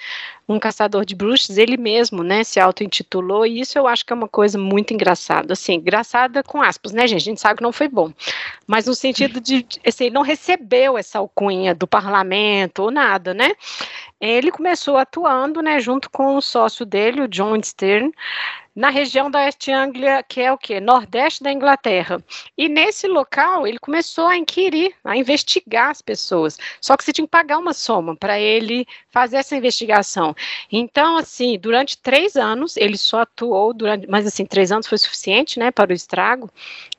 um 0.52 0.58
caçador 0.58 1.04
de 1.04 1.14
bruxas, 1.14 1.58
ele 1.58 1.76
mesmo, 1.76 2.22
né, 2.24 2.42
se 2.42 2.58
auto-intitulou, 2.58 3.46
e 3.46 3.60
isso 3.60 3.78
eu 3.78 3.86
acho 3.86 4.04
que 4.04 4.12
é 4.12 4.16
uma 4.16 4.28
coisa 4.28 4.58
muito 4.58 4.92
engraçada, 4.92 5.52
assim, 5.52 5.74
engraçada 5.74 6.42
com 6.42 6.60
aspas, 6.60 6.92
né, 6.92 7.06
gente, 7.06 7.20
a 7.20 7.24
gente 7.24 7.40
sabe 7.40 7.58
que 7.58 7.62
não 7.62 7.72
foi 7.72 7.88
bom, 7.88 8.12
mas 8.66 8.86
no 8.86 8.94
sentido 8.94 9.40
de, 9.40 9.64
assim, 9.86 10.10
não 10.10 10.22
recebeu 10.22 10.98
essa 10.98 11.18
alcunha 11.20 11.72
do 11.72 11.86
parlamento 11.86 12.82
ou 12.82 12.90
nada, 12.90 13.32
né, 13.32 13.52
ele 14.20 14.50
começou 14.50 14.96
atuando, 14.96 15.62
né, 15.62 15.80
junto 15.80 16.10
com 16.10 16.36
o 16.36 16.42
sócio 16.42 16.84
dele, 16.84 17.22
o 17.22 17.28
John 17.28 17.60
Stern, 17.62 18.12
na 18.74 18.88
região 18.88 19.30
da 19.30 19.44
East 19.44 19.68
Anglia, 19.68 20.22
que 20.22 20.40
é 20.40 20.52
o 20.52 20.58
quê? 20.58 20.80
Nordeste 20.80 21.42
da 21.42 21.52
Inglaterra. 21.52 22.22
E 22.56 22.68
nesse 22.68 23.06
local 23.08 23.66
ele 23.66 23.78
começou 23.78 24.26
a 24.26 24.36
inquirir, 24.36 24.94
a 25.04 25.16
investigar 25.16 25.90
as 25.90 26.00
pessoas. 26.00 26.58
Só 26.80 26.96
que 26.96 27.04
você 27.04 27.12
tinha 27.12 27.26
que 27.26 27.30
pagar 27.30 27.58
uma 27.58 27.72
soma 27.72 28.16
para 28.16 28.38
ele 28.38 28.86
fazer 29.10 29.38
essa 29.38 29.56
investigação. 29.56 30.34
Então, 30.70 31.16
assim, 31.16 31.58
durante 31.58 31.98
três 31.98 32.36
anos, 32.36 32.76
ele 32.76 32.96
só 32.96 33.20
atuou 33.22 33.74
durante, 33.74 34.08
mas 34.08 34.26
assim, 34.26 34.46
três 34.46 34.70
anos 34.70 34.86
foi 34.86 34.98
suficiente, 34.98 35.58
né, 35.58 35.70
para 35.70 35.90
o 35.90 35.94
estrago. 35.94 36.50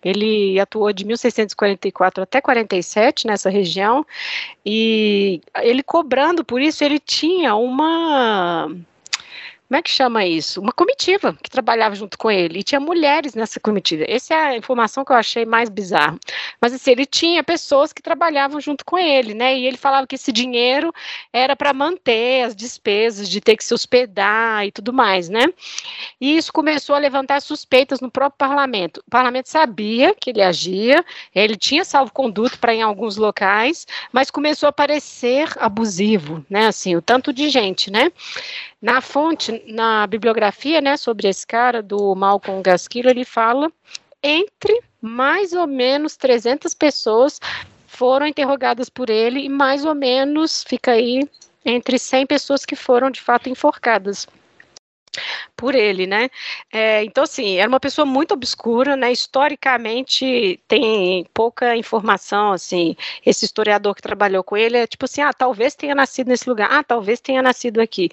Ele 0.04 0.60
atuou 0.60 0.92
de 0.92 1.06
1644 1.06 2.24
até 2.24 2.42
47 2.42 3.28
nessa 3.28 3.50
região, 3.50 4.06
e 4.66 5.42
ele 5.62 5.84
cobrando 5.84 6.44
por 6.44 6.62
isso, 6.62 6.84
ele 6.84 7.00
tinha 7.00 7.56
uma 7.56 8.70
como 9.72 9.80
é 9.80 9.82
que 9.82 9.90
chama 9.90 10.26
isso? 10.26 10.60
Uma 10.60 10.74
comitiva 10.74 11.34
que 11.42 11.50
trabalhava 11.50 11.96
junto 11.96 12.18
com 12.18 12.30
ele. 12.30 12.60
E 12.60 12.64
tinha 12.64 12.78
mulheres 12.78 13.34
nessa 13.34 13.58
comitiva. 13.58 14.04
Essa 14.06 14.34
é 14.34 14.38
a 14.38 14.58
informação 14.58 15.06
que 15.06 15.14
eu 15.14 15.16
achei 15.16 15.46
mais 15.46 15.70
bizarra. 15.70 16.20
Mas 16.60 16.74
assim, 16.74 16.92
ele 16.92 17.06
tinha 17.06 17.42
pessoas 17.42 17.94
que 17.94 18.02
trabalhavam 18.02 18.60
junto 18.60 18.84
com 18.84 18.98
ele, 19.00 19.34
né? 19.34 19.58
E 19.58 19.66
ele 19.66 19.78
falava 19.78 20.06
que 20.06 20.16
esse 20.16 20.30
dinheiro 20.34 20.94
era 21.32 21.56
para 21.56 21.72
manter 21.72 22.44
as 22.44 22.54
despesas 22.54 23.30
de 23.30 23.40
ter 23.40 23.56
que 23.56 23.64
se 23.64 23.74
hospedar 23.74 24.68
e 24.68 24.74
tudo 24.74 24.92
mais, 24.92 25.30
né? 25.30 25.46
E 26.20 26.36
isso 26.36 26.52
começou 26.52 26.94
a 26.94 27.00
levantar 27.00 27.42
suspeitas 27.42 28.02
no 28.02 28.12
próprio 28.12 28.40
parlamento. 28.40 29.02
O 29.08 29.10
parlamento 29.10 29.48
sabia 29.48 30.14
que 30.14 30.32
ele 30.32 30.42
agia, 30.42 31.02
ele 31.34 31.56
tinha 31.56 31.86
salvo-conduto 31.86 32.60
para 32.60 32.76
em 32.76 32.82
alguns 32.82 33.16
locais, 33.16 33.88
mas 34.12 34.30
começou 34.30 34.68
a 34.68 34.74
parecer 34.74 35.48
abusivo, 35.56 36.46
né? 36.50 36.68
Assim, 36.68 36.94
o 36.98 37.02
tanto 37.02 37.32
de 37.32 37.48
gente, 37.48 37.90
né? 37.90 38.12
Na 38.82 39.00
fonte, 39.00 39.64
na 39.68 40.08
bibliografia, 40.08 40.82
né, 40.82 40.98
sobre 40.98 41.28
esse 41.28 41.46
cara, 41.46 41.84
do 41.84 42.16
Malcolm 42.16 42.64
Gaskill, 42.64 43.08
ele 43.10 43.24
fala 43.24 43.72
entre 44.24 44.82
mais 45.00 45.54
ou 45.54 45.68
menos 45.68 46.18
300 46.18 46.74
pessoas 46.74 47.40
foram 47.86 48.26
interrogadas 48.26 48.90
por 48.90 49.10
ele 49.10 49.42
e 49.42 49.50
mais 49.50 49.86
ou 49.86 49.94
menos, 49.94 50.64
fica 50.64 50.92
aí, 50.94 51.30
entre 51.64 52.00
100 52.00 52.26
pessoas 52.26 52.66
que 52.66 52.76
foram 52.76 53.12
de 53.12 53.22
fato 53.22 53.50
enforcadas 53.50 54.26
por 55.56 55.76
ele, 55.76 56.08
né? 56.08 56.30
É, 56.72 57.04
então, 57.04 57.24
assim, 57.24 57.58
era 57.58 57.68
uma 57.68 57.80
pessoa 57.80 58.06
muito 58.06 58.34
obscura, 58.34 58.96
né? 58.96 59.12
Historicamente 59.12 60.60
tem 60.68 61.26
pouca 61.34 61.76
informação, 61.76 62.52
assim. 62.52 62.96
Esse 63.26 63.46
historiador 63.46 63.96
que 63.96 64.02
trabalhou 64.02 64.44
com 64.44 64.58
ele 64.58 64.78
é 64.78 64.88
tipo 64.88 65.06
assim, 65.06 65.22
ah, 65.22 65.34
talvez 65.34 65.76
tenha 65.76 65.94
nascido 65.94 66.30
nesse 66.30 66.50
lugar, 66.50 66.70
ah, 66.72 66.84
talvez 66.84 67.20
tenha 67.20 67.42
nascido 67.42 67.80
aqui, 67.80 68.10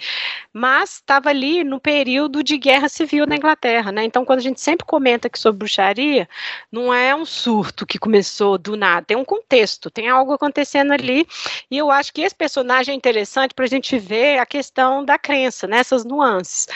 mas 0.52 0.96
estava 0.96 1.30
ali 1.30 1.64
no 1.64 1.80
período 1.80 2.42
de 2.42 2.58
guerra 2.58 2.88
civil 2.88 3.26
na 3.26 3.36
Inglaterra, 3.36 3.92
né? 3.92 4.04
Então, 4.04 4.24
quando 4.24 4.40
a 4.40 4.42
gente 4.42 4.60
sempre 4.60 4.86
comenta 4.86 5.28
aqui 5.28 5.38
sobre 5.38 5.58
bruxaria, 5.58 6.28
não 6.70 6.92
é 6.92 7.14
um 7.14 7.24
surto 7.24 7.86
que 7.86 7.98
começou 7.98 8.58
do 8.58 8.76
nada, 8.76 9.06
tem 9.06 9.16
um 9.16 9.24
contexto, 9.24 9.90
tem 9.90 10.08
algo 10.08 10.32
acontecendo 10.32 10.92
ali, 10.92 11.26
e 11.70 11.78
eu 11.78 11.90
acho 11.90 12.12
que 12.12 12.22
esse 12.22 12.34
personagem 12.34 12.92
é 12.92 12.96
interessante 12.96 13.54
para 13.54 13.64
a 13.64 13.68
gente 13.68 13.98
ver 13.98 14.38
a 14.38 14.46
questão 14.46 15.04
da 15.04 15.18
crença, 15.18 15.66
nessas 15.66 16.04
né, 16.04 16.10
nuances 16.10 16.66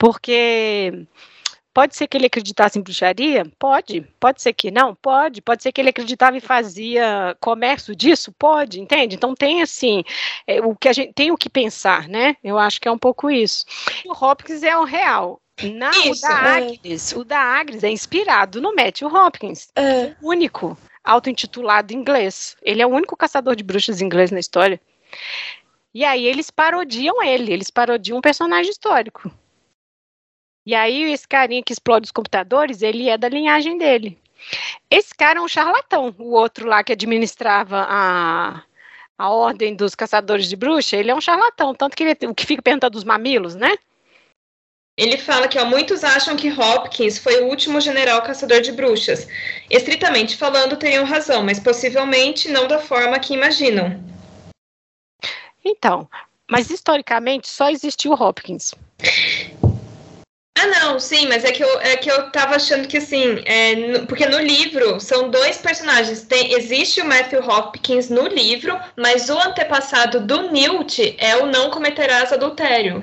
porque 0.00 1.06
pode 1.74 1.94
ser 1.94 2.08
que 2.08 2.16
ele 2.16 2.24
acreditasse 2.24 2.78
em 2.78 2.82
bruxaria? 2.82 3.44
Pode. 3.58 4.00
Pode 4.18 4.40
ser 4.40 4.54
que 4.54 4.70
não? 4.70 4.94
Pode. 4.94 5.42
Pode 5.42 5.62
ser 5.62 5.70
que 5.72 5.78
ele 5.78 5.90
acreditava 5.90 6.38
e 6.38 6.40
fazia 6.40 7.36
comércio 7.38 7.94
disso? 7.94 8.32
Pode, 8.32 8.80
entende? 8.80 9.14
Então 9.14 9.34
tem 9.34 9.60
assim, 9.60 10.02
é, 10.46 10.62
o 10.62 10.74
que 10.74 10.88
a 10.88 10.94
gente 10.94 11.12
tem 11.12 11.30
o 11.30 11.36
que 11.36 11.50
pensar, 11.50 12.08
né? 12.08 12.34
Eu 12.42 12.58
acho 12.58 12.80
que 12.80 12.88
é 12.88 12.90
um 12.90 12.96
pouco 12.96 13.30
isso. 13.30 13.66
O 14.06 14.24
Hopkins 14.24 14.62
é 14.62 14.74
o 14.74 14.84
real. 14.84 15.38
Na, 15.62 15.90
Isso, 15.90 16.24
o 16.24 16.28
da 16.30 16.48
é. 16.48 16.56
Agnes, 16.56 17.12
o 17.12 17.22
da 17.22 17.38
Agnes 17.38 17.84
é 17.84 17.90
inspirado 17.90 18.62
no 18.62 18.74
Matthew 18.74 19.14
Hopkins, 19.14 19.68
É, 19.76 20.14
o 20.22 20.30
único 20.30 20.78
auto-intitulado 21.04 21.92
inglês. 21.92 22.56
Ele 22.62 22.80
é 22.80 22.86
o 22.86 22.90
único 22.90 23.14
caçador 23.14 23.54
de 23.54 23.62
bruxas 23.62 24.00
inglês 24.00 24.30
na 24.30 24.40
história. 24.40 24.80
E 25.92 26.02
aí 26.02 26.24
eles 26.24 26.50
parodiam 26.50 27.22
ele, 27.22 27.52
eles 27.52 27.70
parodiam 27.70 28.16
um 28.16 28.22
personagem 28.22 28.70
histórico. 28.70 29.30
E 30.64 30.74
aí 30.74 31.12
esse 31.12 31.26
carinha 31.26 31.62
que 31.62 31.72
explode 31.72 32.06
os 32.06 32.12
computadores, 32.12 32.82
ele 32.82 33.08
é 33.08 33.16
da 33.16 33.28
linhagem 33.28 33.78
dele. 33.78 34.18
Esse 34.90 35.14
cara 35.14 35.38
é 35.38 35.42
um 35.42 35.48
charlatão, 35.48 36.14
o 36.18 36.32
outro 36.32 36.66
lá 36.66 36.82
que 36.82 36.92
administrava 36.92 37.86
a, 37.88 38.62
a 39.18 39.30
ordem 39.30 39.74
dos 39.74 39.94
caçadores 39.94 40.48
de 40.48 40.56
bruxa, 40.56 40.96
ele 40.96 41.10
é 41.10 41.14
um 41.14 41.20
charlatão, 41.20 41.74
tanto 41.74 41.96
que 41.96 42.04
ele 42.04 42.16
o 42.26 42.34
que 42.34 42.46
fica 42.46 42.62
perguntando 42.62 42.92
dos 42.92 43.04
mamilos, 43.04 43.54
né? 43.54 43.76
ele 45.00 45.16
fala 45.16 45.48
que 45.48 45.58
ó, 45.58 45.64
muitos 45.64 46.04
acham 46.04 46.36
que 46.36 46.52
Hopkins 46.52 47.16
foi 47.16 47.40
o 47.40 47.46
último 47.46 47.80
general 47.80 48.20
caçador 48.20 48.60
de 48.60 48.70
bruxas. 48.70 49.26
Estritamente 49.70 50.36
falando, 50.36 50.76
teriam 50.76 51.06
razão, 51.06 51.42
mas 51.42 51.58
possivelmente 51.58 52.50
não 52.50 52.68
da 52.68 52.78
forma 52.78 53.18
que 53.18 53.32
imaginam. 53.32 53.98
Então, 55.64 56.06
mas 56.46 56.68
historicamente 56.68 57.48
só 57.48 57.70
existiu 57.70 58.12
Hopkins. 58.12 58.74
Ah, 60.56 60.66
não, 60.66 60.98
sim, 60.98 61.26
mas 61.28 61.44
é 61.44 61.52
que 61.52 61.62
eu, 61.62 61.80
é 61.80 61.96
que 61.96 62.10
eu 62.10 62.30
tava 62.30 62.56
achando 62.56 62.86
que 62.86 62.98
assim, 62.98 63.40
é, 63.46 63.74
no, 63.76 64.06
porque 64.06 64.26
no 64.26 64.38
livro 64.38 65.00
são 65.00 65.30
dois 65.30 65.58
personagens. 65.58 66.22
Tem, 66.24 66.52
existe 66.52 67.00
o 67.00 67.06
Matthew 67.06 67.40
Hopkins 67.40 68.10
no 68.10 68.26
livro, 68.26 68.78
mas 68.96 69.30
o 69.30 69.38
antepassado 69.38 70.20
do 70.20 70.50
Newt 70.50 71.14
é 71.18 71.36
o 71.36 71.46
não 71.46 71.70
cometerás 71.70 72.32
adultério. 72.32 73.02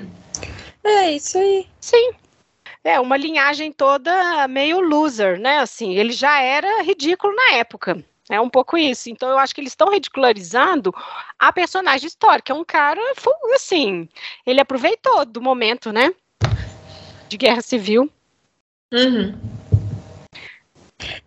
É, 0.84 1.12
isso 1.12 1.38
aí. 1.38 1.66
Sim. 1.80 2.12
É 2.84 3.00
uma 3.00 3.16
linhagem 3.16 3.72
toda 3.72 4.46
meio 4.46 4.80
loser, 4.80 5.38
né? 5.40 5.58
Assim, 5.58 5.96
ele 5.96 6.12
já 6.12 6.40
era 6.40 6.82
ridículo 6.82 7.34
na 7.34 7.54
época. 7.54 8.04
É 8.30 8.40
um 8.40 8.48
pouco 8.48 8.76
isso. 8.76 9.10
Então, 9.10 9.30
eu 9.30 9.38
acho 9.38 9.54
que 9.54 9.60
eles 9.60 9.72
estão 9.72 9.90
ridicularizando 9.90 10.94
a 11.38 11.52
personagem 11.52 12.06
histórica. 12.06 12.52
É 12.52 12.56
um 12.56 12.64
cara, 12.64 13.00
assim, 13.54 14.08
ele 14.46 14.60
aproveitou 14.60 15.24
do 15.24 15.40
momento, 15.40 15.92
né? 15.92 16.14
De 17.28 17.36
guerra 17.36 17.60
civil. 17.60 18.10
Uhum. 18.92 19.38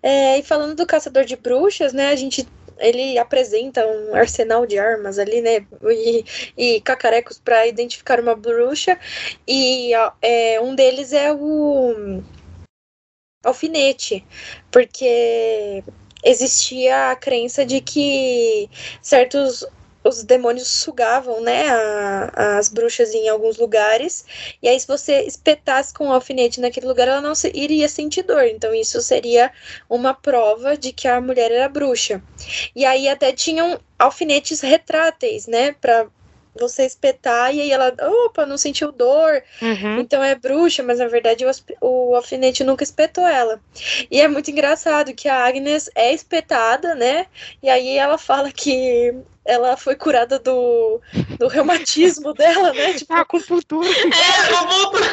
É, 0.02 0.40
e 0.40 0.44
falando 0.44 0.76
do 0.76 0.86
caçador 0.86 1.24
de 1.24 1.36
bruxas, 1.36 1.94
né? 1.94 2.10
A 2.10 2.16
gente 2.16 2.48
ele 2.82 3.18
apresenta 3.20 3.86
um 3.86 4.16
arsenal 4.16 4.66
de 4.66 4.78
armas 4.78 5.20
ali, 5.20 5.42
né? 5.42 5.66
E, 5.84 6.26
e 6.58 6.82
cacarecos 6.82 7.40
para 7.40 7.68
identificar 7.68 8.20
uma 8.20 8.36
bruxa. 8.36 9.00
E 9.48 9.92
é, 10.22 10.60
um 10.60 10.76
deles 10.76 11.14
é 11.14 11.32
o 11.32 12.22
alfinete, 13.44 14.26
porque 14.70 15.84
existia 16.24 17.12
a 17.12 17.16
crença 17.16 17.66
de 17.66 17.82
que 17.82 18.70
certos 19.02 19.66
os 20.04 20.24
demônios 20.24 20.68
sugavam, 20.68 21.42
né, 21.42 21.70
a, 21.70 22.58
as 22.58 22.70
bruxas 22.70 23.14
em 23.14 23.30
alguns 23.30 23.58
lugares, 23.58 24.26
e 24.62 24.68
aí 24.68 24.80
se 24.80 24.88
você 24.88 25.22
espetasse 25.22 25.94
com 25.94 26.08
um 26.08 26.12
alfinete 26.12 26.60
naquele 26.60 26.88
lugar, 26.88 27.08
ela 27.08 27.22
não 27.22 27.36
se, 27.36 27.52
iria 27.54 27.88
sentir 27.88 28.24
dor, 28.24 28.46
então 28.46 28.74
isso 28.74 29.02
seria 29.02 29.52
uma 29.90 30.14
prova 30.14 30.78
de 30.78 30.92
que 30.92 31.08
a 31.08 31.22
mulher 31.22 31.52
era 31.52 31.70
bruxa. 31.70 32.22
E 32.76 32.86
aí 32.86 33.08
até 33.08 33.32
tinham 33.32 33.80
alfinetes 33.98 34.62
retráteis, 34.62 35.48
né, 35.48 35.74
para 35.74 36.08
você 36.54 36.86
espetar 36.86 37.54
e 37.54 37.62
aí 37.62 37.72
ela, 37.72 37.94
opa, 38.26 38.46
não 38.46 38.58
sentiu 38.58 38.92
dor, 38.92 39.42
uhum. 39.62 40.00
então 40.00 40.22
é 40.24 40.36
bruxa, 40.36 40.84
mas 40.84 41.00
na 41.00 41.08
verdade 41.08 41.46
o, 41.46 41.52
o 41.82 42.16
alfinete 42.16 42.64
nunca 42.64 42.84
espetou 42.84 43.26
ela. 43.26 43.60
E 44.10 44.20
é 44.20 44.28
muito 44.28 44.52
engraçado 44.52 45.14
que 45.14 45.30
a 45.30 45.46
Agnes 45.46 45.90
é 45.96 46.14
espetada, 46.14 46.94
né? 46.94 47.28
E 47.64 47.70
aí 47.70 47.98
ela 47.98 48.18
fala 48.18 48.52
que 48.52 49.16
ela 49.46 49.76
foi 49.76 49.96
curada 49.96 50.38
do, 50.40 51.02
do 51.40 51.48
reumatismo 51.48 52.34
dela, 52.36 52.74
né? 52.74 52.94
Tipo, 52.94 53.14
a 53.14 53.22
acupuntura. 53.22 53.90
É, 53.90 54.54
acupuntura. 54.54 55.06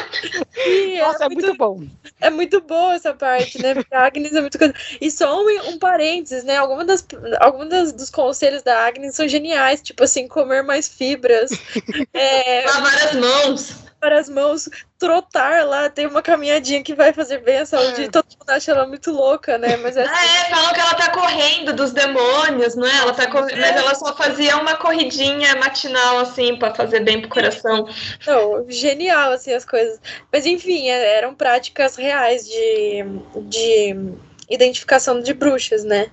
Nossa, 0.99 1.23
é, 1.23 1.25
é 1.25 1.29
muito, 1.29 1.45
muito, 1.45 1.57
bom. 1.57 1.83
É 2.21 2.29
muito 2.29 2.61
boa 2.61 2.93
essa 2.93 3.13
parte, 3.13 3.61
né? 3.61 3.73
Porque 3.73 3.93
a 3.93 4.05
Agnes 4.05 4.33
é 4.33 4.41
muito. 4.41 4.57
E 5.01 5.09
só 5.09 5.41
um, 5.41 5.69
um 5.69 5.79
parênteses, 5.79 6.43
né? 6.43 6.57
Algumas 6.57 6.85
das, 6.85 7.05
algumas 7.39 7.69
das, 7.69 7.91
dos 7.91 8.09
conselhos 8.09 8.61
da 8.61 8.85
Agnes 8.85 9.15
são 9.15 9.27
geniais, 9.27 9.81
tipo 9.81 10.03
assim, 10.03 10.27
comer 10.27 10.63
mais 10.63 10.87
fibras. 10.87 11.51
É... 12.13 12.65
Lavar 12.65 12.93
as 12.93 13.15
mãos 13.15 13.88
para 13.99 14.19
as 14.19 14.29
mãos, 14.29 14.69
trotar 14.97 15.65
lá, 15.65 15.89
tem 15.89 16.07
uma 16.07 16.21
caminhadinha 16.21 16.83
que 16.83 16.95
vai 16.95 17.11
fazer 17.11 17.39
bem 17.39 17.57
a 17.57 17.65
saúde. 17.65 18.03
É. 18.03 18.09
Todo 18.09 18.25
mundo 18.37 18.49
acha 18.49 18.71
ela 18.71 18.87
muito 18.87 19.11
louca, 19.11 19.57
né? 19.57 19.77
Mas 19.77 19.97
é 19.97 20.03
assim. 20.03 20.13
Ah, 20.13 20.25
é, 20.25 20.49
falam 20.49 20.73
que 20.73 20.79
ela 20.79 20.93
tá 20.93 21.09
correndo 21.11 21.73
dos 21.73 21.91
demônios, 21.91 22.75
não 22.75 22.87
é? 22.87 22.97
Ela 22.97 23.13
tá 23.13 23.29
correndo, 23.29 23.57
é. 23.57 23.61
mas 23.61 23.75
ela 23.75 23.95
só 23.95 24.15
fazia 24.15 24.57
uma 24.57 24.75
corridinha 24.75 25.55
matinal, 25.57 26.19
assim, 26.19 26.57
para 26.57 26.73
fazer 26.73 27.01
bem 27.01 27.21
pro 27.21 27.29
coração. 27.29 27.87
Não, 28.25 28.65
genial, 28.69 29.33
assim, 29.33 29.53
as 29.53 29.65
coisas. 29.65 29.99
Mas 30.31 30.45
enfim, 30.45 30.89
é, 30.89 31.17
eram 31.17 31.35
práticas 31.35 31.95
reais 31.95 32.47
de, 32.47 33.03
de 33.49 33.95
identificação 34.49 35.21
de 35.21 35.33
bruxas, 35.33 35.83
né? 35.83 36.09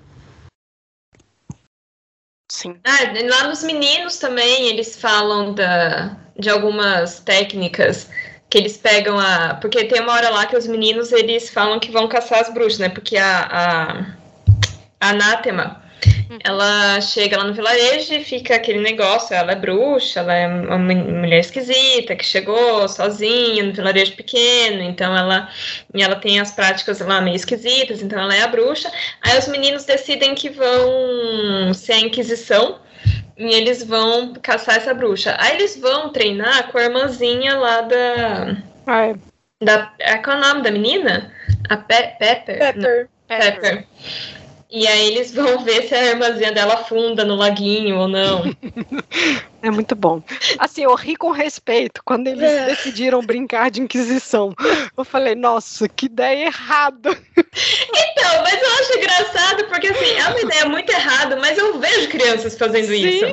Sim. 2.50 2.78
Ah, 2.84 2.98
lá 3.28 3.48
nos 3.48 3.62
meninos 3.64 4.18
também 4.18 4.68
eles 4.68 4.96
falam 4.96 5.52
da, 5.52 6.16
de 6.38 6.50
algumas 6.50 7.20
técnicas 7.20 8.08
que 8.48 8.58
eles 8.58 8.76
pegam 8.76 9.18
a. 9.18 9.54
Porque 9.54 9.84
tem 9.84 10.00
uma 10.00 10.12
hora 10.12 10.30
lá 10.30 10.46
que 10.46 10.56
os 10.56 10.66
meninos 10.66 11.12
eles 11.12 11.50
falam 11.50 11.80
que 11.80 11.90
vão 11.90 12.08
caçar 12.08 12.40
as 12.40 12.52
bruxas, 12.52 12.78
né? 12.78 12.88
Porque 12.88 13.16
a, 13.16 13.40
a, 13.40 14.06
a 15.00 15.10
anátema 15.10 15.86
Uhum. 16.30 16.38
Ela 16.44 17.00
chega 17.00 17.38
lá 17.38 17.44
no 17.44 17.54
vilarejo 17.54 18.14
e 18.14 18.24
fica 18.24 18.56
aquele 18.56 18.80
negócio, 18.80 19.34
ela 19.34 19.52
é 19.52 19.54
bruxa, 19.54 20.20
ela 20.20 20.34
é 20.34 20.46
uma 20.46 20.78
mulher 20.78 21.40
esquisita 21.40 22.16
que 22.16 22.24
chegou 22.24 22.88
sozinha 22.88 23.62
no 23.62 23.72
vilarejo 23.72 24.12
pequeno, 24.12 24.82
então 24.82 25.16
ela 25.16 25.48
e 25.94 26.02
ela 26.02 26.16
tem 26.16 26.40
as 26.40 26.52
práticas 26.52 27.00
lá 27.00 27.20
meio 27.20 27.36
esquisitas, 27.36 28.02
então 28.02 28.20
ela 28.20 28.34
é 28.34 28.42
a 28.42 28.48
bruxa. 28.48 28.90
Aí 29.22 29.38
os 29.38 29.48
meninos 29.48 29.84
decidem 29.84 30.34
que 30.34 30.50
vão 30.50 31.72
ser 31.72 31.92
a 31.92 32.00
Inquisição 32.00 32.78
e 33.36 33.54
eles 33.54 33.82
vão 33.82 34.32
caçar 34.34 34.76
essa 34.76 34.94
bruxa. 34.94 35.36
Aí 35.38 35.56
eles 35.56 35.76
vão 35.78 36.10
treinar 36.10 36.70
com 36.70 36.78
a 36.78 36.84
irmãzinha 36.84 37.56
lá 37.56 37.80
da. 37.82 38.56
É. 38.86 39.14
Da, 39.62 39.92
qual 40.22 40.36
é 40.36 40.40
o 40.40 40.42
nome 40.42 40.62
da 40.62 40.70
menina? 40.70 41.32
A 41.68 41.76
Pe 41.76 42.02
Pepper? 42.18 42.58
Pepper. 42.58 43.08
Pepper. 43.26 43.60
Pepper. 43.60 43.86
E 44.70 44.86
aí 44.86 45.08
eles 45.08 45.32
vão 45.32 45.62
ver 45.64 45.86
se 45.86 45.94
a 45.94 46.06
irmãzinha 46.06 46.50
dela 46.52 46.74
afunda 46.74 47.24
no 47.24 47.36
laguinho 47.36 47.98
ou 47.98 48.08
não. 48.08 48.42
É 49.62 49.70
muito 49.70 49.96
bom. 49.96 50.22
Assim, 50.60 50.84
eu 50.84 50.94
ri 50.94 51.16
com 51.16 51.32
respeito 51.32 52.00
quando 52.04 52.28
eles 52.28 52.48
é. 52.48 52.66
decidiram 52.66 53.20
brincar 53.20 53.68
de 53.68 53.80
Inquisição. 53.80 54.54
Eu 54.96 55.04
falei, 55.04 55.34
nossa, 55.34 55.88
que 55.88 56.06
ideia 56.06 56.46
errada. 56.46 57.10
Então, 57.36 58.42
mas 58.42 58.62
eu 58.62 58.70
acho 58.80 58.98
engraçado 58.98 59.64
porque 59.64 59.88
assim, 59.88 60.12
é 60.12 60.28
uma 60.28 60.40
ideia 60.40 60.66
muito 60.66 60.88
errada, 60.90 61.36
mas 61.36 61.58
eu 61.58 61.80
vejo 61.80 62.08
crianças 62.08 62.56
fazendo 62.56 62.86
Sim. 62.86 63.08
isso. 63.08 63.26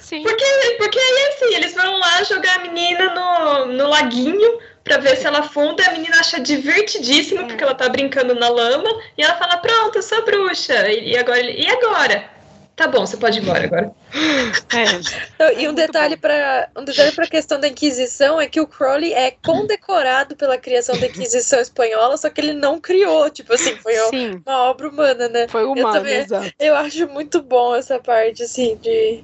Sim. 0.00 0.22
Porque, 0.22 0.44
porque 0.76 0.98
aí 0.98 1.28
assim, 1.28 1.54
eles 1.54 1.74
vão 1.74 1.98
lá 1.98 2.22
jogar 2.24 2.56
a 2.56 2.62
menina 2.62 3.14
no, 3.14 3.66
no 3.72 3.88
laguinho 3.88 4.58
para 4.84 4.98
ver 4.98 5.16
se 5.16 5.26
ela 5.26 5.42
funda. 5.42 5.84
A 5.84 5.92
menina 5.92 6.18
acha 6.18 6.40
divertidíssimo, 6.40 7.46
porque 7.46 7.62
ela 7.62 7.74
tá 7.74 7.88
brincando 7.88 8.34
na 8.34 8.48
lama. 8.48 8.88
E 9.16 9.22
ela 9.22 9.36
fala: 9.36 9.56
Pronto, 9.58 9.96
eu 9.96 10.02
sou 10.02 10.24
bruxa. 10.24 10.90
E, 10.90 11.16
agora? 11.16 11.40
E 11.40 11.66
agora? 11.66 12.40
Tá 12.80 12.88
bom, 12.88 13.04
você 13.04 13.18
pode 13.18 13.38
ir 13.38 13.42
embora 13.42 13.64
agora. 13.64 13.92
É. 14.72 15.60
E 15.60 15.68
um 15.68 15.74
detalhe 15.74 16.16
para 16.16 16.70
um 16.76 16.82
detalhe 16.82 17.12
para 17.12 17.24
a 17.24 17.28
questão 17.28 17.60
da 17.60 17.68
Inquisição 17.68 18.40
é 18.40 18.46
que 18.46 18.60
o 18.60 18.66
Crowley 18.66 19.12
é 19.12 19.30
condecorado 19.30 20.34
pela 20.34 20.56
criação 20.56 20.98
da 20.98 21.06
Inquisição 21.06 21.60
espanhola, 21.60 22.16
só 22.16 22.30
que 22.30 22.40
ele 22.40 22.54
não 22.54 22.80
criou, 22.80 23.28
tipo 23.28 23.52
assim, 23.52 23.76
foi 23.76 23.94
Sim. 24.08 24.42
uma 24.46 24.62
obra 24.70 24.88
humana, 24.88 25.28
né? 25.28 25.46
Foi 25.48 25.64
humana, 25.64 25.80
eu 25.80 25.92
também, 25.92 26.14
exato. 26.16 26.52
Eu 26.58 26.74
acho 26.74 27.06
muito 27.08 27.42
bom 27.42 27.74
essa 27.76 27.98
parte 27.98 28.42
assim 28.42 28.76
de 28.76 29.22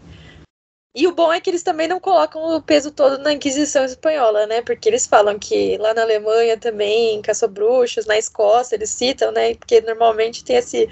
e 0.97 1.07
o 1.07 1.13
bom 1.13 1.31
é 1.31 1.39
que 1.39 1.51
eles 1.51 1.63
também 1.63 1.87
não 1.87 2.01
colocam 2.01 2.57
o 2.57 2.63
peso 2.63 2.91
todo 2.91 3.19
na 3.19 3.35
Inquisição 3.35 3.85
Espanhola, 3.85 4.47
né? 4.47 4.63
Porque 4.63 4.89
eles 4.89 5.07
falam 5.07 5.39
que 5.39 5.77
lá 5.77 5.93
na 5.93 6.01
Alemanha 6.01 6.57
também 6.57 7.21
caçou 7.21 7.51
bruxos, 7.51 8.07
na 8.07 8.17
Escócia 8.17 8.77
eles 8.77 8.89
citam, 8.89 9.31
né? 9.31 9.55
Porque 9.57 9.83
normalmente 9.83 10.43
tem 10.43 10.57
esse 10.57 10.89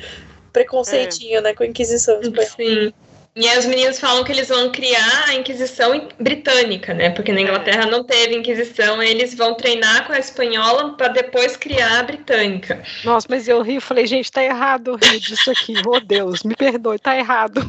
preconceitinho, 0.53 1.39
é. 1.39 1.41
né, 1.41 1.55
com 1.55 1.63
a 1.63 1.67
Inquisição 1.67 2.21
Espanhola. 2.21 2.51
Sim. 2.55 2.95
E 3.37 3.49
aí 3.49 3.59
os 3.59 3.67
meninos 3.67 3.99
falam 3.99 4.23
que 4.23 4.31
eles 4.31 4.49
vão 4.49 4.71
criar 4.71 5.25
a 5.27 5.35
Inquisição 5.35 6.07
britânica, 6.21 6.95
né? 6.95 7.11
Porque 7.11 7.33
na 7.33 7.41
Inglaterra 7.41 7.85
não 7.85 8.05
teve 8.05 8.37
Inquisição, 8.37 9.03
eles 9.03 9.35
vão 9.35 9.57
treinar 9.57 10.07
com 10.07 10.13
a 10.13 10.21
espanhola 10.21 10.97
para 10.97 11.09
depois 11.09 11.57
criar 11.57 11.99
a 11.99 12.03
britânica. 12.05 12.81
Nossa, 13.03 13.27
mas 13.29 13.49
eu 13.49 13.61
ri, 13.61 13.81
falei, 13.81 14.07
gente, 14.07 14.31
tá 14.31 14.41
errado 14.41 14.93
eu 14.93 14.97
rir 14.97 15.19
disso 15.19 15.51
aqui. 15.51 15.75
Oh, 15.85 15.99
Deus, 15.99 16.45
me 16.45 16.55
perdoe, 16.55 16.97
tá 16.97 17.19
errado. 17.19 17.61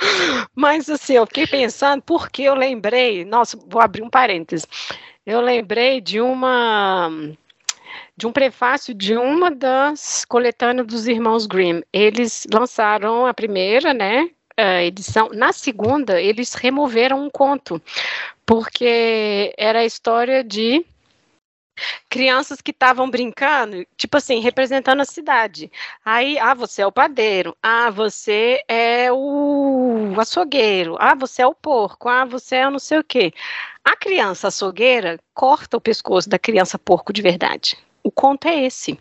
mas 0.56 0.88
assim, 0.88 1.12
eu 1.12 1.26
fiquei 1.26 1.46
pensando, 1.46 2.00
porque 2.00 2.42
eu 2.42 2.54
lembrei, 2.54 3.22
nossa, 3.22 3.58
vou 3.68 3.82
abrir 3.82 4.02
um 4.02 4.08
parênteses. 4.08 4.66
Eu 5.26 5.42
lembrei 5.42 6.00
de 6.00 6.22
uma 6.22 7.10
de 8.16 8.26
um 8.26 8.32
prefácio 8.32 8.94
de 8.94 9.14
uma 9.14 9.50
das 9.50 10.24
coletâneas 10.24 10.86
dos 10.86 11.06
irmãos 11.06 11.46
Grimm. 11.46 11.82
Eles 11.92 12.46
lançaram 12.52 13.26
a 13.26 13.34
primeira, 13.34 13.92
né, 13.92 14.30
uh, 14.58 14.80
edição. 14.82 15.30
Na 15.32 15.52
segunda, 15.52 16.20
eles 16.20 16.54
removeram 16.54 17.24
um 17.24 17.30
conto, 17.30 17.80
porque 18.44 19.54
era 19.56 19.80
a 19.80 19.84
história 19.84 20.42
de 20.44 20.84
crianças 22.08 22.60
que 22.60 22.70
estavam 22.70 23.10
brincando, 23.10 23.86
tipo 23.96 24.16
assim, 24.16 24.40
representando 24.40 25.00
a 25.00 25.04
cidade. 25.04 25.70
Aí, 26.04 26.38
ah, 26.38 26.54
você 26.54 26.82
é 26.82 26.86
o 26.86 26.92
padeiro, 26.92 27.56
ah, 27.62 27.90
você 27.90 28.62
é 28.68 29.10
o 29.12 30.14
açougueiro, 30.18 30.96
ah, 30.98 31.14
você 31.14 31.42
é 31.42 31.46
o 31.46 31.54
porco, 31.54 32.08
ah, 32.08 32.24
você 32.24 32.56
é 32.56 32.70
não 32.70 32.78
sei 32.78 32.98
o 32.98 33.04
quê. 33.04 33.32
A 33.84 33.96
criança 33.96 34.48
açougueira 34.48 35.18
corta 35.34 35.76
o 35.76 35.80
pescoço 35.80 36.28
da 36.28 36.38
criança 36.38 36.78
porco 36.78 37.12
de 37.12 37.22
verdade. 37.22 37.76
O 38.02 38.10
conto 38.10 38.46
é 38.46 38.64
esse. 38.64 38.98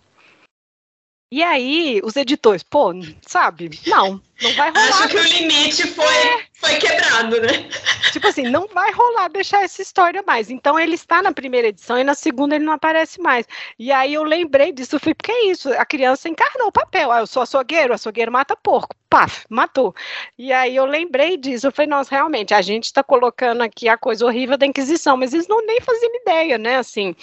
E 1.34 1.42
aí, 1.44 2.02
os 2.04 2.18
editores, 2.18 2.62
pô, 2.62 2.92
sabe? 3.22 3.80
Não, 3.88 4.22
não 4.42 4.54
vai 4.54 4.70
rolar. 4.70 4.88
Acho 4.88 5.08
que 5.08 5.18
o 5.18 5.24
limite 5.24 5.88
foi, 5.88 6.06
é. 6.06 6.46
foi 6.54 6.76
quebrado, 6.78 7.40
né? 7.42 7.70
Tipo 8.12 8.28
assim, 8.28 8.44
não 8.44 8.68
vai 8.68 8.92
rolar 8.92 9.30
deixar 9.30 9.64
essa 9.64 9.82
história 9.82 10.24
mais. 10.26 10.50
Então, 10.50 10.80
ele 10.80 10.96
está 10.96 11.22
na 11.22 11.32
primeira 11.32 11.68
edição 11.68 11.98
e 11.98 12.04
na 12.04 12.16
segunda 12.16 12.56
ele 12.56 12.66
não 12.66 12.74
aparece 12.74 13.22
mais. 13.22 13.46
E 13.78 13.92
aí 13.92 14.14
eu 14.14 14.24
lembrei 14.24 14.72
disso, 14.72 15.00
fui, 15.00 15.14
porque 15.14 15.32
é 15.32 15.46
isso? 15.46 15.72
A 15.74 15.86
criança 15.86 16.28
encarnou 16.28 16.68
o 16.68 16.72
papel. 16.72 17.12
Ah, 17.12 17.20
eu 17.20 17.28
sou 17.28 17.44
açougueiro, 17.44 17.94
açougueiro 17.94 18.32
mata 18.32 18.56
porco. 18.56 18.96
Paf, 19.10 19.46
matou. 19.50 19.94
E 20.38 20.54
aí 20.54 20.76
eu 20.76 20.86
lembrei 20.86 21.36
disso, 21.36 21.68
eu 21.68 21.72
falei, 21.72 21.90
nossa, 21.90 22.10
realmente, 22.12 22.54
a 22.54 22.62
gente 22.62 22.86
está 22.86 23.04
colocando 23.04 23.62
aqui 23.62 23.90
a 23.90 23.98
coisa 23.98 24.26
horrível 24.26 24.58
da 24.58 24.66
Inquisição, 24.66 25.18
mas 25.18 25.34
eles 25.34 25.50
não 25.50 25.66
nem 25.66 25.82
faziam 25.82 26.16
ideia, 26.16 26.58
né, 26.58 26.78
assim. 26.78 27.14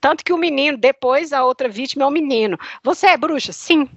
Tanto 0.00 0.24
que 0.24 0.32
o 0.32 0.36
menino, 0.36 0.76
depois 0.76 1.32
a 1.32 1.44
outra 1.44 1.68
vítima 1.68 2.02
é 2.02 2.06
o 2.06 2.10
menino. 2.10 2.58
Você 2.82 3.06
é 3.06 3.16
bruxa? 3.16 3.52
Sim. 3.52 3.88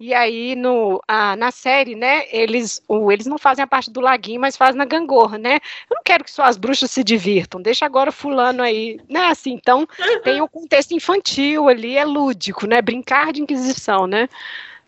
E 0.00 0.14
aí, 0.14 0.54
no, 0.54 1.02
a, 1.08 1.34
na 1.34 1.50
série, 1.50 1.96
né, 1.96 2.24
eles, 2.30 2.80
o, 2.86 3.10
eles 3.10 3.26
não 3.26 3.36
fazem 3.36 3.64
a 3.64 3.66
parte 3.66 3.90
do 3.90 4.00
laguinho, 4.00 4.40
mas 4.40 4.56
fazem 4.56 4.78
na 4.78 4.84
gangorra, 4.84 5.36
né? 5.38 5.54
Eu 5.90 5.96
não 5.96 6.02
quero 6.04 6.22
que 6.22 6.30
só 6.30 6.44
as 6.44 6.56
bruxas 6.56 6.90
se 6.90 7.02
divirtam, 7.02 7.60
deixa 7.60 7.84
agora 7.84 8.12
fulano 8.12 8.62
aí, 8.62 9.00
né, 9.08 9.26
assim, 9.26 9.54
então 9.54 9.80
uhum. 9.80 10.22
tem 10.22 10.40
o 10.40 10.44
um 10.44 10.48
contexto 10.48 10.92
infantil 10.92 11.68
ali, 11.68 11.96
é 11.96 12.04
lúdico, 12.04 12.66
né, 12.66 12.80
brincar 12.80 13.32
de 13.32 13.42
inquisição, 13.42 14.06
né? 14.06 14.28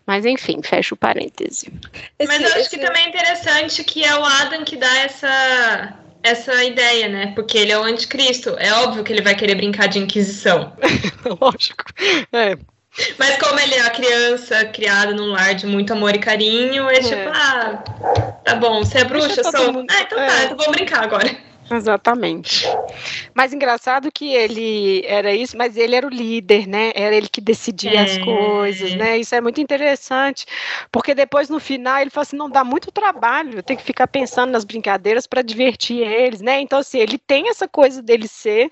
Mas 0.05 0.25
enfim, 0.25 0.61
fecha 0.63 0.95
o 0.95 0.97
parêntese. 0.97 1.71
Mas 2.25 2.41
eu 2.41 2.59
acho 2.59 2.69
que 2.69 2.77
também 2.77 3.05
é 3.05 3.09
interessante 3.09 3.83
que 3.83 4.03
é 4.03 4.15
o 4.15 4.25
Adam 4.25 4.63
que 4.63 4.75
dá 4.75 4.97
essa 4.99 5.97
essa 6.23 6.63
ideia, 6.63 7.07
né? 7.07 7.31
Porque 7.35 7.57
ele 7.57 7.71
é 7.71 7.79
o 7.79 7.83
anticristo. 7.83 8.55
É 8.59 8.71
óbvio 8.73 9.03
que 9.03 9.11
ele 9.11 9.21
vai 9.21 9.35
querer 9.35 9.55
brincar 9.55 9.87
de 9.87 9.99
inquisição. 9.99 10.73
Lógico. 11.41 11.83
É, 12.31 12.57
mas 13.17 13.37
como 13.37 13.59
ele 13.59 13.75
é 13.75 13.81
a 13.81 13.89
criança 13.89 14.65
criada 14.65 15.13
num 15.13 15.31
lar 15.31 15.55
de 15.55 15.65
muito 15.65 15.93
amor 15.93 16.15
e 16.15 16.19
carinho, 16.19 16.89
é, 16.89 16.95
é. 16.95 16.99
tipo, 16.99 17.29
ah, 17.33 17.83
tá 18.43 18.55
bom, 18.55 18.83
você 18.83 18.99
é 18.99 19.03
bruxa, 19.05 19.43
sou. 19.43 19.73
Mundo... 19.73 19.87
Ah, 19.89 20.01
então 20.01 20.17
tá, 20.17 20.41
é. 20.41 20.45
então 20.45 20.57
vamos 20.57 20.71
brincar 20.71 21.03
agora. 21.03 21.50
Exatamente. 21.75 22.67
Mas 23.33 23.53
engraçado 23.53 24.11
que 24.11 24.33
ele 24.33 25.03
era 25.05 25.33
isso, 25.33 25.57
mas 25.57 25.77
ele 25.77 25.95
era 25.95 26.05
o 26.05 26.09
líder, 26.09 26.67
né? 26.67 26.91
Era 26.95 27.15
ele 27.15 27.27
que 27.27 27.41
decidia 27.41 27.99
é. 27.99 28.03
as 28.03 28.17
coisas, 28.17 28.93
né? 28.95 29.17
Isso 29.17 29.33
é 29.33 29.41
muito 29.41 29.61
interessante, 29.61 30.45
porque 30.91 31.15
depois 31.15 31.49
no 31.49 31.59
final 31.59 31.99
ele 31.99 32.09
fala 32.09 32.23
assim, 32.23 32.37
não 32.37 32.49
dá 32.49 32.63
muito 32.63 32.91
trabalho, 32.91 33.63
tenho 33.63 33.79
que 33.79 33.85
ficar 33.85 34.07
pensando 34.07 34.51
nas 34.51 34.63
brincadeiras 34.63 35.25
para 35.25 35.41
divertir 35.41 35.99
eles, 35.99 36.41
né? 36.41 36.59
Então 36.59 36.79
assim, 36.79 36.99
ele 36.99 37.17
tem 37.17 37.49
essa 37.49 37.67
coisa 37.67 38.01
dele 38.01 38.27
ser 38.27 38.71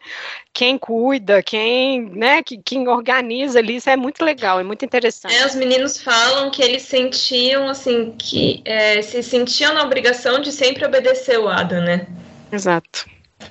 quem 0.54 0.78
cuida, 0.78 1.42
quem, 1.42 2.10
né, 2.10 2.44
que, 2.44 2.58
quem 2.58 2.88
organiza 2.88 3.60
ali, 3.60 3.78
isso 3.78 3.90
é 3.90 3.96
muito 3.96 4.26
legal, 4.26 4.60
é 4.60 4.64
muito 4.64 4.84
interessante. 4.84 5.34
É, 5.34 5.46
os 5.46 5.56
meninos 5.56 6.02
falam 6.02 6.52
que 6.52 6.62
eles 6.62 6.82
sentiam 6.82 7.70
assim 7.70 8.14
que 8.18 8.62
é, 8.66 9.02
se 9.02 9.24
sentiam 9.24 9.74
na 9.74 9.84
obrigação 9.84 10.42
de 10.42 10.52
sempre 10.52 10.86
obedecer 10.86 11.40
o 11.40 11.48
Adam, 11.48 11.82
né? 11.82 12.08
Exato. 12.52 13.06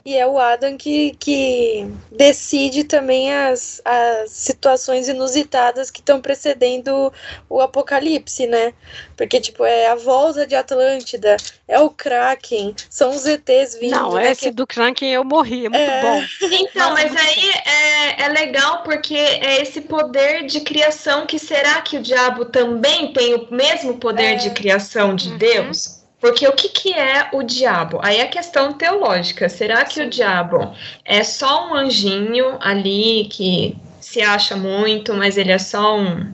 E 0.05 0.17
é 0.17 0.27
o 0.27 0.39
Adam 0.39 0.77
que, 0.77 1.17
que 1.19 1.91
decide 2.13 2.85
também 2.85 3.33
as, 3.35 3.81
as 3.85 4.31
situações 4.31 5.09
inusitadas 5.09 5.91
que 5.91 6.01
estão 6.01 6.21
precedendo 6.21 7.13
o 7.49 7.61
apocalipse, 7.61 8.47
né? 8.47 8.75
Porque, 9.17 9.41
tipo, 9.41 9.65
é 9.65 9.89
a 9.89 9.95
volta 9.95 10.47
de 10.47 10.55
Atlântida, 10.55 11.37
é 11.67 11.79
o 11.81 11.91
Kraken, 11.91 12.75
são 12.91 13.11
os 13.11 13.27
ETs 13.27 13.77
vindo. 13.81 13.93
Não, 13.93 14.15
né, 14.15 14.31
esse 14.31 14.43
que... 14.43 14.51
do 14.51 14.67
Kraken 14.67 15.11
eu 15.11 15.25
morri, 15.25 15.67
é 15.67 15.69
muito 15.69 15.91
é... 15.91 16.03
bom. 16.03 16.25
Então, 16.69 16.93
mas 16.93 17.15
aí 17.15 17.51
é, 17.51 18.23
é 18.25 18.29
legal 18.29 18.83
porque 18.83 19.15
é 19.15 19.63
esse 19.63 19.81
poder 19.81 20.45
de 20.47 20.61
criação 20.61 21.27
que 21.27 21.39
será 21.39 21.81
que 21.81 21.97
o 21.97 22.03
diabo 22.03 22.45
também 22.45 23.13
tem 23.13 23.35
o 23.35 23.49
mesmo 23.51 23.97
poder 23.99 24.35
é... 24.35 24.35
de 24.35 24.51
criação 24.51 25.15
de 25.15 25.31
uhum. 25.31 25.39
Deus? 25.39 25.98
Porque 26.21 26.47
o 26.47 26.53
que, 26.53 26.69
que 26.69 26.93
é 26.93 27.29
o 27.33 27.43
diabo? 27.43 28.01
Aí 28.03 28.21
a 28.21 28.29
questão 28.29 28.73
teológica. 28.73 29.49
Será 29.49 29.85
que 29.85 29.95
Sim. 29.95 30.07
o 30.07 30.11
diabo 30.11 30.75
é 31.05 31.23
só 31.23 31.69
um 31.69 31.75
anjinho 31.75 32.59
ali 32.61 33.29
que 33.31 33.77
se 34.01 34.21
acha 34.21 34.57
muito, 34.57 35.15
mas 35.15 35.37
ele 35.37 35.53
é 35.53 35.59
só 35.59 35.97
um, 35.97 36.33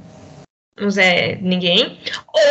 um 0.80 0.91
Zé 0.91 1.37
Ninguém? 1.41 1.99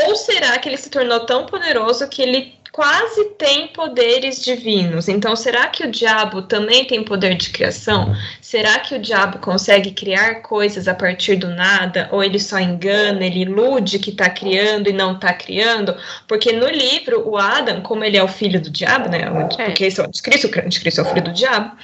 Ou 0.06 0.16
será 0.16 0.58
que 0.60 0.70
ele 0.70 0.78
se 0.78 0.90
tornou 0.90 1.22
tão 1.22 1.46
poderoso 1.46 2.08
que 2.08 2.22
ele 2.22 2.63
quase 2.74 3.26
tem 3.38 3.68
poderes 3.68 4.44
divinos. 4.44 5.08
Então, 5.08 5.36
será 5.36 5.68
que 5.68 5.86
o 5.86 5.92
diabo 5.92 6.42
também 6.42 6.84
tem 6.86 7.04
poder 7.04 7.36
de 7.36 7.52
criação? 7.52 8.16
Será 8.42 8.80
que 8.80 8.96
o 8.96 9.00
diabo 9.00 9.38
consegue 9.38 9.92
criar 9.92 10.42
coisas 10.42 10.88
a 10.88 10.96
partir 10.96 11.36
do 11.36 11.48
nada? 11.48 12.10
Ou 12.12 12.24
ele 12.24 12.40
só 12.40 12.60
engana, 12.60 13.24
ele 13.24 13.42
ilude 13.42 14.00
que 14.00 14.10
está 14.10 14.28
criando 14.28 14.90
e 14.90 14.92
não 14.92 15.14
está 15.14 15.32
criando? 15.34 15.96
Porque 16.28 16.52
no 16.52 16.68
livro, 16.68 17.30
o 17.30 17.38
Adam, 17.38 17.82
como 17.82 18.04
ele 18.04 18.18
é 18.18 18.24
o 18.24 18.28
filho 18.28 18.60
do 18.60 18.72
diabo, 18.72 19.08
né? 19.08 19.22
É. 19.22 19.66
Porque 19.68 19.86
esse 19.86 20.02
é 20.02 20.04
o 20.04 20.08
anticristo, 20.08 20.48
o 20.48 20.66
anticristo 20.66 21.02
é 21.02 21.04
o 21.04 21.08
filho 21.08 21.24
do 21.26 21.32
diabo. 21.32 21.78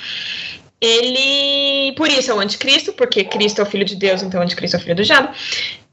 Ele, 0.82 1.94
por 1.96 2.10
isso 2.10 2.32
é 2.32 2.34
o 2.34 2.40
anticristo, 2.40 2.94
porque 2.94 3.24
Cristo 3.26 3.60
é 3.60 3.64
o 3.64 3.68
filho 3.68 3.86
de 3.86 3.96
Deus, 3.96 4.24
então 4.24 4.40
o 4.40 4.44
anticristo 4.44 4.76
é 4.76 4.80
o 4.80 4.82
filho 4.82 4.96
do 4.96 5.04
diabo. 5.04 5.30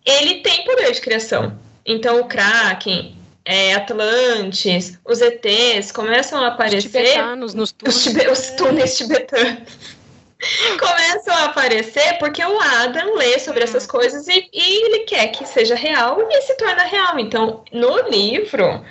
Ele 0.07 0.37
tem 0.37 0.65
poder 0.65 0.91
de 0.91 1.03
criação. 1.03 1.53
Então 1.85 2.19
o 2.21 2.25
Kraken, 2.25 3.15
é, 3.47 3.75
Atlantes, 3.75 4.99
os 5.05 5.21
ETs 5.21 5.93
começam 5.93 6.43
a 6.43 6.49
aparecer. 6.49 6.79
Os 6.79 6.85
tibetanos 6.85 7.55
nos 7.55 7.73
túneis. 7.73 8.07
Os, 8.07 8.39
os 8.39 8.51
túneis 8.57 8.97
tibetanos. 8.99 9.97
começam 10.79 11.35
a 11.35 11.45
aparecer 11.45 12.19
porque 12.19 12.45
o 12.45 12.61
Adam 12.61 13.15
lê 13.15 13.39
sobre 13.39 13.65
essas 13.65 13.85
hum. 13.85 13.89
coisas 13.89 14.29
e, 14.29 14.51
e 14.53 14.85
ele 14.85 14.99
quer 15.01 15.29
que 15.29 15.47
seja 15.47 15.75
real 15.75 16.19
e 16.29 16.43
se 16.43 16.57
torna 16.57 16.83
real. 16.83 17.19
Então, 17.19 17.65
no 17.73 18.09
livro, 18.09 18.85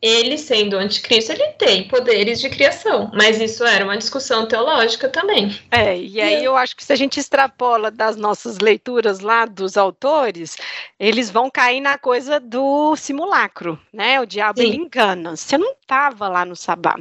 ele 0.00 0.38
sendo 0.38 0.76
o 0.76 0.78
anticristo, 0.78 1.32
ele 1.32 1.48
tem 1.52 1.88
poderes 1.88 2.40
de 2.40 2.48
criação, 2.48 3.10
mas 3.12 3.40
isso 3.40 3.64
era 3.64 3.84
uma 3.84 3.96
discussão 3.96 4.46
teológica 4.46 5.08
também. 5.08 5.58
É, 5.70 5.98
e 5.98 6.20
aí 6.20 6.44
eu 6.44 6.56
acho 6.56 6.76
que 6.76 6.84
se 6.84 6.92
a 6.92 6.96
gente 6.96 7.18
extrapola 7.18 7.90
das 7.90 8.16
nossas 8.16 8.58
leituras 8.58 9.20
lá 9.20 9.44
dos 9.44 9.76
autores, 9.76 10.56
eles 10.98 11.30
vão 11.30 11.50
cair 11.50 11.80
na 11.80 11.98
coisa 11.98 12.38
do 12.38 12.94
simulacro, 12.96 13.78
né? 13.92 14.20
O 14.20 14.26
diabo 14.26 14.60
ele 14.60 14.76
engana. 14.76 15.36
Você 15.36 15.58
não 15.58 15.72
estava 15.72 16.28
lá 16.28 16.44
no 16.44 16.54
sabá. 16.54 16.96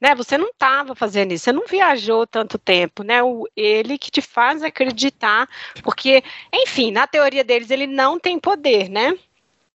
Né, 0.00 0.14
você 0.14 0.38
não 0.38 0.48
estava 0.48 0.94
fazendo 0.94 1.32
isso, 1.32 1.44
você 1.44 1.52
não 1.52 1.66
viajou 1.66 2.26
tanto 2.26 2.56
tempo, 2.56 3.02
né? 3.02 3.22
O, 3.22 3.46
ele 3.54 3.98
que 3.98 4.10
te 4.10 4.22
faz 4.22 4.62
acreditar, 4.62 5.46
porque, 5.82 6.24
enfim, 6.54 6.90
na 6.90 7.06
teoria 7.06 7.44
deles 7.44 7.70
ele 7.70 7.86
não 7.86 8.18
tem 8.18 8.38
poder, 8.38 8.88
né? 8.88 9.14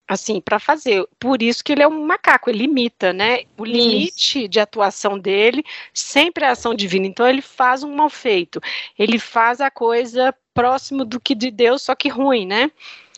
Assim, 0.07 0.41
para 0.41 0.59
fazer. 0.59 1.05
Por 1.19 1.41
isso 1.41 1.63
que 1.63 1.71
ele 1.71 1.83
é 1.83 1.87
um 1.87 2.05
macaco, 2.05 2.49
ele 2.49 2.65
imita, 2.65 3.13
né? 3.13 3.43
O 3.57 3.63
limite 3.63 4.39
isso. 4.39 4.47
de 4.47 4.59
atuação 4.59 5.17
dele 5.17 5.63
sempre 5.93 6.43
é 6.43 6.49
ação 6.49 6.75
divina. 6.75 7.07
Então 7.07 7.27
ele 7.27 7.41
faz 7.41 7.83
um 7.83 7.95
mal 7.95 8.09
feito. 8.09 8.59
Ele 8.97 9.17
faz 9.17 9.61
a 9.61 9.71
coisa 9.71 10.33
próximo 10.53 11.05
do 11.05 11.19
que 11.19 11.33
de 11.33 11.49
Deus, 11.49 11.83
só 11.83 11.95
que 11.95 12.09
ruim, 12.09 12.45
né? 12.45 12.71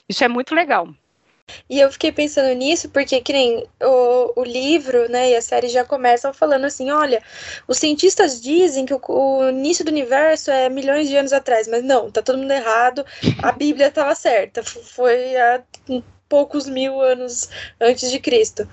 Isso 0.08 0.24
é 0.24 0.28
muito 0.28 0.54
legal. 0.54 0.88
E 1.70 1.80
eu 1.80 1.92
fiquei 1.92 2.12
pensando 2.12 2.54
nisso 2.54 2.90
porque, 2.90 3.20
que 3.22 3.34
nem 3.34 3.68
o, 3.82 4.42
o 4.42 4.44
livro, 4.44 5.10
né, 5.10 5.32
e 5.32 5.36
a 5.36 5.42
série 5.42 5.68
já 5.68 5.84
começam 5.84 6.34
falando 6.34 6.66
assim: 6.66 6.90
olha, 6.92 7.22
os 7.68 7.78
cientistas 7.78 8.42
dizem 8.42 8.86
que 8.86 8.94
o, 8.94 9.02
o 9.08 9.50
início 9.50 9.84
do 9.84 9.92
universo 9.92 10.52
é 10.52 10.70
milhões 10.70 11.10
de 11.10 11.18
anos 11.18 11.34
atrás, 11.34 11.68
mas 11.68 11.84
não, 11.84 12.10
tá 12.10 12.22
todo 12.22 12.38
mundo 12.38 12.52
errado, 12.52 13.06
a 13.42 13.52
Bíblia 13.52 13.88
estava 13.88 14.16
certa, 14.16 14.64
foi 14.64 15.36
há 15.36 15.62
poucos 16.34 16.68
mil 16.68 17.00
anos 17.00 17.48
antes 17.80 18.10
de 18.10 18.20
Cristo. 18.20 18.68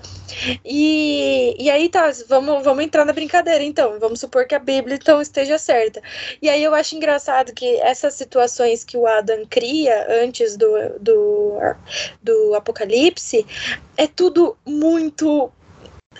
E, 0.65 1.55
e 1.59 1.69
aí 1.69 1.89
tá, 1.89 2.11
vamos, 2.27 2.63
vamos 2.63 2.83
entrar 2.83 3.05
na 3.05 3.13
brincadeira 3.13 3.63
então, 3.63 3.99
vamos 3.99 4.19
supor 4.19 4.47
que 4.47 4.55
a 4.55 4.59
Bíblia 4.59 4.95
então 4.95 5.21
esteja 5.21 5.59
certa. 5.59 6.01
E 6.41 6.49
aí 6.49 6.63
eu 6.63 6.73
acho 6.73 6.95
engraçado 6.95 7.53
que 7.53 7.79
essas 7.81 8.15
situações 8.15 8.83
que 8.83 8.97
o 8.97 9.05
Adam 9.05 9.45
cria 9.47 10.07
antes 10.23 10.57
do, 10.57 10.71
do, 10.99 11.59
do 12.19 12.55
Apocalipse 12.55 13.45
é 13.95 14.07
tudo 14.07 14.57
muito 14.65 15.51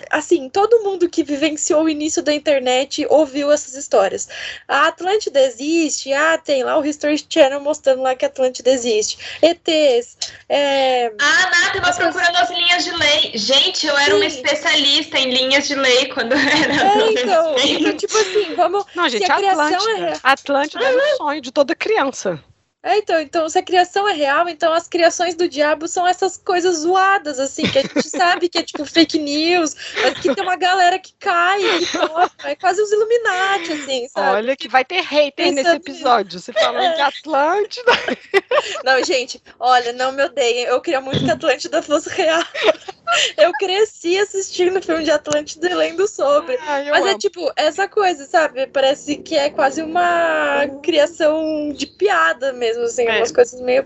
assim, 0.09 0.49
todo 0.49 0.83
mundo 0.83 1.09
que 1.09 1.23
vivenciou 1.23 1.83
o 1.83 1.89
início 1.89 2.21
da 2.21 2.33
internet 2.33 3.05
ouviu 3.09 3.51
essas 3.51 3.75
histórias. 3.75 4.27
A 4.67 4.87
Atlântida 4.87 5.39
existe, 5.41 6.11
ah, 6.13 6.37
tem 6.37 6.63
lá 6.63 6.77
o 6.77 6.85
History 6.85 7.23
Channel 7.27 7.59
mostrando 7.59 8.01
lá 8.01 8.15
que 8.15 8.25
a 8.25 8.27
Atlântida 8.27 8.69
existe. 8.69 9.17
ETs. 9.41 10.17
É... 10.49 11.07
Ah, 11.19 11.49
Nath, 11.49 11.75
eu 11.75 11.81
vou 11.81 11.93
procurando 11.93 12.35
as 12.37 12.49
linhas 12.49 12.83
de 12.83 12.91
lei. 12.91 13.31
Gente, 13.35 13.87
eu 13.87 13.97
era 13.97 14.11
Sim. 14.11 14.17
uma 14.17 14.25
especialista 14.25 15.17
em 15.17 15.31
linhas 15.31 15.67
de 15.67 15.75
lei 15.75 16.07
quando 16.07 16.33
eu 16.33 16.39
era. 16.39 16.73
É, 16.73 17.11
então, 17.11 17.55
então, 17.57 17.97
tipo 17.97 18.17
assim, 18.17 18.55
vamos. 18.55 18.85
Não, 18.95 19.07
gente, 19.09 19.29
a 19.31 19.35
Atlântida. 19.35 20.07
É... 20.07 20.19
Atlântida 20.23 20.83
é 20.83 21.13
um 21.13 21.17
sonho 21.17 21.41
de 21.41 21.51
toda 21.51 21.75
criança. 21.75 22.41
É, 22.83 22.97
então, 22.97 23.21
então, 23.21 23.47
se 23.47 23.59
a 23.59 23.63
criação 23.63 24.09
é 24.09 24.13
real, 24.13 24.49
então 24.49 24.73
as 24.73 24.87
criações 24.87 25.35
do 25.35 25.47
diabo 25.47 25.87
são 25.87 26.07
essas 26.07 26.35
coisas 26.35 26.79
zoadas, 26.79 27.39
assim, 27.39 27.63
que 27.63 27.77
a 27.77 27.81
gente 27.83 28.01
sabe 28.09 28.49
que 28.49 28.57
é 28.57 28.63
tipo 28.63 28.83
fake 28.85 29.19
news, 29.19 29.75
mas 30.01 30.17
que 30.17 30.33
tem 30.33 30.43
uma 30.43 30.55
galera 30.55 30.97
que 30.97 31.13
cai, 31.19 31.61
que 31.61 31.97
toca, 31.97 32.49
é 32.49 32.55
quase 32.55 32.81
os 32.81 32.91
Illuminati, 32.91 33.73
assim, 33.73 34.07
sabe? 34.07 34.37
Olha 34.37 34.57
que 34.57 34.67
vai 34.67 34.83
ter 34.83 35.01
hater 35.01 35.51
nesse 35.51 35.69
episódio, 35.69 36.39
você 36.39 36.51
falando 36.53 36.83
é. 36.85 36.95
de 36.95 37.01
Atlântida. 37.01 37.91
Não, 38.83 39.03
gente, 39.03 39.41
olha, 39.59 39.93
não 39.93 40.11
me 40.11 40.23
odeiem, 40.23 40.65
eu 40.65 40.81
queria 40.81 41.01
muito 41.01 41.23
que 41.23 41.29
a 41.29 41.33
Atlântida 41.33 41.81
fosse 41.81 42.09
real. 42.09 42.43
Eu 43.37 43.51
cresci 43.53 44.17
assistindo 44.17 44.81
filme 44.81 45.03
de 45.03 45.11
Atlântida 45.11 45.69
e 45.69 45.73
lendo 45.73 46.07
sobre. 46.07 46.57
Ai, 46.61 46.89
mas 46.89 46.99
é 46.99 47.09
amo. 47.09 47.09
é 47.09 47.17
tipo, 47.17 47.51
essa 47.57 47.85
coisa, 47.85 48.25
sabe? 48.25 48.67
Parece 48.67 49.17
que 49.17 49.35
é 49.35 49.49
quase 49.49 49.81
uma 49.81 50.65
criação 50.81 51.73
de 51.73 51.87
piada 51.87 52.53
mesmo 52.53 52.70
mesmo, 52.71 52.83
assim, 52.83 53.07
é. 53.07 53.17
umas 53.17 53.31
coisas 53.31 53.59
meio. 53.61 53.85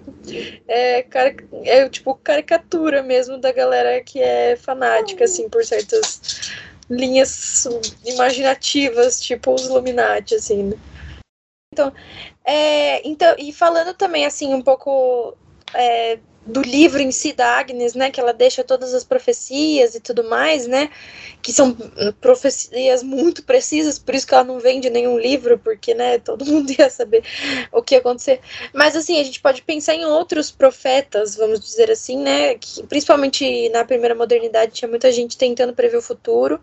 É, 0.68 1.02
cara, 1.04 1.36
é 1.64 1.90
tipo 1.90 2.16
caricatura 2.16 3.02
mesmo 3.02 3.38
da 3.38 3.52
galera 3.52 4.02
que 4.02 4.22
é 4.22 4.56
fanática, 4.56 5.26
assim, 5.26 5.50
por 5.50 5.64
certas 5.66 6.54
linhas 6.90 7.68
imaginativas, 8.06 9.20
tipo 9.20 9.54
os 9.54 9.66
Illuminati, 9.66 10.36
assim. 10.36 10.64
Né? 10.64 10.78
Então, 11.74 11.92
é, 12.46 13.08
então, 13.08 13.36
e 13.38 13.52
falando 13.52 13.94
também, 13.94 14.26
assim, 14.26 14.54
um 14.54 14.62
pouco 14.62 15.36
é, 15.74 16.20
do 16.46 16.62
livro 16.62 17.02
em 17.02 17.12
si 17.12 17.34
da 17.34 17.58
Agnes, 17.58 17.96
né, 17.96 18.12
que 18.12 18.20
ela 18.20 18.32
deixa 18.34 18.64
todas 18.64 18.94
as 18.94 19.04
profecias 19.04 19.96
e 19.96 20.00
tudo 20.00 20.24
mais, 20.24 20.68
né, 20.68 20.90
que 21.42 21.52
são 21.52 21.76
profecias 22.22 23.02
muito 23.02 23.44
precisas, 23.44 23.98
por 23.98 24.14
isso 24.14 24.28
que 24.28 24.34
ela 24.34 24.44
não 24.44 24.60
vende 24.60 24.90
nenhum 24.90 25.18
livro, 25.18 25.58
porque, 25.58 25.94
né, 25.96 26.20
todo 26.20 26.46
mundo 26.46 26.72
ia 26.72 26.90
saber 26.90 27.24
o 27.72 27.82
que 27.82 27.96
ia 27.96 28.00
acontecer. 28.00 28.40
Mas, 28.74 28.96
assim, 28.96 29.20
a 29.20 29.24
gente 29.24 29.42
pode 29.42 29.64
pensar 29.64 29.96
em 29.96 30.06
outros 30.06 30.52
profetas, 30.52 31.36
vamos 31.36 31.60
dizer 31.60 31.90
assim, 31.90 32.18
né, 32.18 32.56
que 32.56 32.86
principalmente 32.86 33.70
na 33.70 33.84
primeira 33.84 34.14
modernidade 34.14 34.74
tinha 34.74 34.90
muita 34.90 35.12
gente 35.12 35.38
tentando 35.38 35.74
prever 35.74 35.98
o 35.98 36.02
futuro, 36.02 36.60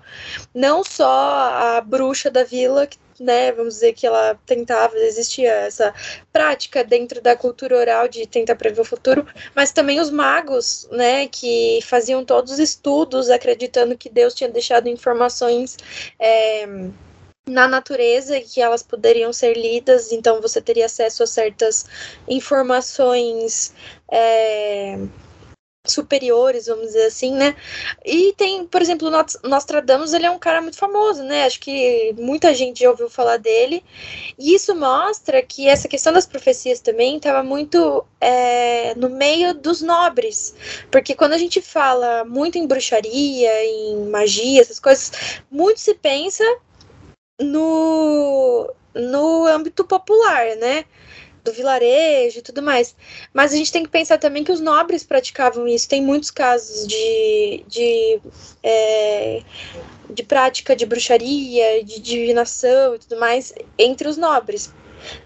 não 0.55 0.85
só 0.85 1.09
a 1.09 1.81
bruxa 1.81 2.31
da 2.31 2.45
vila, 2.45 2.87
que 2.87 2.99
né, 3.21 3.53
vamos 3.53 3.75
dizer 3.75 3.93
que 3.93 4.07
ela 4.07 4.39
tentava, 4.47 4.97
existia 4.99 5.51
essa 5.51 5.95
prática 6.33 6.85
dentro 6.85 7.21
da 7.21 7.37
cultura 7.37 7.77
oral 7.77 8.09
de 8.09 8.27
tentar 8.27 8.57
prever 8.57 8.81
o 8.81 8.85
futuro, 8.85 9.27
mas 9.55 9.73
também 9.73 10.01
os 10.01 10.11
magos, 10.11 10.89
né, 10.91 11.27
que 11.29 11.81
faziam 11.83 12.25
todos 12.25 12.53
os 12.53 12.59
estudos 12.59 13.31
acreditando 13.31 13.97
que 13.97 14.09
Deus 14.09 14.35
tinha 14.35 14.51
deixado 14.51 14.89
informações 14.89 15.77
é, 16.19 16.67
na 17.47 17.67
natureza 17.67 18.41
que 18.41 18.61
elas 18.61 18.83
poderiam 18.83 19.33
ser 19.33 19.57
lidas, 19.57 20.13
então 20.13 20.41
você 20.41 20.61
teria 20.61 20.87
acesso 20.87 21.23
a 21.23 21.27
certas 21.27 21.87
informações. 22.29 23.75
É, 24.11 24.97
superiores, 25.85 26.67
vamos 26.67 26.87
dizer 26.87 27.07
assim, 27.07 27.35
né? 27.35 27.57
E 28.05 28.33
tem, 28.35 28.65
por 28.65 28.81
exemplo, 28.81 29.11
Nostradamus, 29.43 30.13
ele 30.13 30.27
é 30.27 30.31
um 30.31 30.39
cara 30.39 30.61
muito 30.63 30.79
famoso, 30.79 31.25
né? 31.25 31.45
Acho 31.45 31.59
que 31.59 32.15
muita 32.17 32.55
gente 32.55 32.81
já 32.81 32.91
ouviu 32.91 33.11
falar 33.11 33.37
dele. 33.37 33.85
E 34.39 34.55
isso 34.55 34.77
mostra 34.77 35.43
que 35.43 35.67
essa 35.67 35.89
questão 35.89 36.13
das 36.13 36.25
profecias 36.25 36.79
também 36.79 37.17
estava 37.17 37.43
muito 37.43 38.05
é, 38.21 38.95
no 38.95 39.11
meio 39.11 39.55
dos 39.55 39.83
nobres. 39.83 40.55
Porque 40.89 41.17
quando 41.17 41.33
a 41.33 41.39
gente 41.39 41.61
fala 41.61 42.25
muito 42.25 42.57
em 42.59 42.67
bruxaria, 42.67 43.65
em 43.65 44.07
magia, 44.09 44.61
essas 44.61 44.79
coisas, 44.79 45.11
muito 45.51 45.81
se 45.81 45.95
pensa 45.95 46.45
no, 47.41 48.73
no 48.95 49.47
âmbito 49.47 49.85
popular, 49.85 50.55
né? 50.57 50.85
Do 51.43 51.53
vilarejo 51.53 52.39
e 52.39 52.43
tudo 52.43 52.63
mais. 52.63 52.95
Mas 53.33 53.53
a 53.53 53.57
gente 53.57 53.73
tem 53.73 53.83
que 53.83 53.91
pensar 53.91 54.19
também 54.19 54.45
que 54.45 54.53
os 54.53 54.61
nobres 54.61 55.05
praticavam 55.05 55.67
isso. 55.67 55.89
Tem 55.89 56.03
muitos 56.03 56.31
casos 56.31 56.87
de, 56.87 57.65
de, 57.67 58.21
é, 58.63 59.43
de 60.11 60.23
prática 60.23 60.75
de 60.77 60.87
bruxaria, 60.87 61.85
de 61.85 62.01
divinação 62.01 62.95
e 62.95 62.99
tudo 62.99 63.19
mais 63.19 63.53
entre 63.79 64.09
os 64.09 64.17
nobres. 64.17 64.73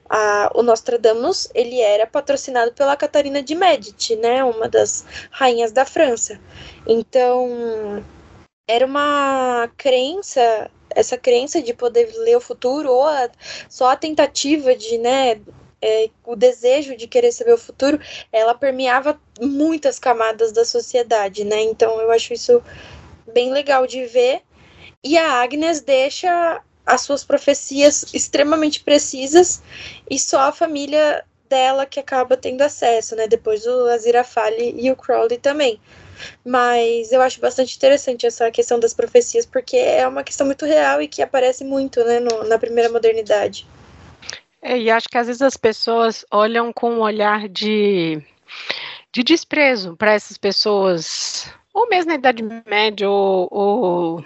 A, 0.08 0.50
o 0.54 0.62
Nostradamus 0.62 1.48
ele 1.54 1.80
era 1.80 2.06
patrocinado 2.06 2.72
pela 2.72 2.96
Catarina 2.96 3.42
de 3.42 3.54
Medici, 3.54 4.16
né, 4.16 4.42
uma 4.42 4.68
das 4.68 5.04
rainhas 5.30 5.70
da 5.70 5.84
França. 5.84 6.40
Então 6.86 8.02
era 8.68 8.86
uma 8.86 9.70
crença 9.76 10.70
essa 10.96 11.18
crença 11.18 11.60
de 11.60 11.74
poder 11.74 12.10
ler 12.16 12.36
o 12.36 12.40
futuro 12.40 12.90
ou 12.90 13.04
a, 13.04 13.28
só 13.68 13.90
a 13.90 13.96
tentativa 13.96 14.74
de 14.74 14.96
né 14.96 15.38
é, 15.86 16.10
o 16.24 16.34
desejo 16.34 16.96
de 16.96 17.06
querer 17.06 17.30
saber 17.30 17.52
o 17.52 17.58
futuro, 17.58 18.00
ela 18.32 18.54
permeava 18.54 19.20
muitas 19.40 20.00
camadas 20.00 20.50
da 20.50 20.64
sociedade, 20.64 21.44
né? 21.44 21.62
Então 21.62 22.00
eu 22.00 22.10
acho 22.10 22.32
isso 22.32 22.60
bem 23.32 23.52
legal 23.52 23.86
de 23.86 24.04
ver. 24.06 24.42
E 25.04 25.16
a 25.16 25.40
Agnes 25.40 25.80
deixa 25.80 26.60
as 26.84 27.02
suas 27.02 27.22
profecias 27.22 28.04
extremamente 28.12 28.82
precisas 28.82 29.62
e 30.10 30.18
só 30.18 30.40
a 30.40 30.52
família 30.52 31.24
dela 31.48 31.86
que 31.86 32.00
acaba 32.00 32.36
tendo 32.36 32.62
acesso, 32.62 33.14
né? 33.14 33.28
Depois 33.28 33.64
o 33.64 33.86
Aziraphale 33.86 34.74
e 34.76 34.90
o 34.90 34.96
Crowley 34.96 35.38
também. 35.38 35.80
Mas 36.44 37.12
eu 37.12 37.22
acho 37.22 37.40
bastante 37.40 37.76
interessante 37.76 38.26
essa 38.26 38.50
questão 38.50 38.80
das 38.80 38.92
profecias, 38.92 39.46
porque 39.46 39.76
é 39.76 40.06
uma 40.08 40.24
questão 40.24 40.46
muito 40.46 40.64
real 40.64 41.00
e 41.00 41.06
que 41.06 41.22
aparece 41.22 41.62
muito 41.62 42.02
né, 42.02 42.18
no, 42.18 42.42
na 42.44 42.58
primeira 42.58 42.90
modernidade. 42.90 43.66
É, 44.68 44.76
e 44.76 44.90
acho 44.90 45.08
que 45.08 45.16
às 45.16 45.28
vezes 45.28 45.42
as 45.42 45.56
pessoas 45.56 46.24
olham 46.28 46.72
com 46.72 46.94
um 46.94 47.00
olhar 47.00 47.48
de, 47.48 48.20
de 49.12 49.22
desprezo 49.22 49.96
para 49.96 50.12
essas 50.12 50.36
pessoas, 50.36 51.48
ou 51.76 51.86
mesmo 51.90 52.08
na 52.08 52.14
Idade 52.14 52.42
Média, 52.64 53.08
ou, 53.08 53.48
ou 53.50 54.24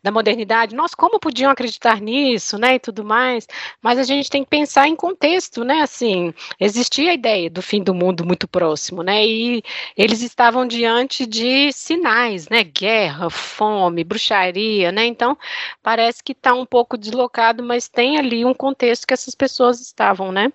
da 0.00 0.12
modernidade, 0.12 0.74
nós 0.76 0.94
como 0.94 1.18
podiam 1.18 1.50
acreditar 1.50 2.00
nisso, 2.00 2.56
né, 2.56 2.76
e 2.76 2.78
tudo 2.78 3.04
mais, 3.04 3.46
mas 3.82 3.98
a 3.98 4.04
gente 4.04 4.30
tem 4.30 4.44
que 4.44 4.50
pensar 4.50 4.86
em 4.86 4.94
contexto, 4.94 5.64
né, 5.64 5.80
assim, 5.80 6.32
existia 6.60 7.10
a 7.10 7.14
ideia 7.14 7.50
do 7.50 7.60
fim 7.60 7.82
do 7.82 7.92
mundo 7.92 8.24
muito 8.24 8.46
próximo, 8.46 9.02
né, 9.02 9.26
e 9.26 9.64
eles 9.96 10.22
estavam 10.22 10.64
diante 10.64 11.26
de 11.26 11.72
sinais, 11.72 12.48
né, 12.48 12.62
guerra, 12.62 13.28
fome, 13.30 14.04
bruxaria, 14.04 14.92
né, 14.92 15.04
então 15.04 15.36
parece 15.82 16.22
que 16.22 16.32
está 16.32 16.54
um 16.54 16.64
pouco 16.64 16.96
deslocado, 16.96 17.64
mas 17.64 17.88
tem 17.88 18.16
ali 18.16 18.44
um 18.44 18.54
contexto 18.54 19.08
que 19.08 19.14
essas 19.14 19.34
pessoas 19.34 19.80
estavam, 19.80 20.30
né, 20.30 20.52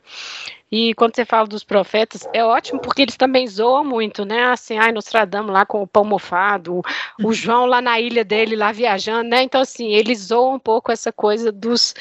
e 0.71 0.93
quando 0.95 1.15
você 1.15 1.25
fala 1.25 1.47
dos 1.47 1.63
profetas, 1.63 2.27
é 2.33 2.43
ótimo 2.43 2.79
porque 2.81 3.01
eles 3.01 3.15
também 3.15 3.47
zoam 3.47 3.85
muito, 3.85 4.25
né? 4.25 4.45
Assim, 4.45 4.77
ai, 4.77 4.91
Nostradamus 4.91 5.51
lá 5.51 5.65
com 5.65 5.81
o 5.81 5.87
pão 5.87 6.03
mofado, 6.03 6.77
o, 6.77 6.83
o 7.23 7.33
João 7.33 7.65
lá 7.65 7.81
na 7.81 7.99
ilha 7.99 8.25
dele, 8.25 8.55
lá 8.55 8.71
viajando, 8.71 9.29
né? 9.29 9.43
Então, 9.43 9.61
assim, 9.61 9.93
eles 9.93 10.19
zoam 10.19 10.55
um 10.55 10.59
pouco 10.59 10.91
essa 10.91 11.11
coisa 11.11 11.51
dos, 11.51 11.95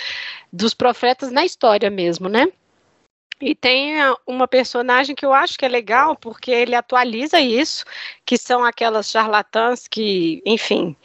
dos 0.53 0.75
profetas 0.75 1.31
na 1.31 1.45
história 1.45 1.89
mesmo, 1.91 2.29
né? 2.29 2.49
E 3.41 3.55
tem 3.55 3.97
uma 4.27 4.49
personagem 4.49 5.15
que 5.15 5.25
eu 5.25 5.33
acho 5.33 5.59
que 5.59 5.65
é 5.65 5.69
legal, 5.69 6.17
porque 6.17 6.51
ele 6.51 6.75
atualiza 6.75 7.39
isso, 7.39 7.85
que 8.25 8.39
são 8.39 8.65
aquelas 8.65 9.11
charlatãs 9.11 9.87
que, 9.87 10.43
enfim, 10.45 10.97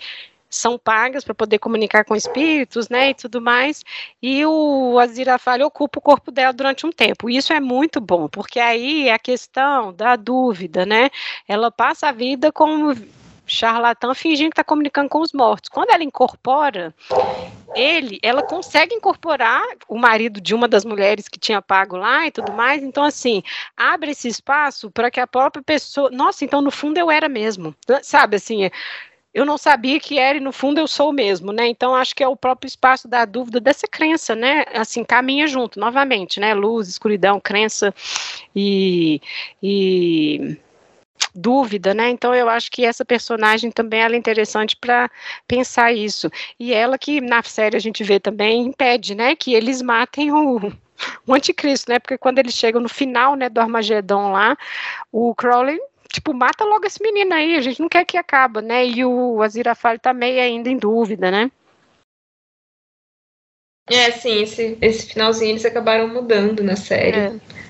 são 0.52 0.78
pagas 0.78 1.24
para 1.24 1.34
poder 1.34 1.58
comunicar 1.58 2.04
com 2.04 2.16
espíritos, 2.16 2.90
né, 2.90 3.10
e 3.10 3.14
tudo 3.14 3.42
mais, 3.42 3.84
e 4.22 4.46
o 4.46 5.00
Azirafale 5.00 5.64
ocupa 5.64 5.98
o 6.00 6.02
corpo 6.02 6.30
dela 6.30 6.54
durante 6.54 6.86
um 6.86 6.92
tempo. 6.92 7.30
Isso 7.30 7.54
é 7.54 7.60
muito 7.60 8.02
bom, 8.02 8.28
porque 8.28 8.60
aí 8.60 9.08
é 9.08 9.14
a 9.14 9.20
questão 9.20 9.94
da 9.94 10.16
dúvida, 10.16 10.86
né, 10.86 11.10
ela 11.48 11.72
passa 11.72 12.10
a 12.10 12.12
vida 12.12 12.52
como 12.52 12.94
charlatã 13.52 14.14
fingindo 14.14 14.50
que 14.50 14.54
está 14.54 14.64
comunicando 14.64 15.10
com 15.10 15.20
os 15.20 15.34
mortos. 15.34 15.70
Quando 15.70 15.90
ela 15.92 16.04
incorpora 16.04 16.94
ele, 17.76 18.20
ela 18.24 18.44
consegue 18.44 18.96
incorporar 18.96 19.64
o 19.88 19.98
marido 19.98 20.40
de 20.40 20.56
uma 20.56 20.68
das 20.68 20.86
mulheres 20.86 21.28
que 21.28 21.40
tinha 21.40 21.62
pago 21.62 21.98
lá 21.98 22.28
e 22.28 22.32
tudo 22.32 22.52
mais. 22.54 22.82
Então, 22.82 23.04
assim, 23.04 23.44
abre 23.76 24.12
esse 24.12 24.28
espaço 24.28 24.90
para 24.90 25.12
que 25.12 25.20
a 25.20 25.28
própria 25.28 25.64
pessoa. 25.64 26.10
Nossa, 26.12 26.46
então 26.46 26.62
no 26.62 26.72
fundo 26.72 26.98
eu 26.98 27.12
era 27.12 27.28
mesmo. 27.28 27.76
Sabe 28.02 28.38
assim, 28.38 28.70
eu 29.34 29.46
não 29.46 29.58
sabia 29.58 30.00
que 30.00 30.20
era 30.20 30.38
e 30.38 30.42
no 30.42 30.52
fundo 30.52 30.80
eu 30.80 30.88
sou 30.88 31.10
o 31.10 31.14
mesmo, 31.14 31.52
né? 31.54 31.68
Então 31.68 31.96
acho 31.96 32.14
que 32.16 32.24
é 32.24 32.28
o 32.28 32.36
próprio 32.36 32.68
espaço 32.68 33.08
da 33.08 33.24
dúvida 33.26 33.60
dessa 33.60 33.88
crença, 33.88 34.36
né? 34.36 34.66
Assim, 34.74 35.04
caminha 35.04 35.48
junto, 35.48 35.80
novamente, 35.80 36.40
né? 36.40 36.54
Luz, 36.54 36.90
escuridão, 36.90 37.40
crença 37.40 37.94
e, 38.56 39.22
e 39.64 40.58
dúvida, 41.34 41.94
né? 41.94 42.10
Então 42.10 42.36
eu 42.36 42.50
acho 42.50 42.70
que 42.70 42.86
essa 42.86 43.06
personagem 43.06 43.72
também 43.72 44.02
ela 44.02 44.16
é 44.16 44.18
interessante 44.18 44.76
para 44.76 45.10
pensar 45.48 45.94
isso. 45.94 46.30
E 46.60 46.74
ela 46.74 46.98
que 46.98 47.22
na 47.22 47.42
série 47.44 47.78
a 47.78 47.82
gente 47.82 48.04
vê 48.04 48.20
também 48.20 48.64
impede, 48.64 49.16
né, 49.16 49.36
que 49.36 49.54
eles 49.54 49.82
matem 49.82 50.32
o 50.32 50.72
o 51.26 51.34
anticristo, 51.34 51.92
né? 51.92 52.00
Porque 52.00 52.18
quando 52.18 52.40
eles 52.40 52.54
chegam 52.54 52.82
no 52.82 52.90
final, 52.90 53.36
né, 53.36 53.50
do 53.50 53.60
Armagedon 53.60 54.32
lá, 54.32 54.58
o 55.12 55.34
Crowley 55.36 55.80
tipo, 56.12 56.34
mata 56.34 56.64
logo 56.64 56.86
esse 56.86 57.02
menino 57.02 57.34
aí, 57.34 57.56
a 57.56 57.62
gente 57.62 57.80
não 57.80 57.90
quer 57.90 58.06
que 58.06 58.18
acabe, 58.18 58.62
né? 58.62 58.86
E 58.86 59.06
o 59.06 59.42
Aziraphale 59.42 60.00
tá 60.00 60.14
meio 60.14 60.42
ainda 60.42 60.70
em 60.70 60.78
dúvida, 60.78 61.32
né? 61.32 61.52
É, 63.90 64.12
sim, 64.12 64.42
esse, 64.44 64.78
esse 64.82 65.12
finalzinho 65.12 65.52
eles 65.52 65.66
acabaram 65.66 66.08
mudando 66.08 66.64
na 66.64 66.76
série. 66.76 67.18
É. 67.18 67.62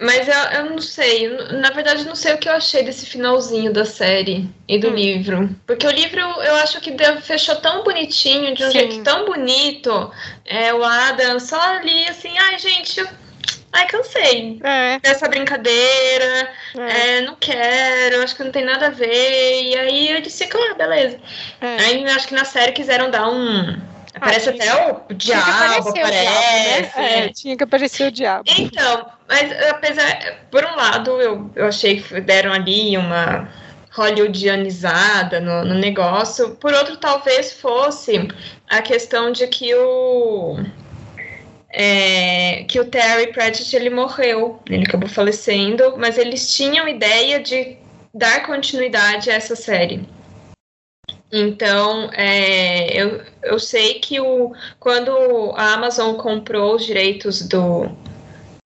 Mas 0.00 0.26
eu, 0.26 0.34
eu 0.34 0.70
não 0.70 0.80
sei, 0.80 1.28
na 1.60 1.70
verdade 1.70 2.06
não 2.06 2.14
sei 2.14 2.32
o 2.32 2.38
que 2.38 2.48
eu 2.48 2.54
achei 2.54 2.82
desse 2.82 3.04
finalzinho 3.04 3.70
da 3.70 3.84
série 3.84 4.48
e 4.66 4.78
do 4.78 4.88
hum. 4.88 4.94
livro. 4.94 5.56
Porque 5.66 5.86
o 5.86 5.90
livro 5.90 6.18
eu 6.20 6.54
acho 6.56 6.80
que 6.80 6.96
fechou 7.20 7.56
tão 7.56 7.84
bonitinho, 7.84 8.54
de 8.54 8.64
um 8.64 8.70
Sim. 8.70 8.78
jeito 8.78 9.02
tão 9.02 9.26
bonito. 9.26 10.10
É, 10.46 10.72
o 10.72 10.82
Adam 10.82 11.38
só 11.38 11.60
ali 11.60 12.08
assim, 12.08 12.36
ai 12.38 12.58
gente, 12.58 12.98
eu, 12.98 13.06
ai 13.72 13.86
cansei 13.86 14.60
é. 14.62 14.98
dessa 14.98 15.28
brincadeira, 15.28 16.50
é. 16.76 17.18
É, 17.18 17.20
não 17.22 17.36
quero, 17.36 18.22
acho 18.22 18.36
que 18.36 18.44
não 18.44 18.52
tem 18.52 18.64
nada 18.64 18.86
a 18.86 18.90
ver. 18.90 19.62
E 19.62 19.78
aí 19.78 20.10
eu 20.10 20.20
disse, 20.20 20.48
ah, 20.52 20.74
beleza. 20.74 21.18
É. 21.60 21.76
Aí 21.84 22.04
acho 22.06 22.28
que 22.28 22.34
na 22.34 22.44
série 22.44 22.72
quiseram 22.72 23.10
dar 23.10 23.28
um 23.28 23.90
Aparece 24.14 24.48
ah, 24.48 24.52
até 24.52 24.92
o 24.92 25.14
diabo, 25.14 25.50
aparece. 25.50 25.88
O 25.88 25.92
diabo, 25.92 26.10
né? 26.10 26.92
é, 26.96 27.28
tinha 27.28 27.56
que 27.56 27.64
aparecer 27.64 28.08
o 28.08 28.12
diabo. 28.12 28.44
Então, 28.46 29.06
mas 29.28 29.68
apesar, 29.70 30.40
por 30.50 30.64
um 30.64 30.74
lado, 30.74 31.20
eu, 31.20 31.50
eu 31.54 31.66
achei 31.66 32.00
que 32.00 32.20
deram 32.20 32.52
ali 32.52 32.96
uma 32.96 33.48
hollywoodianizada 33.92 35.40
no, 35.40 35.64
no 35.64 35.74
negócio. 35.74 36.56
Por 36.56 36.72
outro, 36.74 36.96
talvez 36.96 37.52
fosse 37.52 38.28
a 38.68 38.82
questão 38.82 39.30
de 39.30 39.46
que 39.46 39.74
o 39.74 40.58
é, 41.70 42.64
que 42.64 42.80
o 42.80 42.84
Terry 42.84 43.32
Pratchett 43.32 43.74
ele 43.74 43.90
morreu, 43.90 44.60
ele 44.68 44.84
acabou 44.84 45.08
falecendo, 45.08 45.96
mas 45.96 46.18
eles 46.18 46.54
tinham 46.54 46.88
ideia 46.88 47.40
de 47.40 47.76
dar 48.12 48.44
continuidade 48.44 49.30
a 49.30 49.34
essa 49.34 49.54
série. 49.54 50.06
Então, 51.32 52.10
é, 52.12 52.92
eu, 53.00 53.22
eu 53.42 53.58
sei 53.58 54.00
que 54.00 54.20
o, 54.20 54.52
quando 54.80 55.12
a 55.54 55.74
Amazon 55.74 56.16
comprou 56.16 56.74
os 56.74 56.84
direitos 56.84 57.46
do, 57.46 57.86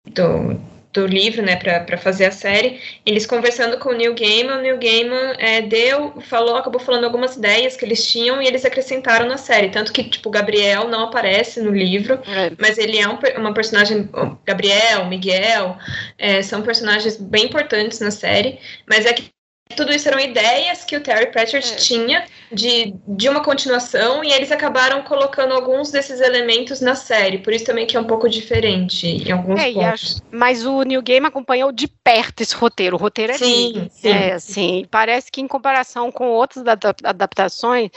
do, 0.08 0.60
do 0.98 1.06
livro, 1.06 1.44
né, 1.44 1.56
para 1.56 1.98
fazer 1.98 2.26
a 2.26 2.32
série, 2.32 2.82
eles 3.06 3.28
conversando 3.28 3.78
com 3.78 3.90
o 3.90 3.94
Neil 3.94 4.16
Gaiman, 4.16 4.58
o 4.58 4.62
Neil 4.62 4.80
Gaiman 4.80 5.36
é, 5.38 5.62
deu, 5.62 6.20
falou, 6.22 6.56
acabou 6.56 6.82
falando 6.82 7.04
algumas 7.04 7.36
ideias 7.36 7.78
que 7.78 7.86
eles 7.86 8.04
tinham 8.04 8.42
e 8.42 8.48
eles 8.48 8.66
acrescentaram 8.66 9.28
na 9.28 9.38
série, 9.38 9.70
tanto 9.70 9.94
que, 9.94 10.04
tipo, 10.04 10.30
Gabriel 10.32 10.88
não 10.88 11.04
aparece 11.04 11.62
no 11.62 11.72
livro, 11.72 12.20
é. 12.28 12.52
mas 12.58 12.80
ele 12.80 12.98
é 12.98 13.08
um, 13.08 13.20
uma 13.38 13.54
personagem, 13.54 14.10
Gabriel, 14.44 15.06
Miguel, 15.06 15.78
é, 16.18 16.42
são 16.42 16.64
personagens 16.64 17.16
bem 17.18 17.46
importantes 17.46 18.00
na 18.00 18.10
série, 18.10 18.60
mas 18.90 19.06
é 19.06 19.14
que 19.14 19.37
tudo 19.76 19.94
isso 19.94 20.08
eram 20.08 20.20
ideias 20.20 20.84
que 20.84 20.96
o 20.96 21.02
Terry 21.02 21.32
Pratchett 21.32 21.74
é. 21.74 21.76
tinha 21.76 22.26
de, 22.52 22.94
de 23.08 23.30
uma 23.30 23.42
continuação 23.42 24.24
e 24.24 24.32
eles 24.32 24.52
acabaram 24.52 25.02
colocando 25.04 25.54
alguns 25.54 25.92
desses 25.92 26.22
elementos 26.22 26.82
na 26.82 26.96
série, 26.96 27.40
por 27.40 27.54
isso 27.54 27.66
também 27.66 27.86
que 27.86 27.98
é 27.98 28.00
um 28.00 28.06
pouco 28.06 28.30
diferente 28.30 29.08
em 29.08 29.32
alguns 29.32 29.60
é, 29.60 29.72
pontos. 29.72 30.22
mas 30.32 30.66
o 30.66 30.84
New 30.84 31.02
Game 31.02 31.26
acompanhou 31.26 31.72
de 31.72 31.88
perto 31.88 32.42
esse 32.42 32.56
roteiro, 32.56 32.96
o 32.96 33.00
roteiro 33.00 33.34
é 33.34 33.38
sim, 33.38 33.88
sim. 33.92 34.10
É, 34.10 34.34
assim, 34.34 34.86
parece 34.90 35.32
que 35.32 35.42
em 35.42 35.48
comparação 35.48 36.12
com 36.12 36.30
outras 36.30 36.64
adaptações, 37.04 37.90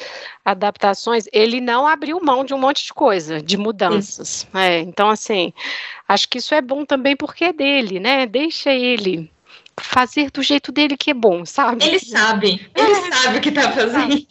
adaptações, 0.45 1.25
ele 1.33 1.61
não 1.61 1.87
abriu 1.87 2.21
mão 2.21 2.45
de 2.45 2.53
um 2.53 2.59
monte 2.59 2.85
de 2.85 2.93
coisa, 2.93 3.41
de 3.41 3.57
mudanças. 3.57 4.47
É, 4.55 4.81
então, 4.81 5.09
assim, 5.09 5.53
acho 6.09 6.29
que 6.29 6.39
isso 6.39 6.55
é 6.55 6.61
bom 6.61 6.85
também 6.85 7.16
porque 7.16 7.45
é 7.45 7.53
dele, 7.53 8.01
né? 8.01 8.27
Deixa 8.27 8.73
ele 8.73 9.31
fazer 9.83 10.31
do 10.31 10.43
jeito 10.43 10.70
dele 10.70 10.97
que 10.97 11.11
é 11.11 11.14
bom, 11.14 11.45
sabe? 11.45 11.85
Ele 11.85 11.99
sabe, 11.99 12.68
ele 12.74 12.93
é. 12.93 13.12
sabe 13.12 13.39
o 13.39 13.41
que 13.41 13.51
tá 13.51 13.72
fazendo. 13.72 14.26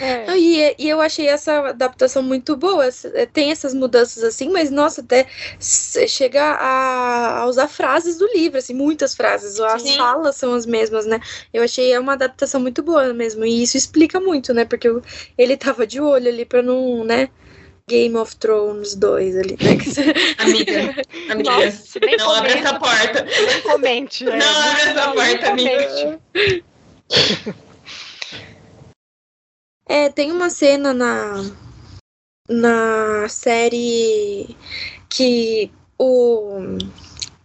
É. 0.00 0.36
E, 0.38 0.76
e, 0.78 0.88
eu 0.88 1.00
achei 1.00 1.28
essa 1.28 1.68
adaptação 1.68 2.22
muito 2.22 2.56
boa. 2.56 2.88
É, 3.14 3.26
tem 3.26 3.50
essas 3.50 3.74
mudanças 3.74 4.24
assim, 4.24 4.50
mas 4.50 4.70
nossa, 4.70 5.02
até 5.02 5.26
chega 5.60 6.42
a, 6.42 7.40
a 7.40 7.46
usar 7.46 7.68
frases 7.68 8.16
do 8.16 8.26
livro, 8.32 8.58
assim, 8.58 8.72
muitas 8.72 9.14
frases. 9.14 9.60
As 9.60 9.82
Sim. 9.82 9.98
falas 9.98 10.36
são 10.36 10.54
as 10.54 10.64
mesmas, 10.64 11.04
né? 11.04 11.20
Eu 11.52 11.62
achei 11.62 11.96
uma 11.98 12.14
adaptação 12.14 12.60
muito 12.60 12.82
boa 12.82 13.12
mesmo. 13.12 13.44
E 13.44 13.62
isso 13.62 13.76
explica 13.76 14.18
muito, 14.18 14.54
né? 14.54 14.64
Porque 14.64 14.88
ele 15.36 15.56
tava 15.56 15.86
de 15.86 16.00
olho 16.00 16.28
ali 16.28 16.46
pra 16.46 16.62
não, 16.62 17.04
né? 17.04 17.28
Game 17.90 18.16
of 18.16 18.36
Thrones 18.36 18.94
2 18.94 19.36
ali, 19.36 19.58
né? 19.60 19.76
Amiga, 20.38 20.94
amiga, 21.28 21.50
Nossa, 21.50 21.98
não 21.98 22.08
comenta, 22.08 22.38
abre 22.38 22.52
essa 22.52 22.78
porta. 22.78 23.24
Nem 23.24 23.62
comente. 23.62 24.24
Não, 24.24 24.38
não 24.38 24.62
abre 24.62 24.80
essa 24.82 25.06
não, 25.06 25.14
porta, 25.14 25.50
amiga. 25.50 26.20
É, 29.86 30.08
tem 30.08 30.30
uma 30.30 30.48
cena 30.50 30.94
na, 30.94 31.44
na 32.48 33.28
série 33.28 34.56
que 35.08 35.68
o, 35.98 36.78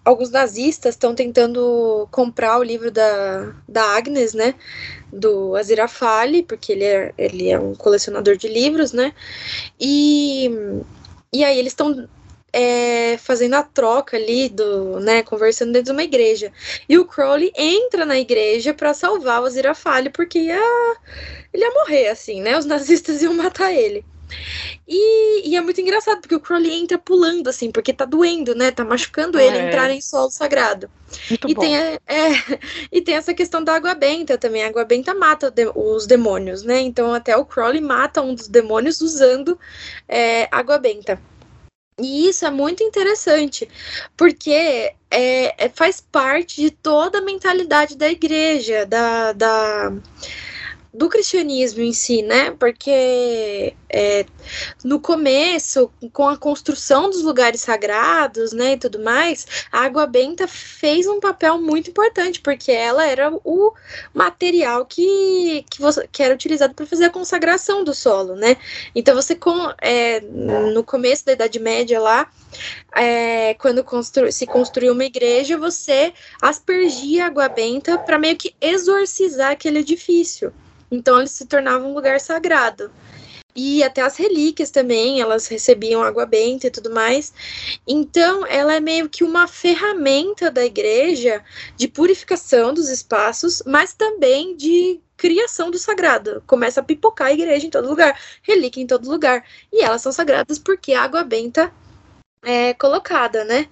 alguns 0.06 0.30
nazistas 0.30 0.95
estão 0.95 1.14
tentando 1.14 2.08
comprar 2.12 2.60
o 2.60 2.64
livro 2.64 2.91
da, 2.91 3.53
da 3.68 3.84
Agnes, 3.97 4.34
né? 4.34 4.56
do 5.12 5.56
Azirafale, 5.56 6.43
porque 6.43 6.74
ele 6.74 6.84
é, 6.84 7.14
ele 7.18 7.49
é 7.49 7.60
um 7.60 7.74
colecionador 7.74 8.36
de 8.36 8.47
livros, 8.47 8.91
né? 8.91 9.14
E, 9.80 10.49
e 11.34 11.43
aí 11.43 11.58
eles 11.58 11.72
estão 11.72 12.08
é, 12.51 13.18
fazendo 13.18 13.56
a 13.56 13.64
troca 13.64 14.18
ali, 14.18 14.49
do, 14.49 14.99
né, 14.99 15.24
conversando 15.24 15.72
dentro 15.72 15.88
de 15.88 15.91
uma 15.91 16.03
igreja. 16.03 16.51
E 16.88 16.97
o 16.97 17.06
Crowley 17.06 17.51
entra 17.56 18.06
na 18.06 18.18
igreja 18.20 18.74
para 18.74 18.93
salvar 18.93 19.41
o 19.41 19.45
Azirafale, 19.45 20.10
porque 20.10 20.39
ia, 20.39 20.60
ele 21.53 21.64
ia 21.64 21.72
morrer, 21.72 22.08
assim, 22.10 22.41
né? 22.41 22.58
Os 22.58 22.66
nazistas 22.66 23.22
iam 23.22 23.34
matar 23.34 23.74
ele. 23.74 24.06
E, 24.88 25.49
e, 25.49 25.55
é 25.55 25.61
muito 25.61 25.82
engraçado, 25.82 26.21
porque 26.21 26.36
o 26.36 26.39
Crowley 26.39 26.73
entra 26.73 26.97
pulando, 26.97 27.47
assim, 27.47 27.71
porque 27.71 27.93
tá 27.93 28.05
doendo, 28.05 28.53
né? 28.53 28.71
Tá 28.71 28.84
machucando 28.84 29.39
ele 29.39 29.57
é. 29.57 29.67
entrar 29.67 29.89
em 29.91 30.01
solo 30.01 30.30
sagrado. 30.30 30.89
Muito 31.30 31.49
e, 31.49 31.53
bom. 31.53 31.61
Tem, 31.61 31.76
é, 31.76 31.99
e 32.91 33.01
tem 33.01 33.15
essa 33.15 33.34
questão 33.34 33.63
da 33.63 33.76
água 33.76 33.95
benta 33.95 34.38
também. 34.38 34.63
A 34.63 34.67
água 34.67 34.86
benta 34.86 35.13
mata 35.13 35.53
os 35.76 36.05
demônios, 36.05 36.63
né? 36.63 36.80
Então 36.82 37.13
até 37.13 37.36
o 37.36 37.45
Crowley 37.45 37.82
mata 37.82 38.21
um 38.21 38.36
dos 38.36 38.47
demônios 38.47 39.01
usando 39.01 39.59
é, 40.07 40.47
água 40.51 40.78
benta. 40.78 41.19
E 41.97 42.28
isso 42.28 42.45
é 42.45 42.51
muito 42.51 42.84
interessante, 42.84 43.69
porque 44.17 44.51
é, 45.09 45.65
é, 45.65 45.69
faz 45.69 46.01
parte 46.01 46.61
de 46.61 46.69
toda 46.69 47.19
a 47.19 47.21
mentalidade 47.21 47.95
da 47.95 48.09
igreja, 48.09 48.86
da, 48.86 49.32
da 49.32 49.93
do 50.98 51.10
cristianismo 51.10 51.82
em 51.82 51.91
si, 51.91 52.22
né? 52.22 52.52
Porque 52.52 53.74
é, 53.89 54.26
no 54.84 55.00
começo, 55.00 55.91
com 56.14 56.28
a 56.28 56.38
construção 56.38 57.10
dos 57.10 57.22
lugares 57.22 57.62
sagrados, 57.62 58.54
né, 58.54 58.74
e 58.74 58.78
tudo 58.78 59.00
mais, 59.00 59.46
a 59.72 59.82
água 59.82 60.06
benta 60.06 60.48
fez 60.48 61.08
um 61.08 61.20
papel 61.20 61.60
muito 61.60 61.89
importante, 61.89 62.41
porque 62.41 62.72
ela 62.72 63.06
era 63.06 63.32
o 63.43 63.74
material 64.14 64.86
que, 64.86 65.66
que, 65.70 65.82
você, 65.82 66.08
que 66.12 66.24
era 66.24 66.34
utilizado 66.34 66.74
para 66.74 66.86
fazer 66.86 67.06
a 67.06 67.10
consagração 67.10 67.84
do 67.84 67.93
solo, 67.93 68.36
né? 68.36 68.58
Então 68.93 69.16
você 69.16 69.36
com, 69.36 69.74
é, 69.82 70.22
no 70.22 70.84
começo 70.84 71.26
da 71.26 71.34
Idade 71.34 71.60
Média 71.60 72.00
lá, 72.00 72.30
é, 72.96 73.54
quando 73.56 73.84
constru 73.84 74.32
se 74.32 74.46
construiu 74.46 74.93
uma 74.93 75.04
igreja, 75.04 75.58
você 75.58 76.14
aspergia 76.41 77.26
água 77.26 77.50
benta 77.50 77.98
para 77.98 78.18
meio 78.18 78.38
que 78.38 78.56
exorcizar 78.62 79.52
aquele 79.52 79.80
edifício. 79.80 80.54
Então 80.96 81.20
ele 81.20 81.28
se 81.28 81.46
tornava 81.46 81.86
um 81.86 81.93
lugar 81.93 82.20
sagrado. 82.20 82.89
E 83.56 83.82
até 83.84 84.02
as 84.02 84.18
relíquias 84.18 84.70
também, 84.70 85.22
elas 85.22 85.48
recebiam 85.48 86.04
água 86.04 86.26
benta 86.26 86.68
e 86.68 86.72
tudo 86.72 86.89
mais. 86.89 87.34
Então, 87.88 88.46
ela 88.46 88.76
é 88.76 88.82
meio 88.82 89.08
que 89.08 89.24
uma 89.24 89.48
ferramenta 89.48 90.52
da 90.52 90.66
igreja 90.66 91.41
de 91.78 91.88
purificação 91.88 92.74
dos 92.74 92.89
espaços, 92.89 93.64
mas 93.66 93.93
também 93.93 94.58
de 94.58 95.00
criação 95.16 95.72
do 95.72 95.78
sagrado. 95.78 96.43
Começa 96.46 96.82
a 96.82 96.84
pipocar 96.84 97.28
a 97.28 97.34
igreja 97.34 97.66
em 97.66 97.70
todo 97.70 97.88
lugar, 97.88 98.20
relíquia 98.41 98.84
em 98.84 98.88
todo 98.88 99.10
lugar. 99.10 99.46
E 99.72 99.82
elas 99.82 100.02
são 100.02 100.12
sagradas 100.12 100.60
porque 100.60 100.93
a 100.93 101.04
água 101.04 101.24
benta 101.24 101.72
é 102.43 102.74
colocada, 102.74 103.46
né? 103.46 103.70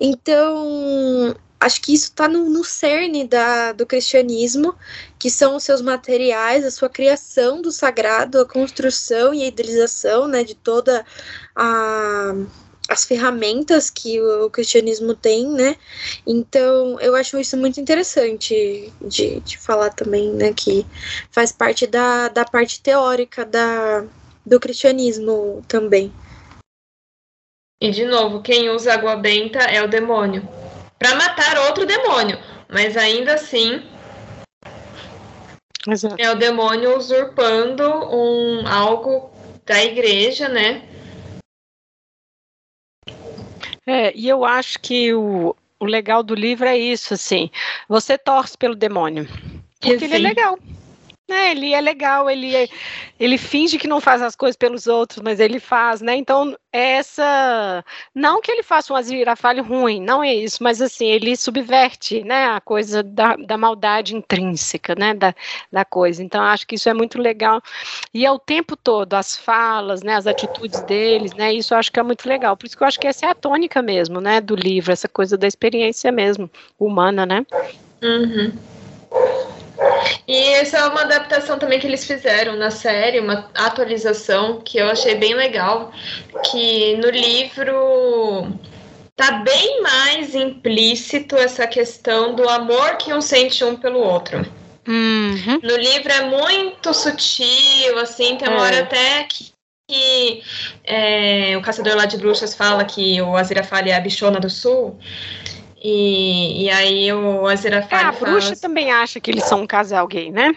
Então, 0.00 1.34
acho 1.60 1.80
que 1.80 1.94
isso 1.94 2.06
está 2.06 2.28
no, 2.28 2.50
no 2.50 2.64
cerne 2.64 3.26
da, 3.26 3.72
do 3.72 3.86
cristianismo, 3.86 4.74
que 5.18 5.30
são 5.30 5.56
os 5.56 5.62
seus 5.64 5.80
materiais, 5.80 6.64
a 6.64 6.70
sua 6.70 6.88
criação 6.88 7.62
do 7.62 7.72
sagrado, 7.72 8.40
a 8.40 8.46
construção 8.46 9.32
e 9.32 9.42
a 9.42 9.46
idealização 9.46 10.28
né, 10.28 10.44
de 10.44 10.54
toda 10.54 11.04
a, 11.56 12.34
as 12.88 13.04
ferramentas 13.04 13.88
que 13.88 14.20
o, 14.20 14.50
cristianismo 14.50 15.14
tem, 15.14 15.48
né? 15.48 15.76
Então 16.26 17.00
eu 17.00 17.14
acho 17.16 17.38
isso 17.38 17.56
muito 17.56 17.80
interessante 17.80 18.92
de, 19.00 19.40
de 19.40 19.58
falar 19.58 19.90
também, 19.90 20.30
né? 20.32 20.52
Que 20.52 20.86
faz 21.30 21.50
parte 21.50 21.86
da, 21.86 22.28
da 22.28 22.44
parte 22.44 22.82
teórica 22.82 23.44
da, 23.44 24.04
do 24.44 24.60
cristianismo 24.60 25.62
também. 25.66 26.12
E 27.80 27.90
de 27.90 28.04
novo, 28.04 28.42
quem 28.42 28.70
usa 28.70 28.94
água 28.94 29.16
benta 29.16 29.58
é 29.58 29.82
o 29.82 29.88
demônio. 29.88 30.46
Para 31.04 31.16
matar 31.16 31.58
outro 31.66 31.84
demônio. 31.84 32.38
Mas 32.66 32.96
ainda 32.96 33.34
assim. 33.34 33.82
Exato. 35.86 36.16
É 36.18 36.30
o 36.30 36.34
demônio 36.34 36.96
usurpando 36.96 37.84
um 37.84 38.66
algo 38.66 39.30
da 39.66 39.84
igreja, 39.84 40.48
né? 40.48 40.88
É, 43.86 44.16
e 44.16 44.26
eu 44.26 44.46
acho 44.46 44.80
que 44.80 45.12
o, 45.12 45.54
o 45.78 45.84
legal 45.84 46.22
do 46.22 46.34
livro 46.34 46.66
é 46.66 46.78
isso, 46.78 47.12
assim. 47.12 47.50
Você 47.86 48.16
torce 48.16 48.56
pelo 48.56 48.74
demônio. 48.74 49.28
Porque 49.78 50.06
ele 50.06 50.14
é 50.14 50.18
legal. 50.18 50.58
É, 51.26 51.52
ele 51.52 51.72
é 51.72 51.80
legal, 51.80 52.28
ele, 52.28 52.54
é, 52.54 52.68
ele 53.18 53.38
finge 53.38 53.78
que 53.78 53.88
não 53.88 53.98
faz 53.98 54.20
as 54.20 54.36
coisas 54.36 54.56
pelos 54.56 54.86
outros, 54.86 55.22
mas 55.22 55.40
ele 55.40 55.58
faz, 55.58 56.02
né? 56.02 56.14
Então, 56.14 56.54
essa. 56.70 57.82
Não 58.14 58.42
que 58.42 58.52
ele 58.52 58.62
faça 58.62 58.92
um 58.92 58.96
azirafalho 58.96 59.64
ruim, 59.64 60.02
não 60.02 60.22
é 60.22 60.34
isso, 60.34 60.62
mas 60.62 60.82
assim, 60.82 61.06
ele 61.06 61.34
subverte, 61.34 62.22
né? 62.24 62.48
A 62.48 62.60
coisa 62.60 63.02
da, 63.02 63.36
da 63.36 63.56
maldade 63.56 64.14
intrínseca, 64.14 64.94
né? 64.94 65.14
Da, 65.14 65.34
da 65.72 65.82
coisa. 65.82 66.22
Então, 66.22 66.42
acho 66.42 66.66
que 66.66 66.74
isso 66.74 66.90
é 66.90 66.94
muito 66.94 67.18
legal. 67.18 67.62
E 68.12 68.26
é 68.26 68.30
o 68.30 68.38
tempo 68.38 68.76
todo, 68.76 69.14
as 69.14 69.34
falas, 69.34 70.02
né? 70.02 70.16
As 70.16 70.26
atitudes 70.26 70.82
deles, 70.82 71.32
né? 71.32 71.54
Isso 71.54 71.72
eu 71.72 71.78
acho 71.78 71.90
que 71.90 72.00
é 72.00 72.02
muito 72.02 72.28
legal. 72.28 72.54
Por 72.54 72.66
isso 72.66 72.76
que 72.76 72.82
eu 72.82 72.88
acho 72.88 73.00
que 73.00 73.06
essa 73.06 73.24
é 73.24 73.30
a 73.30 73.34
tônica 73.34 73.80
mesmo, 73.80 74.20
né? 74.20 74.42
Do 74.42 74.54
livro, 74.54 74.92
essa 74.92 75.08
coisa 75.08 75.38
da 75.38 75.46
experiência 75.46 76.12
mesmo, 76.12 76.50
humana, 76.78 77.24
né? 77.24 77.46
Uhum. 78.02 78.73
E 80.26 80.36
essa 80.54 80.78
é 80.78 80.86
uma 80.86 81.02
adaptação 81.02 81.58
também 81.58 81.78
que 81.78 81.86
eles 81.86 82.06
fizeram 82.06 82.56
na 82.56 82.70
série, 82.70 83.20
uma 83.20 83.50
atualização 83.54 84.60
que 84.60 84.78
eu 84.78 84.88
achei 84.88 85.14
bem 85.16 85.34
legal, 85.34 85.92
que 86.50 86.96
no 86.96 87.10
livro 87.10 88.48
tá 89.16 89.32
bem 89.32 89.82
mais 89.82 90.34
implícito 90.34 91.36
essa 91.36 91.66
questão 91.66 92.34
do 92.34 92.48
amor 92.48 92.96
que 92.96 93.12
um 93.12 93.20
sente 93.20 93.64
um 93.64 93.76
pelo 93.76 94.00
outro. 94.00 94.44
Uhum. 94.86 95.60
No 95.62 95.76
livro 95.76 96.12
é 96.12 96.22
muito 96.26 96.92
sutil, 96.92 97.98
assim, 98.00 98.36
tem 98.36 98.48
uma 98.48 98.58
é. 98.58 98.60
hora 98.60 98.80
até 98.80 99.24
que, 99.24 99.52
que 99.88 100.42
é, 100.84 101.56
o 101.56 101.62
caçador 101.62 101.96
lá 101.96 102.04
de 102.04 102.18
bruxas 102.18 102.54
fala 102.54 102.84
que 102.84 103.20
o 103.22 103.36
Aziraphale 103.36 103.90
é 103.90 103.96
a 103.96 104.00
bichona 104.00 104.38
do 104.38 104.50
sul. 104.50 104.98
E, 105.86 106.64
e 106.64 106.70
aí 106.70 107.12
o 107.12 107.46
Aziraphale. 107.46 108.04
É, 108.04 108.06
a 108.06 108.12
bruxa 108.12 108.52
assim, 108.54 108.62
também 108.62 108.90
acha 108.90 109.20
que 109.20 109.30
eles 109.30 109.44
são 109.44 109.60
um 109.60 109.66
casal 109.66 110.06
gay, 110.06 110.32
né? 110.32 110.56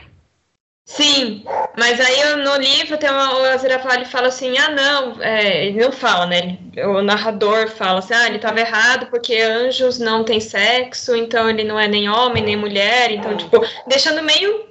Sim, 0.85 1.43
mas 1.77 1.99
aí 1.99 2.35
no 2.37 2.55
livro 2.55 2.95
tem 2.95 3.09
uma, 3.09 3.37
o 3.37 3.43
Aziraphale 3.43 4.05
fala 4.05 4.29
assim, 4.29 4.57
ah 4.57 4.69
não, 4.69 5.21
é, 5.21 5.65
ele 5.65 5.81
não 5.83 5.91
fala, 5.91 6.27
né? 6.27 6.57
o 6.77 7.01
narrador 7.01 7.67
fala 7.67 7.99
assim, 7.99 8.13
ah, 8.13 8.27
ele 8.27 8.37
estava 8.37 8.61
errado 8.61 9.07
porque 9.07 9.35
anjos 9.35 9.99
não 9.99 10.23
têm 10.23 10.39
sexo, 10.39 11.13
então 11.13 11.49
ele 11.49 11.65
não 11.65 11.77
é 11.77 11.89
nem 11.89 12.07
homem 12.07 12.41
nem 12.41 12.55
mulher, 12.55 13.11
então 13.11 13.35
tipo 13.35 13.59
deixando 13.85 14.23
meio 14.23 14.65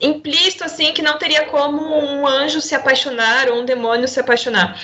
implícito 0.00 0.64
assim 0.64 0.94
que 0.94 1.02
não 1.02 1.18
teria 1.18 1.44
como 1.44 1.82
um 1.82 2.26
anjo 2.26 2.62
se 2.62 2.74
apaixonar 2.74 3.50
ou 3.50 3.60
um 3.60 3.66
demônio 3.66 4.08
se 4.08 4.18
apaixonar. 4.18 4.80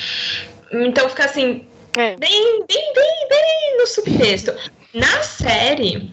Então 0.70 1.08
fica 1.08 1.24
assim 1.24 1.66
é. 1.96 2.16
bem, 2.16 2.64
bem, 2.68 2.92
bem, 2.94 3.28
bem 3.30 3.78
no 3.78 3.86
subtexto. 3.86 4.52
Na 4.92 5.22
série, 5.22 6.12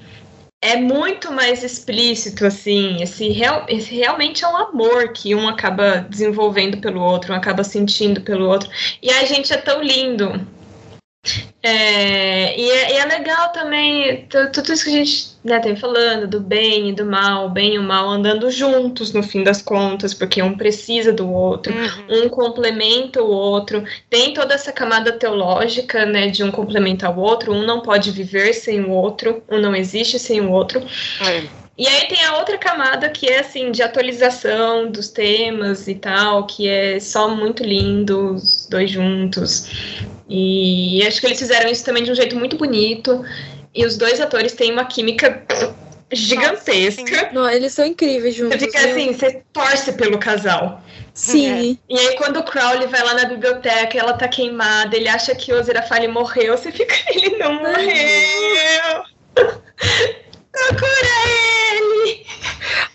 é 0.61 0.75
muito 0.75 1.31
mais 1.31 1.63
explícito, 1.63 2.45
assim, 2.45 3.01
esse, 3.01 3.29
real, 3.29 3.65
esse 3.67 3.95
realmente 3.95 4.43
é 4.43 4.47
um 4.47 4.57
amor 4.57 5.13
que 5.13 5.33
um 5.35 5.47
acaba 5.47 6.05
desenvolvendo 6.09 6.77
pelo 6.77 7.01
outro, 7.01 7.33
um 7.33 7.35
acaba 7.35 7.63
sentindo 7.63 8.21
pelo 8.21 8.47
outro. 8.47 8.69
E 9.01 9.09
a 9.09 9.25
gente 9.25 9.53
é 9.53 9.57
tão 9.57 9.81
lindo. 9.81 10.45
É, 11.61 12.59
e, 12.59 12.69
é, 12.69 12.93
e, 12.93 12.97
é, 12.97 13.05
legal 13.05 13.51
também 13.51 14.27
tudo 14.53 14.71
isso 14.71 14.85
que 14.85 14.89
a 14.89 14.93
gente 14.93 15.36
né, 15.47 15.59
tem 15.59 15.75
falando 15.75 16.27
do 16.27 16.39
bem 16.39 16.89
e 16.89 16.93
do 16.93 17.05
mal, 17.05 17.47
o 17.47 17.49
bem 17.49 17.75
e 17.75 17.79
o 17.79 17.83
mal 17.83 18.09
andando 18.09 18.51
juntos 18.51 19.13
no 19.13 19.23
fim 19.23 19.43
das 19.43 19.61
contas, 19.61 20.13
porque 20.13 20.41
um 20.41 20.55
precisa 20.55 21.13
do 21.13 21.31
outro, 21.31 21.73
uhum. 21.73 22.25
um 22.25 22.29
complementa 22.29 23.23
o 23.23 23.29
outro. 23.29 23.83
Tem 24.09 24.33
toda 24.33 24.53
essa 24.53 24.71
camada 24.71 25.13
teológica 25.13 26.05
né, 26.05 26.27
de 26.27 26.43
um 26.43 26.51
complementar 26.51 27.17
o 27.17 27.21
outro, 27.21 27.53
um 27.53 27.65
não 27.65 27.81
pode 27.81 28.11
viver 28.11 28.53
sem 28.53 28.81
o 28.81 28.91
outro, 28.91 29.41
um 29.49 29.59
não 29.59 29.75
existe 29.75 30.19
sem 30.19 30.41
o 30.41 30.51
outro. 30.51 30.85
É. 31.25 31.43
E 31.77 31.87
aí 31.87 32.07
tem 32.07 32.23
a 32.25 32.37
outra 32.37 32.57
camada 32.57 33.07
que 33.07 33.27
é 33.27 33.39
assim 33.39 33.71
de 33.71 33.83
atualização 33.83 34.89
dos 34.89 35.09
temas 35.09 35.87
e 35.87 35.93
tal, 35.93 36.47
que 36.47 36.67
é 36.67 36.99
só 36.99 37.29
muito 37.29 37.63
lindo, 37.63 38.33
os 38.33 38.67
dois 38.69 38.89
juntos. 38.89 39.69
E 40.27 41.05
acho 41.07 41.21
que 41.21 41.27
eles 41.27 41.39
fizeram 41.39 41.69
isso 41.69 41.85
também 41.85 42.03
de 42.03 42.11
um 42.11 42.15
jeito 42.15 42.35
muito 42.35 42.57
bonito. 42.57 43.23
E 43.77 43.85
os 43.85 43.95
dois 43.95 44.19
atores 44.19 44.53
têm 44.53 44.71
uma 44.71 44.85
química 44.85 45.45
gigantesca. 46.11 47.29
Nossa, 47.31 47.53
eles 47.53 47.73
são 47.73 47.85
incríveis 47.85 48.33
juntos. 48.33 48.59
Você 48.59 48.65
fica 48.65 48.79
assim, 48.79 49.13
você 49.13 49.43
torce 49.53 49.93
pelo 49.93 50.17
casal. 50.17 50.81
Sim. 51.13 51.77
É. 51.87 51.93
E 51.93 51.99
aí, 51.99 52.15
quando 52.15 52.37
o 52.37 52.43
Crowley 52.43 52.87
vai 52.87 53.03
lá 53.03 53.13
na 53.13 53.25
biblioteca, 53.25 53.95
ela 53.95 54.13
tá 54.13 54.27
queimada, 54.27 54.97
ele 54.97 55.07
acha 55.07 55.35
que 55.35 55.53
o 55.53 55.59
Ozirafale 55.59 56.07
morreu, 56.07 56.57
você 56.57 56.71
fica, 56.71 56.95
ele 57.13 57.37
não 57.37 57.53
morreu. 57.53 59.03
Procura 60.51 61.07
ele! 61.71 62.25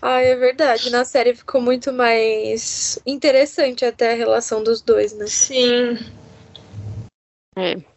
Ai, 0.02 0.32
é 0.32 0.36
verdade. 0.36 0.90
Na 0.90 1.04
série 1.04 1.32
ficou 1.32 1.60
muito 1.60 1.92
mais 1.92 2.98
interessante 3.06 3.84
até 3.84 4.12
a 4.12 4.16
relação 4.16 4.64
dos 4.64 4.82
dois, 4.82 5.12
né? 5.12 5.26
Sim. 5.28 5.96
É. 7.56 7.91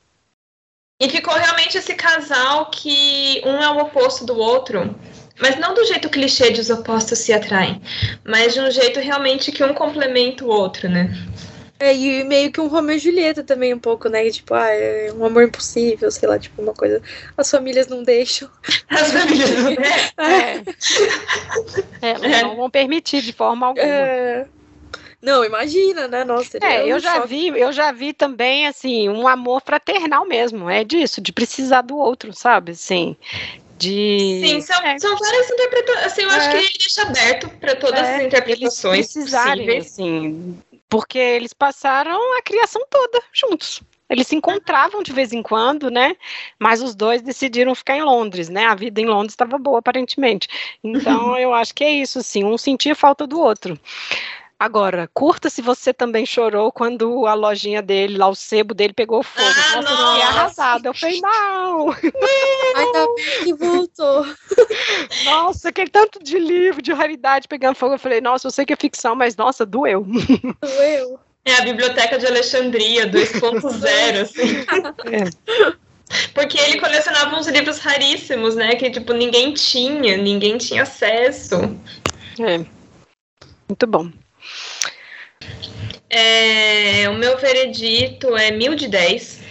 E 1.00 1.10
ficou 1.10 1.34
realmente 1.34 1.78
esse 1.78 1.94
casal 1.94 2.70
que 2.70 3.42
um 3.46 3.62
é 3.62 3.70
o 3.70 3.80
oposto 3.80 4.26
do 4.26 4.38
outro. 4.38 4.96
Mas 5.40 5.60
não 5.60 5.74
do 5.74 5.84
jeito 5.86 6.10
clichê 6.10 6.52
de 6.52 6.62
os 6.62 6.70
opostos 6.70 7.20
se 7.20 7.34
atraem, 7.34 7.82
mas 8.24 8.54
de 8.54 8.62
um 8.62 8.72
jeito 8.72 9.02
realmente 9.02 9.52
que 9.52 9.64
um 9.64 9.74
complementa 9.74 10.46
o 10.46 10.48
outro, 10.48 10.88
né? 10.88 11.12
É, 11.78 11.94
e 11.94 12.24
meio 12.24 12.54
que 12.54 12.62
um 12.62 12.68
Romeo 12.68 12.96
e 12.96 13.00
Julieta 13.00 13.44
também, 13.44 13.74
um 13.74 13.80
pouco, 13.80 14.08
né? 14.08 14.30
Tipo, 14.30 14.54
ah, 14.54 14.70
é 14.70 15.12
um 15.12 15.26
amor 15.26 15.44
impossível, 15.44 16.10
sei 16.10 16.30
lá, 16.30 16.40
tipo, 16.40 16.62
uma 16.62 16.74
coisa. 16.74 17.02
As 17.36 17.52
famílias 17.52 17.88
não 17.88 18.02
deixam. 18.02 18.50
As 18.90 19.12
famílias 19.12 19.52
não 19.52 19.76
deixam. 19.76 20.14
É. 20.18 20.64
é. 22.02 22.40
é. 22.40 22.44
não 22.44 22.56
vão 22.56 22.70
permitir 22.70 23.22
de 23.22 23.34
forma 23.34 23.68
alguma. 23.68 23.86
É. 23.86 24.48
Não, 25.26 25.44
imagina, 25.44 26.08
né? 26.08 26.24
Nossa, 26.24 26.60
é, 26.62 26.84
um 26.84 26.88
eu 26.88 27.00
já 27.00 27.16
choque. 27.16 27.28
vi, 27.28 27.48
eu 27.48 27.74
já 27.74 27.92
vi 27.92 28.14
também 28.14 28.68
assim 28.68 29.10
um 29.10 29.28
amor 29.28 29.60
fraternal 29.66 30.24
mesmo, 30.24 30.70
é 30.70 30.84
disso, 30.84 31.20
de 31.20 31.34
precisar 31.34 31.82
do 31.82 31.98
outro, 31.98 32.32
sabe? 32.32 32.74
Assim, 32.74 33.18
de 33.76 34.42
Sim, 34.46 34.62
são, 34.62 34.80
é. 34.84 35.00
são 35.00 35.18
várias 35.18 35.50
interpretações. 35.50 36.06
Assim, 36.06 36.22
eu 36.22 36.30
é. 36.30 36.36
acho 36.36 36.50
que 36.52 36.58
ele 36.58 36.78
deixa 36.78 37.02
aberto 37.02 37.50
para 37.60 37.76
todas 37.76 38.02
é. 38.02 38.18
as 38.18 38.24
interpretações 38.24 38.98
eles 38.98 39.14
precisarem, 39.14 39.66
possíveis. 39.66 39.86
assim, 39.88 40.62
porque 40.88 41.18
eles 41.18 41.54
passaram 41.54 42.38
a 42.38 42.42
criação 42.44 42.86
toda 42.88 43.20
juntos. 43.34 43.82
Eles 44.08 44.28
se 44.28 44.36
encontravam 44.36 45.02
de 45.02 45.12
vez 45.12 45.34
em 45.34 45.42
quando, 45.42 45.90
né? 45.90 46.16
Mas 46.60 46.84
os 46.84 46.94
dois 46.94 47.24
decidiram 47.24 47.74
ficar 47.74 47.98
em 47.98 48.04
Londres, 48.04 48.48
né? 48.48 48.66
A 48.66 48.76
vida 48.76 49.02
em 49.02 49.06
Londres 49.06 49.34
estava 49.34 49.58
boa, 49.58 49.80
aparentemente. 49.80 50.48
Então, 50.84 51.36
eu 51.40 51.52
acho 51.52 51.74
que 51.74 51.84
é 51.84 51.90
isso, 51.92 52.22
sim. 52.22 52.44
Um 52.44 52.60
sentia 52.60 52.94
falta 52.94 53.26
do 53.26 53.40
outro. 53.40 53.80
Agora, 54.58 55.10
curta 55.14 55.50
se 55.50 55.62
você 55.62 55.94
também 55.94 56.26
chorou 56.26 56.72
quando 56.72 57.28
a 57.28 57.34
lojinha 57.34 57.82
dele, 57.82 58.18
lá 58.18 58.30
o 58.30 58.36
sebo 58.36 58.74
dele 58.74 58.94
pegou 58.94 59.22
fogo. 59.22 59.46
Ah, 59.48 59.82
nossa, 59.82 59.92
eu 59.92 60.08
fiquei 60.08 60.22
arrasada. 60.22 60.90
Eu 60.90 60.94
falei, 60.94 61.22
não! 61.22 61.92
Ainda 61.92 63.06
bem 63.16 63.44
que 63.44 63.54
voltou. 63.54 64.26
Nossa, 65.26 65.70
aquele 65.70 65.90
tanto 65.90 66.24
de 66.24 66.40
livro, 66.40 66.82
de 66.82 66.94
raridade 66.94 67.50
pegando 67.50 67.76
fogo. 67.76 67.96
Eu 67.96 68.00
falei, 68.00 68.22
nossa, 68.22 68.48
eu 68.48 68.52
sei 68.52 68.66
que 68.66 68.72
é 68.72 68.78
ficção, 68.78 69.14
mas 69.14 69.36
nossa, 69.36 69.66
doeu. 69.66 70.06
Doeu. 70.62 71.20
É 71.44 71.56
a 71.56 71.62
Biblioteca 71.62 72.18
de 72.18 72.26
Alexandria 72.26 73.08
2.0, 73.12 74.22
assim. 74.22 74.66
É. 75.12 75.30
Porque 76.34 76.58
ele 76.58 76.80
colecionava 76.80 77.36
uns 77.36 77.48
livros 77.48 77.80
raríssimos, 77.80 78.56
né? 78.56 78.76
Que, 78.76 78.90
tipo, 78.90 79.14
ninguém 79.14 79.54
tinha, 79.54 80.18
ninguém 80.18 80.58
tinha 80.58 80.84
acesso. 80.84 81.56
É. 82.40 82.66
Muito 83.68 83.88
bom. 83.88 84.12
É, 86.18 87.10
o 87.10 87.14
meu 87.16 87.38
veredito 87.38 88.38
é 88.38 88.50
mil 88.50 88.74
de 88.74 88.88
dez. 88.88 89.42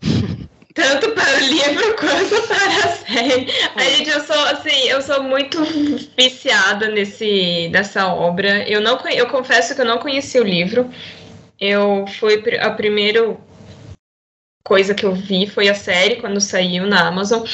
Tanto 0.72 1.10
para 1.10 1.36
o 1.36 1.40
livro 1.40 1.96
quanto 1.98 2.46
para 2.46 2.84
a 2.84 2.92
série. 2.92 3.46
A 3.74 3.82
gente, 3.82 4.08
eu 4.08 4.20
sou 4.20 4.40
assim, 4.44 4.88
eu 4.88 5.02
sou 5.02 5.24
muito 5.24 5.58
viciada 6.16 6.88
nesse, 6.88 7.68
nessa 7.72 8.06
obra. 8.06 8.62
Eu 8.70 8.80
não 8.80 9.00
eu 9.08 9.26
confesso 9.26 9.74
que 9.74 9.80
eu 9.80 9.84
não 9.84 9.98
conheci 9.98 10.38
o 10.38 10.44
livro. 10.44 10.88
Eu 11.60 12.06
fui 12.20 12.40
a 12.60 12.70
primeiro 12.70 13.40
coisa 14.62 14.94
que 14.94 15.04
eu 15.04 15.12
vi 15.12 15.48
foi 15.48 15.68
a 15.68 15.74
série 15.74 16.16
quando 16.16 16.40
saiu 16.40 16.86
na 16.86 17.08
Amazon. 17.08 17.44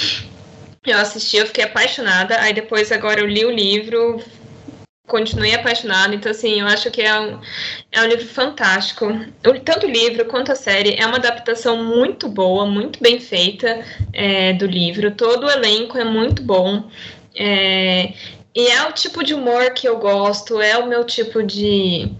Eu 0.87 0.99
assisti, 0.99 1.39
eu 1.39 1.47
fiquei 1.47 1.65
apaixonada. 1.65 2.39
Aí 2.39 2.53
depois 2.53 2.93
agora 2.93 3.21
eu 3.21 3.27
li 3.27 3.47
o 3.47 3.51
livro, 3.51 4.23
continuei 5.09 5.55
apaixonada. 5.55 6.15
Então, 6.15 6.31
assim, 6.31 6.61
eu 6.61 6.67
acho 6.67 6.91
que 6.91 7.03
é 7.03 7.19
um, 7.19 7.41
é 7.91 8.03
um 8.03 8.07
livro 8.07 8.27
fantástico. 8.27 9.07
Tanto 9.65 9.87
o 9.87 9.91
livro 9.91 10.25
quanto 10.27 10.53
a 10.53 10.55
série 10.55 10.95
é 10.95 11.05
uma 11.05 11.17
adaptação 11.17 11.83
muito 11.83 12.29
boa, 12.29 12.65
muito 12.67 13.03
bem 13.03 13.19
feita 13.19 13.85
é, 14.13 14.53
do 14.53 14.67
livro. 14.67 15.11
Todo 15.11 15.47
o 15.47 15.51
elenco 15.51 15.99
é 15.99 16.05
muito 16.05 16.43
bom. 16.43 16.85
É, 17.35 18.13
e 18.55 18.67
é 18.69 18.87
o 18.89 18.93
tipo 18.93 19.25
de 19.25 19.35
humor 19.35 19.71
que 19.71 19.89
eu 19.89 19.99
gosto, 19.99 20.61
é 20.61 20.77
o 20.79 20.87
meu 20.87 21.05
tipo 21.05 21.43
de, 21.43 22.11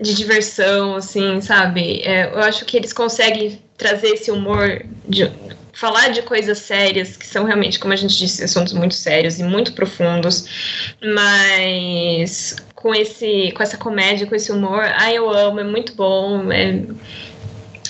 de 0.00 0.14
diversão, 0.14 0.96
assim, 0.96 1.40
sabe? 1.40 2.02
É, 2.04 2.32
eu 2.32 2.40
acho 2.40 2.64
que 2.64 2.76
eles 2.76 2.92
conseguem 2.92 3.60
trazer 3.76 4.08
esse 4.08 4.30
humor 4.30 4.84
de 5.08 5.30
falar 5.78 6.08
de 6.08 6.22
coisas 6.22 6.58
sérias, 6.58 7.16
que 7.16 7.24
são 7.24 7.44
realmente, 7.44 7.78
como 7.78 7.92
a 7.92 7.96
gente 7.96 8.18
disse, 8.18 8.42
assuntos 8.42 8.72
muito 8.72 8.94
sérios 8.94 9.38
e 9.38 9.44
muito 9.44 9.72
profundos, 9.74 10.96
mas 11.14 12.56
com 12.74 12.92
esse 12.92 13.52
com 13.52 13.62
essa 13.62 13.78
comédia, 13.78 14.26
com 14.26 14.34
esse 14.34 14.50
humor, 14.50 14.82
ai 14.82 15.16
eu 15.16 15.30
amo, 15.30 15.60
é 15.60 15.64
muito 15.64 15.94
bom, 15.94 16.50
é, 16.50 16.84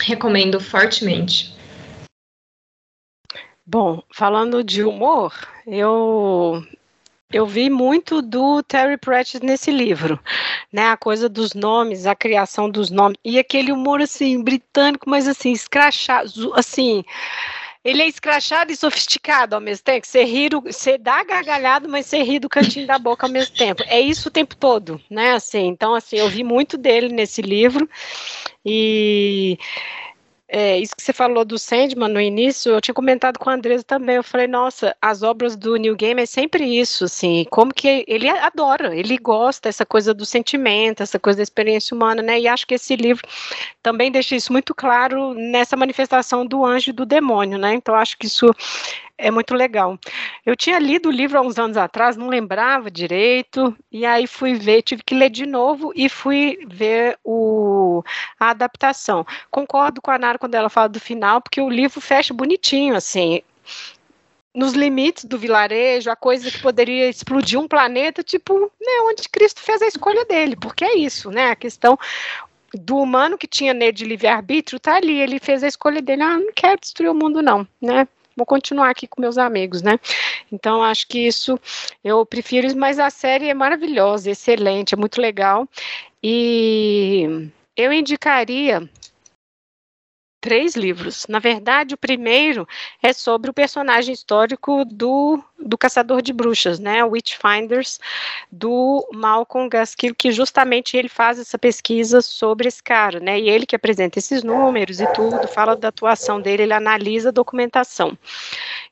recomendo 0.02 0.60
fortemente. 0.60 1.56
Bom, 3.64 4.02
falando 4.12 4.62
de 4.62 4.82
humor, 4.82 5.32
eu 5.66 6.62
eu 7.32 7.46
vi 7.46 7.70
muito 7.70 8.20
do 8.20 8.62
Terry 8.62 8.98
Pratchett 8.98 9.44
nesse 9.44 9.70
livro, 9.70 10.20
né? 10.70 10.88
A 10.88 10.96
coisa 10.98 11.26
dos 11.26 11.54
nomes, 11.54 12.04
a 12.04 12.14
criação 12.14 12.68
dos 12.68 12.90
nomes 12.90 13.16
e 13.24 13.38
aquele 13.38 13.72
humor 13.72 14.02
assim 14.02 14.42
britânico, 14.42 15.08
mas 15.08 15.26
assim 15.26 15.52
escrachado, 15.52 16.52
assim. 16.54 17.02
Ele 17.84 18.02
é 18.02 18.08
escrachado 18.08 18.72
e 18.72 18.76
sofisticado 18.76 19.54
ao 19.54 19.60
mesmo 19.60 19.84
tempo. 19.84 20.06
Você 20.06 20.24
ri, 20.24 20.48
você 20.48 20.98
dá 20.98 21.22
gargalhado, 21.22 21.88
mas 21.88 22.06
você 22.06 22.22
ri 22.22 22.38
do 22.38 22.48
cantinho 22.48 22.86
da 22.86 22.98
boca 22.98 23.26
ao 23.26 23.32
mesmo 23.32 23.56
tempo. 23.56 23.82
É 23.86 24.00
isso 24.00 24.28
o 24.28 24.32
tempo 24.32 24.56
todo, 24.56 25.00
né? 25.10 25.32
Assim, 25.32 25.66
então 25.66 25.94
assim, 25.94 26.16
eu 26.16 26.28
vi 26.28 26.42
muito 26.42 26.76
dele 26.76 27.08
nesse 27.08 27.40
livro 27.40 27.88
e 28.64 29.58
é, 30.50 30.78
isso 30.78 30.96
que 30.96 31.02
você 31.02 31.12
falou 31.12 31.44
do 31.44 31.58
Sandman 31.58 32.08
no 32.08 32.20
início, 32.20 32.72
eu 32.72 32.80
tinha 32.80 32.94
comentado 32.94 33.38
com 33.38 33.50
a 33.50 33.54
Andresa 33.54 33.84
também. 33.84 34.16
Eu 34.16 34.24
falei, 34.24 34.46
nossa, 34.46 34.96
as 35.00 35.22
obras 35.22 35.56
do 35.56 35.76
New 35.76 35.94
Game 35.94 36.22
é 36.22 36.26
sempre 36.26 36.64
isso, 36.64 37.04
assim, 37.04 37.44
como 37.50 37.72
que 37.72 38.02
ele 38.08 38.28
adora, 38.28 38.96
ele 38.96 39.18
gosta 39.18 39.68
essa 39.68 39.84
coisa 39.84 40.14
do 40.14 40.24
sentimento, 40.24 41.02
essa 41.02 41.18
coisa 41.18 41.36
da 41.36 41.42
experiência 41.42 41.94
humana, 41.94 42.22
né? 42.22 42.40
E 42.40 42.48
acho 42.48 42.66
que 42.66 42.74
esse 42.74 42.96
livro 42.96 43.28
também 43.82 44.10
deixa 44.10 44.34
isso 44.36 44.50
muito 44.50 44.74
claro 44.74 45.34
nessa 45.34 45.76
manifestação 45.76 46.46
do 46.46 46.64
anjo 46.64 46.90
e 46.90 46.94
do 46.94 47.04
demônio, 47.04 47.58
né? 47.58 47.74
Então 47.74 47.94
acho 47.94 48.16
que 48.16 48.26
isso 48.26 48.50
é 49.18 49.30
muito 49.30 49.54
legal. 49.54 49.98
Eu 50.46 50.56
tinha 50.56 50.78
lido 50.78 51.08
o 51.08 51.12
livro 51.12 51.36
há 51.36 51.42
uns 51.42 51.58
anos 51.58 51.76
atrás, 51.76 52.16
não 52.16 52.28
lembrava 52.28 52.90
direito, 52.90 53.76
e 53.90 54.06
aí 54.06 54.26
fui 54.28 54.54
ver, 54.54 54.82
tive 54.82 55.02
que 55.02 55.14
ler 55.14 55.28
de 55.28 55.44
novo 55.44 55.92
e 55.94 56.08
fui 56.08 56.58
ver 56.68 57.18
o, 57.24 58.02
a 58.38 58.50
adaptação. 58.50 59.26
Concordo 59.50 60.00
com 60.00 60.12
a 60.12 60.18
Nara 60.18 60.38
quando 60.38 60.54
ela 60.54 60.70
fala 60.70 60.88
do 60.88 61.00
final, 61.00 61.40
porque 61.42 61.60
o 61.60 61.68
livro 61.68 62.00
fecha 62.00 62.32
bonitinho, 62.32 62.94
assim, 62.94 63.42
nos 64.54 64.72
limites 64.72 65.24
do 65.24 65.38
vilarejo, 65.38 66.10
a 66.10 66.16
coisa 66.16 66.50
que 66.50 66.60
poderia 66.60 67.08
explodir 67.08 67.58
um 67.58 67.68
planeta, 67.68 68.22
tipo, 68.22 68.58
né, 68.58 68.92
onde 69.02 69.28
Cristo 69.28 69.60
fez 69.60 69.82
a 69.82 69.86
escolha 69.86 70.24
dele, 70.24 70.56
porque 70.56 70.84
é 70.84 70.96
isso, 70.96 71.30
né, 71.30 71.50
a 71.50 71.56
questão 71.56 71.98
do 72.72 72.98
humano 72.98 73.38
que 73.38 73.46
tinha 73.46 73.72
nele 73.72 73.92
de 73.92 74.04
livre-arbítrio 74.04 74.78
tá 74.78 74.96
ali, 74.96 75.20
ele 75.20 75.38
fez 75.38 75.62
a 75.64 75.68
escolha 75.68 76.02
dele, 76.02 76.22
ah, 76.22 76.38
não 76.38 76.52
quero 76.52 76.80
destruir 76.80 77.10
o 77.10 77.14
mundo 77.14 77.42
não, 77.42 77.66
né, 77.80 78.06
vou 78.38 78.46
continuar 78.46 78.88
aqui 78.88 79.06
com 79.06 79.20
meus 79.20 79.36
amigos, 79.36 79.82
né? 79.82 79.98
Então, 80.50 80.82
acho 80.82 81.06
que 81.06 81.26
isso 81.26 81.60
eu 82.02 82.24
prefiro, 82.24 82.74
mas 82.76 82.98
a 82.98 83.10
série 83.10 83.48
é 83.48 83.54
maravilhosa, 83.54 84.30
excelente, 84.30 84.94
é 84.94 84.96
muito 84.96 85.20
legal. 85.20 85.68
E 86.22 87.50
eu 87.76 87.92
indicaria 87.92 88.88
três 90.48 90.74
livros. 90.74 91.26
Na 91.28 91.38
verdade, 91.38 91.92
o 91.92 91.98
primeiro 91.98 92.66
é 93.02 93.12
sobre 93.12 93.50
o 93.50 93.52
personagem 93.52 94.14
histórico 94.14 94.82
do, 94.82 95.44
do 95.58 95.76
Caçador 95.76 96.22
de 96.22 96.32
Bruxas, 96.32 96.78
né, 96.78 97.04
Witchfinders, 97.04 98.00
do 98.50 99.06
Malcolm 99.12 99.68
Gaskill, 99.68 100.14
que 100.14 100.32
justamente 100.32 100.96
ele 100.96 101.10
faz 101.10 101.38
essa 101.38 101.58
pesquisa 101.58 102.22
sobre 102.22 102.66
esse 102.66 102.82
cara, 102.82 103.20
né, 103.20 103.38
e 103.38 103.50
ele 103.50 103.66
que 103.66 103.76
apresenta 103.76 104.18
esses 104.18 104.42
números 104.42 105.00
e 105.00 105.06
tudo, 105.12 105.46
fala 105.48 105.76
da 105.76 105.88
atuação 105.88 106.40
dele, 106.40 106.62
ele 106.62 106.72
analisa 106.72 107.28
a 107.28 107.32
documentação. 107.32 108.16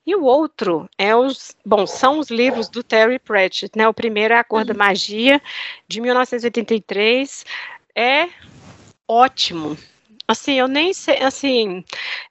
E 0.07 0.14
o 0.14 0.24
outro 0.24 0.86
é 0.98 1.16
os, 1.16 1.57
bom, 1.64 1.86
são 1.86 2.18
os 2.18 2.28
livros 2.28 2.68
do 2.68 2.82
Terry 2.82 3.18
Pratchett, 3.18 3.72
né, 3.78 3.88
o 3.88 3.94
primeiro 3.94 4.34
é 4.34 4.38
A 4.38 4.44
Cor 4.44 4.62
da 4.62 4.74
uhum. 4.74 4.78
Magia, 4.78 5.40
de 5.88 6.02
1983, 6.02 7.46
é 7.94 8.28
ótimo, 9.09 9.74
Assim, 10.29 10.55
eu 10.55 10.66
nem 10.66 10.93
sei, 10.93 11.22
assim, 11.22 11.85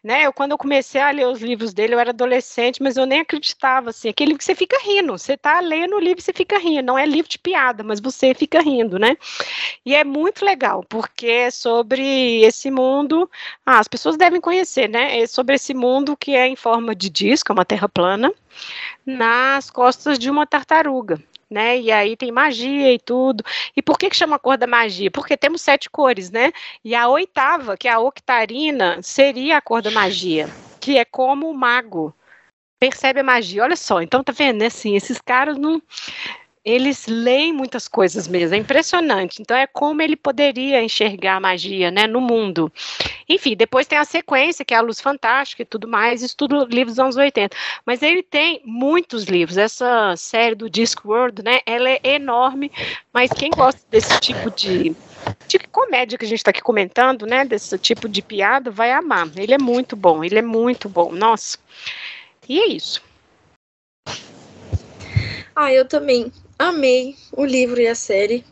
né, 0.03 0.25
eu 0.25 0.33
quando 0.33 0.51
eu 0.51 0.57
comecei 0.57 0.99
a 0.99 1.11
ler 1.11 1.27
os 1.27 1.41
livros 1.41 1.73
dele, 1.73 1.95
eu 1.95 1.99
era 1.99 2.09
adolescente, 2.09 2.83
mas 2.83 2.97
eu 2.97 3.05
nem 3.05 3.21
acreditava, 3.21 3.91
assim, 3.91 4.09
aquele 4.09 4.29
livro 4.29 4.39
que 4.39 4.43
você 4.43 4.53
fica 4.53 4.77
rindo, 4.83 5.17
você 5.17 5.37
tá 5.37 5.61
lendo 5.61 5.95
o 5.95 5.99
livro 5.99 6.19
e 6.19 6.21
você 6.21 6.33
fica 6.33 6.57
rindo, 6.59 6.85
não 6.85 6.97
é 6.97 7.05
livro 7.05 7.29
de 7.29 7.39
piada, 7.39 7.83
mas 7.85 8.01
você 8.01 8.33
fica 8.33 8.61
rindo, 8.61 8.99
né, 8.99 9.15
e 9.85 9.95
é 9.95 10.03
muito 10.03 10.43
legal, 10.43 10.83
porque 10.89 11.27
é 11.27 11.51
sobre 11.51 12.43
esse 12.43 12.69
mundo, 12.69 13.29
ah, 13.65 13.79
as 13.79 13.87
pessoas 13.87 14.17
devem 14.17 14.41
conhecer, 14.41 14.89
né, 14.89 15.19
é 15.21 15.25
sobre 15.27 15.55
esse 15.55 15.73
mundo 15.73 16.17
que 16.17 16.35
é 16.35 16.47
em 16.47 16.55
forma 16.57 16.93
de 16.93 17.09
disco, 17.09 17.51
é 17.51 17.53
uma 17.53 17.65
terra 17.65 17.87
plana, 17.87 18.29
nas 19.05 19.69
costas 19.69 20.19
de 20.19 20.29
uma 20.29 20.45
tartaruga, 20.45 21.21
né? 21.49 21.79
E 21.79 21.91
aí 21.91 22.15
tem 22.15 22.31
magia 22.31 22.93
e 22.93 22.99
tudo. 22.99 23.43
E 23.75 23.81
por 23.81 23.97
que, 23.97 24.09
que 24.09 24.15
chama 24.15 24.39
cor 24.39 24.57
da 24.57 24.67
magia? 24.67 25.11
Porque 25.11 25.37
temos 25.37 25.61
sete 25.61 25.89
cores, 25.89 26.31
né? 26.31 26.51
E 26.83 26.95
a 26.95 27.07
oitava, 27.07 27.77
que 27.77 27.87
é 27.87 27.91
a 27.91 27.99
octarina, 27.99 29.01
seria 29.01 29.57
a 29.57 29.61
cor 29.61 29.81
da 29.81 29.91
magia, 29.91 30.49
que 30.79 30.97
é 30.97 31.05
como 31.05 31.49
o 31.49 31.53
mago 31.53 32.13
percebe 32.79 33.19
a 33.19 33.23
magia. 33.23 33.63
Olha 33.63 33.75
só, 33.75 34.01
então 34.01 34.23
tá 34.23 34.31
vendo, 34.31 34.59
né? 34.59 34.67
Assim, 34.67 34.95
esses 34.95 35.19
caras 35.19 35.57
não 35.57 35.81
eles 36.65 37.05
leem 37.05 37.53
muitas 37.53 37.87
coisas 37.87 38.27
mesmo, 38.27 38.55
é 38.55 38.57
impressionante. 38.57 39.39
Então 39.39 39.55
é 39.55 39.67
como 39.67 40.01
ele 40.01 40.15
poderia 40.15 40.81
enxergar 40.81 41.35
a 41.35 41.39
magia, 41.39 41.91
né, 41.91 42.07
no 42.07 42.19
mundo. 42.19 42.73
Enfim, 43.27 43.55
depois 43.55 43.87
tem 43.87 43.97
a 43.97 44.05
sequência, 44.05 44.63
que 44.63 44.73
é 44.73 44.77
a 44.77 44.81
Luz 44.81 45.01
Fantástica 45.01 45.63
e 45.63 45.65
tudo 45.65 45.87
mais, 45.87 46.21
isso 46.21 46.35
tudo 46.37 46.65
livros 46.65 46.95
dos 46.95 46.99
anos 46.99 47.15
80. 47.15 47.55
Mas 47.85 48.01
ele 48.01 48.21
tem 48.21 48.61
muitos 48.65 49.23
livros, 49.23 49.57
essa 49.57 50.15
série 50.15 50.55
do 50.55 50.69
Discworld, 50.69 51.43
né, 51.43 51.59
ela 51.65 51.89
é 51.89 51.99
enorme, 52.03 52.71
mas 53.11 53.31
quem 53.31 53.49
gosta 53.49 53.81
desse 53.89 54.19
tipo 54.19 54.51
de 54.51 54.95
de 55.47 55.57
comédia 55.57 56.17
que 56.17 56.25
a 56.25 56.27
gente 56.27 56.39
está 56.39 56.51
aqui 56.51 56.61
comentando, 56.61 57.25
né, 57.25 57.43
desse 57.45 57.77
tipo 57.79 58.07
de 58.07 58.21
piada, 58.21 58.69
vai 58.69 58.91
amar. 58.91 59.27
Ele 59.35 59.53
é 59.53 59.57
muito 59.57 59.95
bom, 59.95 60.23
ele 60.23 60.37
é 60.37 60.41
muito 60.41 60.87
bom, 60.87 61.11
nossa. 61.11 61.57
E 62.47 62.59
é 62.59 62.67
isso. 62.67 63.01
Ah, 65.55 65.71
eu 65.71 65.87
também 65.87 66.31
amei 66.59 67.15
o 67.31 67.45
livro 67.45 67.79
e 67.79 67.87
a 67.87 67.95
série. 67.95 68.45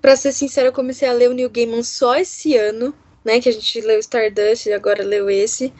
Para 0.00 0.16
ser 0.16 0.32
sincera, 0.32 0.68
eu 0.68 0.72
comecei 0.72 1.08
a 1.08 1.12
ler 1.12 1.30
o 1.30 1.34
New 1.34 1.48
Gaiman 1.48 1.82
só 1.82 2.16
esse 2.16 2.56
ano, 2.56 2.94
né? 3.24 3.40
Que 3.40 3.48
a 3.48 3.52
gente 3.52 3.80
leu 3.80 3.98
Stardust 3.98 4.66
e 4.66 4.72
agora 4.72 5.02
leu 5.04 5.30
esse. 5.30 5.72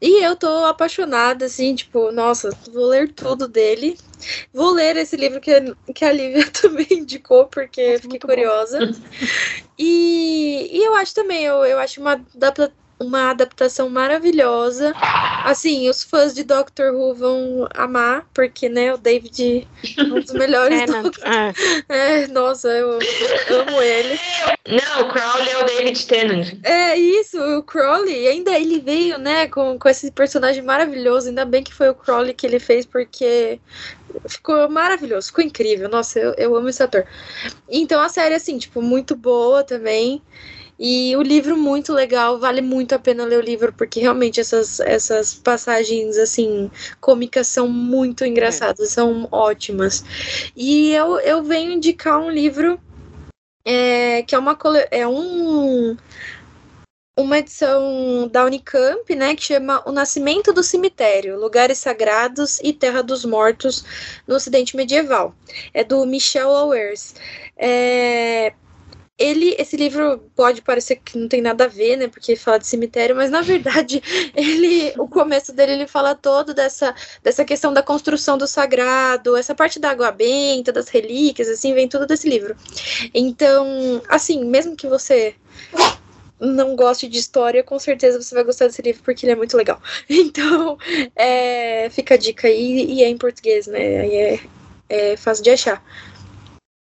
E 0.00 0.24
eu 0.24 0.36
tô 0.36 0.46
apaixonada, 0.64 1.46
assim, 1.46 1.74
tipo, 1.74 2.12
nossa, 2.12 2.50
vou 2.72 2.86
ler 2.86 3.12
tudo 3.12 3.48
dele. 3.48 3.98
Vou 4.52 4.72
ler 4.72 4.96
esse 4.96 5.16
livro 5.16 5.40
que, 5.40 5.52
que 5.94 6.04
a 6.04 6.12
Lívia 6.12 6.48
também 6.62 6.86
indicou, 6.90 7.46
porque 7.46 7.92
Nossa, 7.92 8.02
fiquei 8.02 8.18
curiosa. 8.20 8.78
E, 9.78 10.70
e 10.72 10.84
eu 10.84 10.94
acho 10.94 11.14
também, 11.14 11.44
eu, 11.44 11.64
eu 11.64 11.78
acho 11.78 12.00
uma 12.00 12.12
adaptação 12.12 12.87
uma 12.98 13.30
adaptação 13.30 13.88
maravilhosa. 13.88 14.92
Assim, 15.44 15.88
os 15.88 16.02
fãs 16.02 16.34
de 16.34 16.42
Doctor 16.42 16.94
Who 16.94 17.14
vão 17.14 17.68
amar, 17.74 18.26
porque, 18.34 18.68
né, 18.68 18.92
o 18.92 18.98
David 18.98 19.68
é 19.96 20.02
um 20.02 20.20
dos 20.20 20.32
melhores. 20.32 20.80
é, 21.88 22.22
é, 22.22 22.26
nossa, 22.28 22.68
eu 22.68 22.92
amo 22.92 23.82
ele. 23.82 24.18
Não, 24.66 25.06
o 25.06 25.12
Crowley 25.12 25.48
é 25.48 25.58
o 25.58 25.64
David 25.64 26.06
Tennant. 26.06 26.54
É 26.62 26.96
isso, 26.96 27.40
o 27.40 27.62
Crowley, 27.62 28.28
ainda 28.28 28.58
ele 28.58 28.80
veio, 28.80 29.18
né, 29.18 29.46
com, 29.46 29.78
com 29.78 29.88
esse 29.88 30.10
personagem 30.10 30.62
maravilhoso. 30.62 31.28
Ainda 31.28 31.44
bem 31.44 31.62
que 31.62 31.72
foi 31.72 31.88
o 31.88 31.94
Crowley 31.94 32.34
que 32.34 32.46
ele 32.46 32.58
fez, 32.58 32.84
porque 32.84 33.60
ficou 34.26 34.68
maravilhoso, 34.68 35.28
ficou 35.28 35.44
incrível. 35.44 35.88
Nossa, 35.88 36.18
eu, 36.18 36.34
eu 36.34 36.56
amo 36.56 36.68
esse 36.68 36.82
ator. 36.82 37.06
Então 37.68 38.00
a 38.00 38.08
série, 38.08 38.34
assim, 38.34 38.58
tipo, 38.58 38.82
muito 38.82 39.14
boa 39.14 39.62
também. 39.62 40.22
E 40.78 41.16
o 41.16 41.22
livro 41.22 41.56
muito 41.56 41.92
legal, 41.92 42.38
vale 42.38 42.60
muito 42.60 42.94
a 42.94 42.98
pena 42.98 43.24
ler 43.24 43.38
o 43.38 43.44
livro, 43.44 43.72
porque 43.72 44.00
realmente 44.00 44.40
essas, 44.40 44.78
essas 44.80 45.34
passagens, 45.34 46.16
assim, 46.16 46.70
cômicas 47.00 47.48
são 47.48 47.68
muito 47.68 48.24
engraçadas, 48.24 48.90
é. 48.90 48.92
são 48.92 49.26
ótimas. 49.32 50.04
E 50.56 50.92
eu, 50.92 51.18
eu 51.20 51.42
venho 51.42 51.72
indicar 51.72 52.20
um 52.20 52.30
livro 52.30 52.80
é, 53.64 54.22
que 54.22 54.34
é 54.34 54.38
uma 54.38 54.56
é 54.90 55.06
um 55.06 55.96
uma 57.18 57.38
edição 57.38 58.28
da 58.30 58.44
Unicamp, 58.44 59.12
né, 59.16 59.34
que 59.34 59.42
chama 59.42 59.82
O 59.84 59.90
Nascimento 59.90 60.52
do 60.52 60.62
Cemitério, 60.62 61.38
Lugares 61.38 61.78
Sagrados 61.78 62.60
e 62.62 62.72
Terra 62.72 63.02
dos 63.02 63.24
Mortos 63.24 63.84
no 64.26 64.36
Ocidente 64.36 64.76
Medieval. 64.76 65.34
É 65.74 65.82
do 65.82 66.06
Michel 66.06 66.48
Lowers. 66.48 67.16
É, 67.56 68.52
ele, 69.18 69.56
esse 69.58 69.76
livro 69.76 70.30
pode 70.36 70.62
parecer 70.62 70.96
que 70.96 71.18
não 71.18 71.26
tem 71.26 71.42
nada 71.42 71.64
a 71.64 71.68
ver, 71.68 71.96
né? 71.96 72.06
Porque 72.06 72.36
fala 72.36 72.58
de 72.58 72.66
cemitério, 72.68 73.16
mas 73.16 73.30
na 73.30 73.40
verdade, 73.40 74.00
ele, 74.34 74.92
o 74.96 75.08
começo 75.08 75.52
dele, 75.52 75.72
ele 75.72 75.86
fala 75.88 76.14
todo 76.14 76.54
dessa, 76.54 76.94
dessa 77.22 77.44
questão 77.44 77.72
da 77.72 77.82
construção 77.82 78.38
do 78.38 78.46
sagrado, 78.46 79.36
essa 79.36 79.54
parte 79.54 79.80
da 79.80 79.90
água 79.90 80.12
benta, 80.12 80.72
das 80.72 80.88
relíquias, 80.88 81.48
assim, 81.48 81.74
vem 81.74 81.88
tudo 81.88 82.06
desse 82.06 82.28
livro. 82.28 82.56
Então, 83.12 84.00
assim, 84.08 84.44
mesmo 84.44 84.76
que 84.76 84.86
você 84.86 85.34
não 86.40 86.76
goste 86.76 87.08
de 87.08 87.18
história, 87.18 87.64
com 87.64 87.78
certeza 87.80 88.22
você 88.22 88.32
vai 88.32 88.44
gostar 88.44 88.66
desse 88.66 88.82
livro 88.82 89.02
porque 89.02 89.26
ele 89.26 89.32
é 89.32 89.36
muito 89.36 89.56
legal. 89.56 89.80
Então, 90.08 90.78
é, 91.16 91.88
fica 91.90 92.14
a 92.14 92.16
dica 92.16 92.46
aí 92.46 92.84
e 92.88 93.02
é 93.02 93.08
em 93.08 93.16
português, 93.18 93.66
né? 93.66 94.06
É, 94.06 94.40
é 94.88 95.16
fácil 95.16 95.42
de 95.42 95.50
achar. 95.50 95.82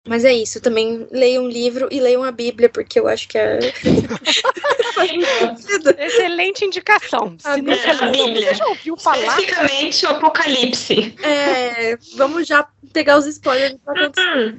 Mas 0.07 0.25
é 0.25 0.33
isso, 0.33 0.61
também 0.61 1.07
leiam 1.11 1.45
um 1.45 1.49
livro 1.49 1.89
e 1.91 2.01
leiam 2.01 2.23
a 2.23 2.31
Bíblia, 2.31 2.69
porque 2.69 3.01
eu 3.01 3.09
acho 3.09 3.29
que 3.29 3.37
é. 3.37 3.59
Excelente 5.99 6.65
indicação. 6.65 7.37
A 7.45 7.57
Bíblia. 7.57 7.77
É, 7.77 7.91
a 7.91 8.07
Bíblia. 8.07 8.55
já 8.55 8.67
ouviu 8.67 8.97
falar? 8.97 9.39
Especificamente 9.39 10.07
o 10.07 10.11
Apocalipse. 10.11 11.15
É, 11.23 11.99
vamos 12.17 12.47
já 12.47 12.67
pegar 12.93 13.19
os 13.19 13.27
spoilers 13.27 13.73
do 13.73 13.79
que 13.79 13.91
acontecer. 13.91 14.57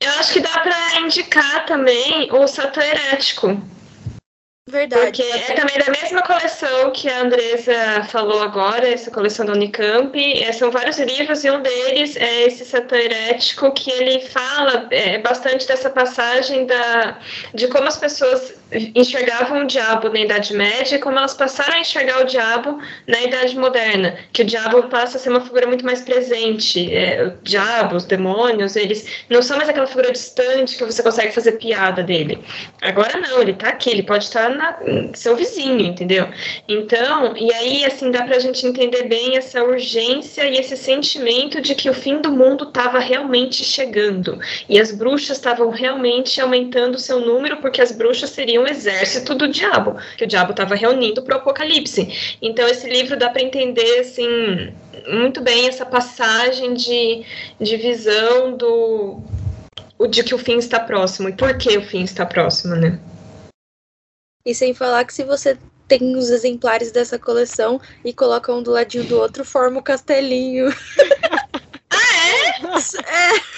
Eu 0.00 0.10
acho 0.18 0.32
que 0.32 0.40
dá 0.40 0.58
para 0.58 1.00
indicar 1.00 1.64
também 1.64 2.28
o 2.32 2.46
Satã 2.48 2.82
Herético. 2.82 3.62
Verdade. 4.72 5.04
Porque 5.04 5.22
é 5.22 5.54
também 5.54 5.76
da 5.76 5.92
mesma 5.92 6.22
coleção 6.22 6.90
que 6.92 7.06
a 7.06 7.20
Andresa 7.20 8.04
falou 8.08 8.40
agora, 8.40 8.88
essa 8.88 9.10
coleção 9.10 9.44
da 9.44 9.52
Unicamp. 9.52 10.18
É, 10.42 10.50
são 10.50 10.70
vários 10.70 10.98
livros 10.98 11.44
e 11.44 11.50
um 11.50 11.60
deles 11.60 12.16
é 12.16 12.44
esse 12.44 12.64
Satã 12.64 12.96
Herético, 12.96 13.70
que 13.72 13.90
ele 13.90 14.20
fala 14.28 14.88
é, 14.90 15.18
bastante 15.18 15.68
dessa 15.68 15.90
passagem 15.90 16.64
da, 16.64 17.18
de 17.52 17.68
como 17.68 17.86
as 17.86 17.98
pessoas 17.98 18.54
enxergavam 18.94 19.64
o 19.64 19.66
diabo 19.66 20.08
na 20.08 20.20
Idade 20.20 20.54
Média 20.54 20.96
e 20.96 20.98
como 20.98 21.18
elas 21.18 21.34
passaram 21.34 21.74
a 21.74 21.80
enxergar 21.80 22.22
o 22.22 22.24
diabo 22.24 22.80
na 23.06 23.20
Idade 23.20 23.58
Moderna, 23.58 24.16
que 24.32 24.40
o 24.40 24.44
diabo 24.44 24.84
passa 24.84 25.18
a 25.18 25.20
ser 25.20 25.28
uma 25.28 25.42
figura 25.42 25.66
muito 25.66 25.84
mais 25.84 26.00
presente. 26.00 26.94
É, 26.94 27.24
o 27.24 27.30
diabo, 27.42 27.96
os 27.96 28.04
demônios, 28.04 28.74
eles 28.76 29.06
não 29.28 29.42
são 29.42 29.58
mais 29.58 29.68
aquela 29.68 29.86
figura 29.86 30.10
distante 30.10 30.78
que 30.78 30.84
você 30.84 31.02
consegue 31.02 31.32
fazer 31.32 31.52
piada 31.52 32.02
dele. 32.02 32.42
Agora 32.80 33.18
não, 33.18 33.42
ele 33.42 33.52
está 33.52 33.68
aqui, 33.68 33.90
ele 33.90 34.02
pode 34.02 34.24
estar 34.24 34.48
na 34.62 35.12
seu 35.14 35.36
vizinho, 35.36 35.80
entendeu? 35.80 36.28
Então, 36.68 37.36
e 37.36 37.52
aí 37.52 37.84
assim 37.84 38.10
dá 38.10 38.22
pra 38.22 38.38
gente 38.38 38.64
entender 38.66 39.04
bem 39.04 39.36
essa 39.36 39.62
urgência 39.62 40.48
e 40.48 40.56
esse 40.56 40.76
sentimento 40.76 41.60
de 41.60 41.74
que 41.74 41.90
o 41.90 41.94
fim 41.94 42.20
do 42.20 42.30
mundo 42.30 42.64
estava 42.64 42.98
realmente 43.00 43.64
chegando 43.64 44.38
e 44.68 44.80
as 44.80 44.92
bruxas 44.92 45.36
estavam 45.36 45.70
realmente 45.70 46.40
aumentando 46.40 46.94
o 46.94 47.00
seu 47.00 47.20
número 47.20 47.56
porque 47.56 47.82
as 47.82 47.90
bruxas 47.90 48.30
seriam 48.30 48.64
um 48.64 48.66
exército 48.68 49.34
do 49.34 49.48
diabo, 49.48 49.96
que 50.16 50.24
o 50.24 50.28
diabo 50.28 50.52
estava 50.52 50.74
reunindo 50.74 51.22
para 51.22 51.36
o 51.36 51.38
apocalipse. 51.38 52.36
Então 52.40 52.66
esse 52.68 52.88
livro 52.88 53.16
dá 53.16 53.28
para 53.28 53.42
entender 53.42 54.00
assim 54.00 54.72
muito 55.08 55.40
bem 55.40 55.66
essa 55.68 55.84
passagem 55.84 56.74
de, 56.74 57.24
de 57.60 57.76
visão 57.76 58.56
do 58.56 59.20
de 60.08 60.24
que 60.24 60.34
o 60.34 60.38
fim 60.38 60.58
está 60.58 60.80
próximo 60.80 61.28
e 61.28 61.32
por 61.32 61.56
que 61.56 61.78
o 61.78 61.82
fim 61.82 62.02
está 62.02 62.26
próximo, 62.26 62.74
né? 62.74 62.98
E 64.44 64.54
sem 64.54 64.74
falar 64.74 65.04
que 65.04 65.14
se 65.14 65.24
você 65.24 65.56
tem 65.86 66.16
os 66.16 66.30
exemplares 66.30 66.90
dessa 66.90 67.18
coleção 67.18 67.80
e 68.04 68.12
coloca 68.12 68.52
um 68.52 68.62
do 68.62 68.70
ladinho 68.70 69.04
do 69.04 69.18
outro, 69.18 69.44
forma 69.44 69.78
o 69.78 69.82
castelinho. 69.82 70.68
ah, 71.90 72.26
é? 72.26 72.48
É. 72.58 73.52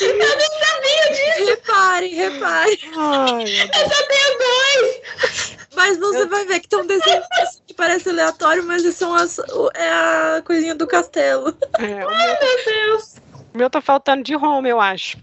Eu 0.00 0.36
nem 0.36 0.48
sabia 0.64 1.08
disso. 1.12 1.50
Reparem, 1.50 2.14
reparem. 2.14 2.78
Ai, 2.96 3.44
eu 3.44 3.90
só 3.90 4.06
tenho 4.06 4.38
dois. 4.38 5.56
Mas 5.74 5.98
você 5.98 6.26
vai 6.26 6.44
ver 6.46 6.58
que 6.58 6.66
estão 6.66 6.84
desenhos 6.84 7.24
assim, 7.40 7.60
que 7.66 7.74
parece 7.74 8.08
aleatório, 8.08 8.64
mas 8.64 8.82
são 8.96 9.14
as, 9.14 9.38
é 9.74 9.90
a 9.90 10.42
coisinha 10.44 10.74
do 10.74 10.86
castelo. 10.86 11.56
É, 11.78 12.02
Ai, 12.02 12.38
meu 12.40 12.64
Deus. 12.64 13.16
O 13.54 13.58
meu 13.58 13.70
tá 13.70 13.80
faltando 13.80 14.24
de 14.24 14.34
home, 14.34 14.68
eu 14.68 14.80
acho. 14.80 15.18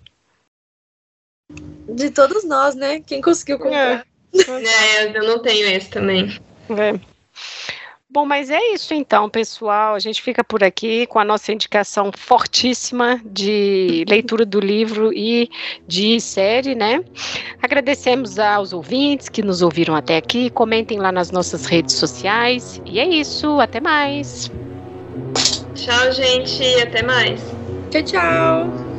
De 1.89 2.09
todos 2.09 2.45
nós, 2.45 2.75
né? 2.75 3.01
Quem 3.01 3.21
conseguiu 3.21 3.57
comprar. 3.59 3.99
É. 3.99 4.14
É, 4.47 5.17
eu 5.17 5.23
não 5.23 5.39
tenho 5.39 5.67
esse 5.67 5.89
também. 5.89 6.38
É. 6.69 6.99
Bom, 8.15 8.25
mas 8.25 8.49
é 8.49 8.73
isso 8.73 8.93
então, 8.93 9.29
pessoal. 9.29 9.93
A 9.93 9.99
gente 9.99 10.21
fica 10.21 10.41
por 10.41 10.63
aqui 10.63 11.05
com 11.07 11.19
a 11.19 11.25
nossa 11.25 11.51
indicação 11.51 12.11
fortíssima 12.15 13.19
de 13.25 14.05
leitura 14.07 14.45
do 14.45 14.57
livro 14.57 15.11
e 15.13 15.49
de 15.86 16.21
série, 16.21 16.75
né? 16.75 17.03
Agradecemos 17.61 18.39
aos 18.39 18.71
ouvintes 18.71 19.27
que 19.27 19.41
nos 19.41 19.61
ouviram 19.61 19.93
até 19.93 20.15
aqui. 20.15 20.49
Comentem 20.49 20.97
lá 20.97 21.11
nas 21.11 21.29
nossas 21.29 21.65
redes 21.65 21.95
sociais. 21.95 22.81
E 22.86 23.01
é 23.01 23.05
isso. 23.05 23.59
Até 23.59 23.81
mais. 23.81 24.49
Tchau, 25.75 26.11
gente. 26.13 26.63
Até 26.79 27.03
mais. 27.03 27.41
Tchau, 27.91 28.03
tchau. 28.03 28.94